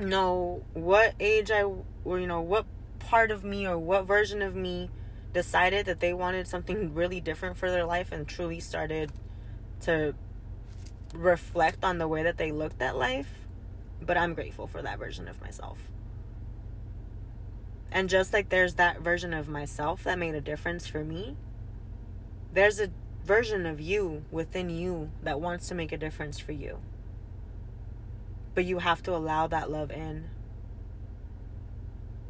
[0.00, 1.64] know what age I,
[2.02, 2.64] or, you know, what
[2.98, 4.88] part of me or what version of me
[5.34, 9.12] decided that they wanted something really different for their life and truly started
[9.80, 10.14] to
[11.12, 13.46] reflect on the way that they looked at life,
[14.00, 15.78] but I'm grateful for that version of myself.
[17.90, 21.36] And just like there's that version of myself that made a difference for me,
[22.52, 22.90] there's a
[23.24, 26.78] version of you within you that wants to make a difference for you.
[28.54, 30.30] But you have to allow that love in.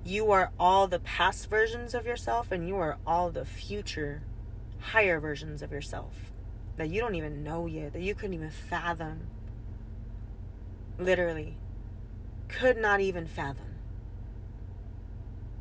[0.04, 4.22] You are all the past versions of yourself, and you are all the future,
[4.80, 6.31] higher versions of yourself
[6.82, 9.28] that you don't even know yet, that you couldn't even fathom.
[10.98, 11.56] Literally,
[12.48, 13.76] could not even fathom.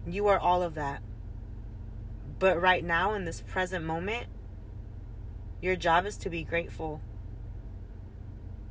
[0.07, 1.03] You are all of that.
[2.39, 4.30] But right now, in this present moment,
[5.61, 7.02] your job is to be grateful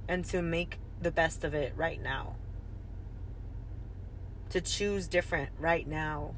[0.09, 2.35] and to make the best of it right now.
[4.49, 6.35] To choose different right now.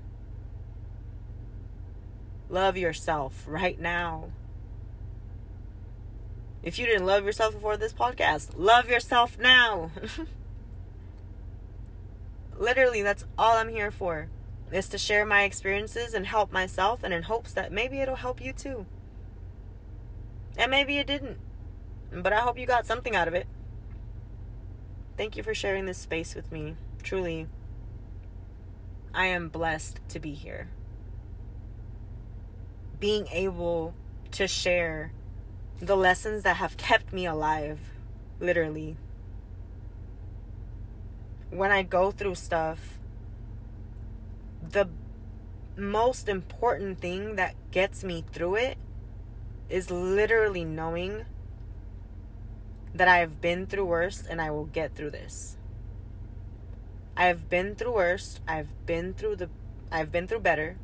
[2.50, 4.28] Love yourself right now.
[6.62, 9.90] If you didn't love yourself before this podcast, love yourself now.
[12.58, 14.28] Literally, that's all I'm here for.
[14.70, 18.40] Is to share my experiences and help myself and in hopes that maybe it'll help
[18.40, 18.86] you too.
[20.56, 21.38] And maybe it didn't.
[22.12, 23.46] But I hope you got something out of it.
[25.16, 26.76] Thank you for sharing this space with me.
[27.02, 27.48] Truly,
[29.12, 30.68] I am blessed to be here.
[33.00, 33.94] Being able
[34.30, 35.12] to share
[35.82, 37.80] the lessons that have kept me alive,
[38.38, 38.96] literally.
[41.50, 43.00] When I go through stuff,
[44.62, 44.88] the
[45.76, 48.78] most important thing that gets me through it
[49.68, 51.24] is literally knowing
[52.94, 55.56] that I've been through worse and I will get through this.
[57.16, 59.50] I've been through worse, I've been through the
[59.90, 60.76] I've been through better,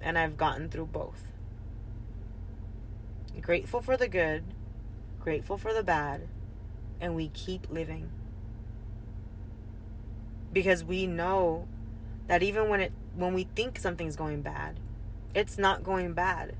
[0.00, 1.29] and I've gotten through both
[3.40, 4.44] grateful for the good,
[5.20, 6.28] grateful for the bad,
[7.00, 8.10] and we keep living.
[10.52, 11.68] Because we know
[12.26, 14.80] that even when it when we think something's going bad,
[15.34, 16.56] it's not going bad.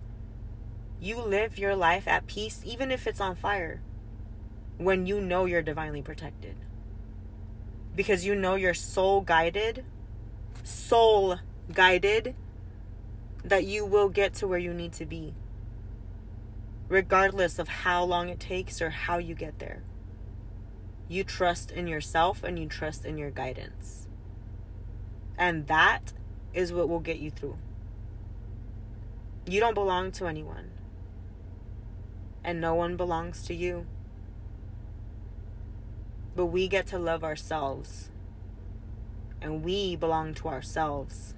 [1.01, 3.81] You live your life at peace even if it's on fire.
[4.79, 6.57] When you know you're divinely protected.
[7.97, 9.85] Because you know you're soul guided
[10.65, 11.39] soul
[11.73, 12.35] guided
[13.45, 15.35] that you will get to where you need to be,
[16.91, 19.83] regardless of how long it takes or how you get there.
[21.09, 24.09] You trust in yourself and you trust in your guidance.
[25.39, 26.13] And that
[26.53, 27.57] is what will get you through.
[29.47, 30.71] You don't belong to anyone,
[32.45, 33.87] and no one belongs to you.
[36.37, 38.11] But we get to love ourselves,
[39.41, 41.35] and we belong to ourselves.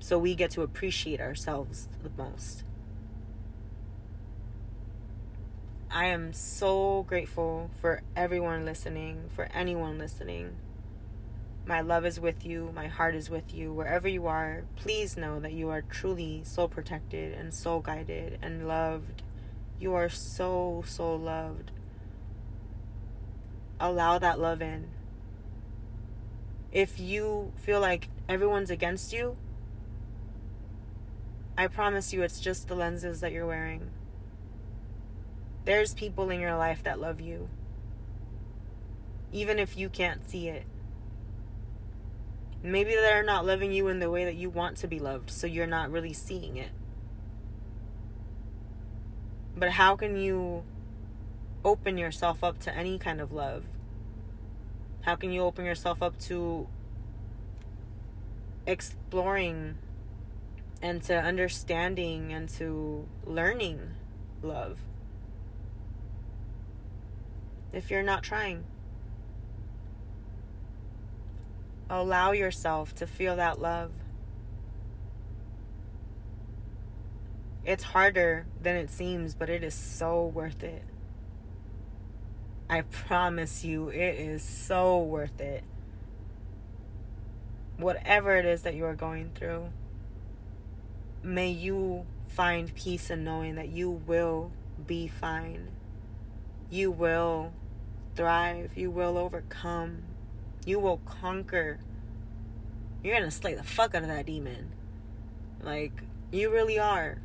[0.00, 2.63] So we get to appreciate ourselves the most.
[5.96, 10.56] I am so grateful for everyone listening, for anyone listening.
[11.66, 12.72] My love is with you.
[12.74, 13.72] My heart is with you.
[13.72, 18.66] Wherever you are, please know that you are truly so protected and so guided and
[18.66, 19.22] loved.
[19.78, 21.70] You are so, so loved.
[23.78, 24.88] Allow that love in.
[26.72, 29.36] If you feel like everyone's against you,
[31.56, 33.90] I promise you it's just the lenses that you're wearing.
[35.64, 37.48] There's people in your life that love you,
[39.32, 40.64] even if you can't see it.
[42.62, 45.46] Maybe they're not loving you in the way that you want to be loved, so
[45.46, 46.70] you're not really seeing it.
[49.56, 50.64] But how can you
[51.64, 53.64] open yourself up to any kind of love?
[55.02, 56.66] How can you open yourself up to
[58.66, 59.76] exploring
[60.82, 63.80] and to understanding and to learning
[64.42, 64.78] love?
[67.76, 68.64] If you're not trying.
[71.90, 73.90] Allow yourself to feel that love.
[77.64, 80.82] It's harder than it seems, but it is so worth it.
[82.68, 85.64] I promise you, it is so worth it.
[87.76, 89.70] Whatever it is that you are going through,
[91.22, 94.50] may you find peace in knowing that you will
[94.86, 95.68] be fine.
[96.70, 97.52] You will
[98.14, 98.72] thrive.
[98.76, 100.02] You will overcome.
[100.64, 101.78] You will conquer.
[103.02, 104.72] You're going to slay the fuck out of that demon.
[105.62, 107.18] Like, you really are.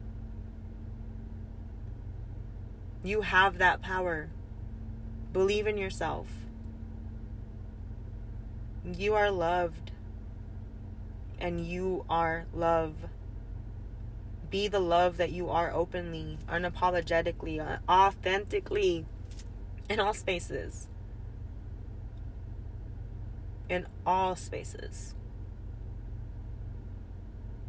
[3.04, 4.30] You have that power.
[5.32, 6.28] Believe in yourself.
[8.84, 9.92] You are loved.
[11.40, 12.94] And you are love.
[14.50, 19.06] Be the love that you are openly, unapologetically, uh, authentically
[19.90, 20.88] in all spaces.
[23.68, 25.16] In all spaces.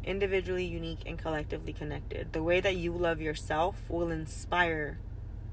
[0.03, 2.33] Individually unique and collectively connected.
[2.33, 4.99] The way that you love yourself will inspire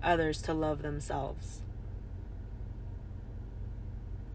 [0.03, 1.63] others to love themselves.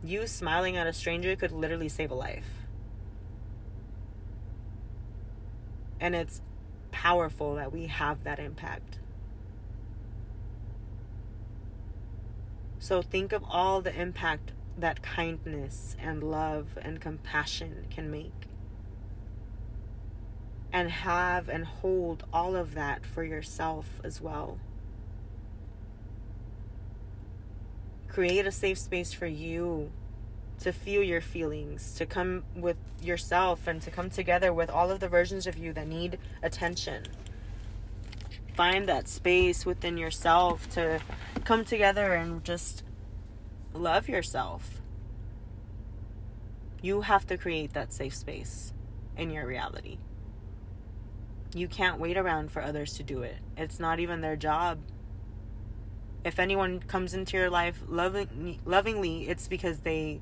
[0.04, 2.50] You smiling at a stranger could literally save a life.
[6.00, 6.42] And it's
[6.92, 9.00] powerful that we have that impact.
[12.84, 18.34] So think of all the impact that kindness and love and compassion can make.
[20.74, 24.58] And have and hold all of that for yourself as well.
[28.10, 29.90] Create a safe space for you
[30.60, 35.00] to feel your feelings, to come with yourself, and to come together with all of
[35.00, 37.04] the versions of you that need attention
[38.54, 41.02] find that space within yourself to
[41.46, 42.84] come together and just
[43.74, 44.82] love yourself.
[46.82, 48.74] You have to create that safe space
[49.18, 49.98] in your reality.
[51.56, 53.38] You can't wait around for others to do it.
[53.56, 54.80] It's not even their job.
[56.26, 60.22] If anyone comes into your life loving, lovingly, it's because they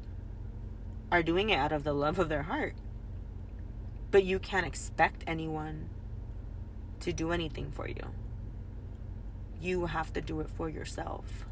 [1.11, 2.75] are doing it out of the love of their heart.
[4.09, 5.89] But you can't expect anyone
[7.01, 8.11] to do anything for you.
[9.61, 11.45] You have to do it for yourself.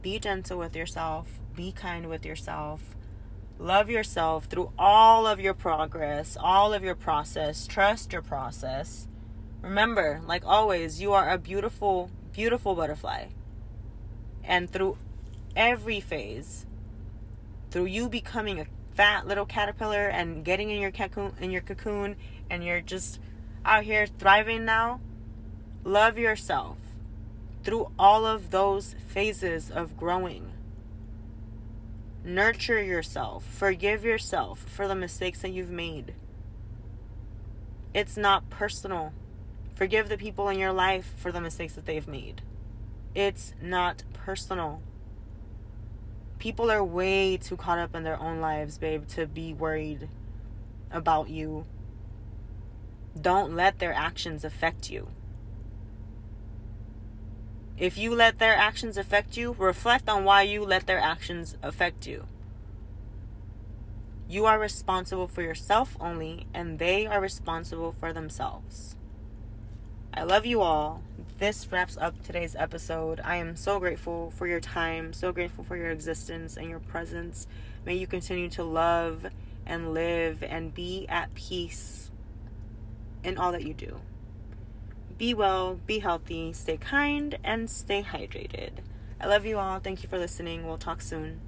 [0.00, 2.96] Be gentle with yourself, be kind with yourself.
[3.58, 7.66] Love yourself through all of your progress, all of your process.
[7.66, 9.06] Trust your process.
[9.60, 13.26] Remember, like always, you are a beautiful, beautiful butterfly.
[14.42, 14.98] And through
[15.54, 16.66] every phase,
[17.70, 22.16] through you becoming a fat little caterpillar and getting in your cocoon in your cocoon
[22.50, 23.20] and you're just
[23.64, 25.00] out here thriving now
[25.84, 26.78] love yourself
[27.64, 30.52] through all of those phases of growing.
[32.24, 33.44] Nurture yourself.
[33.44, 36.14] Forgive yourself for the mistakes that you've made.
[37.94, 39.12] It's not personal.
[39.74, 42.42] Forgive the people in your life for the mistakes that they've made.
[43.14, 44.80] It's not personal.
[46.38, 50.08] People are way too caught up in their own lives, babe, to be worried
[50.90, 51.66] about you.
[53.20, 55.08] Don't let their actions affect you.
[57.78, 62.06] If you let their actions affect you, reflect on why you let their actions affect
[62.06, 62.24] you.
[64.28, 68.96] You are responsible for yourself only, and they are responsible for themselves.
[70.14, 71.02] I love you all.
[71.38, 73.20] This wraps up today's episode.
[73.24, 77.46] I am so grateful for your time, so grateful for your existence and your presence.
[77.84, 79.26] May you continue to love
[79.66, 82.01] and live and be at peace
[83.24, 84.00] in all that you do.
[85.18, 88.70] Be well, be healthy, stay kind, and stay hydrated.
[89.20, 89.78] I love you all.
[89.78, 90.66] Thank you for listening.
[90.66, 91.40] We'll talk soon.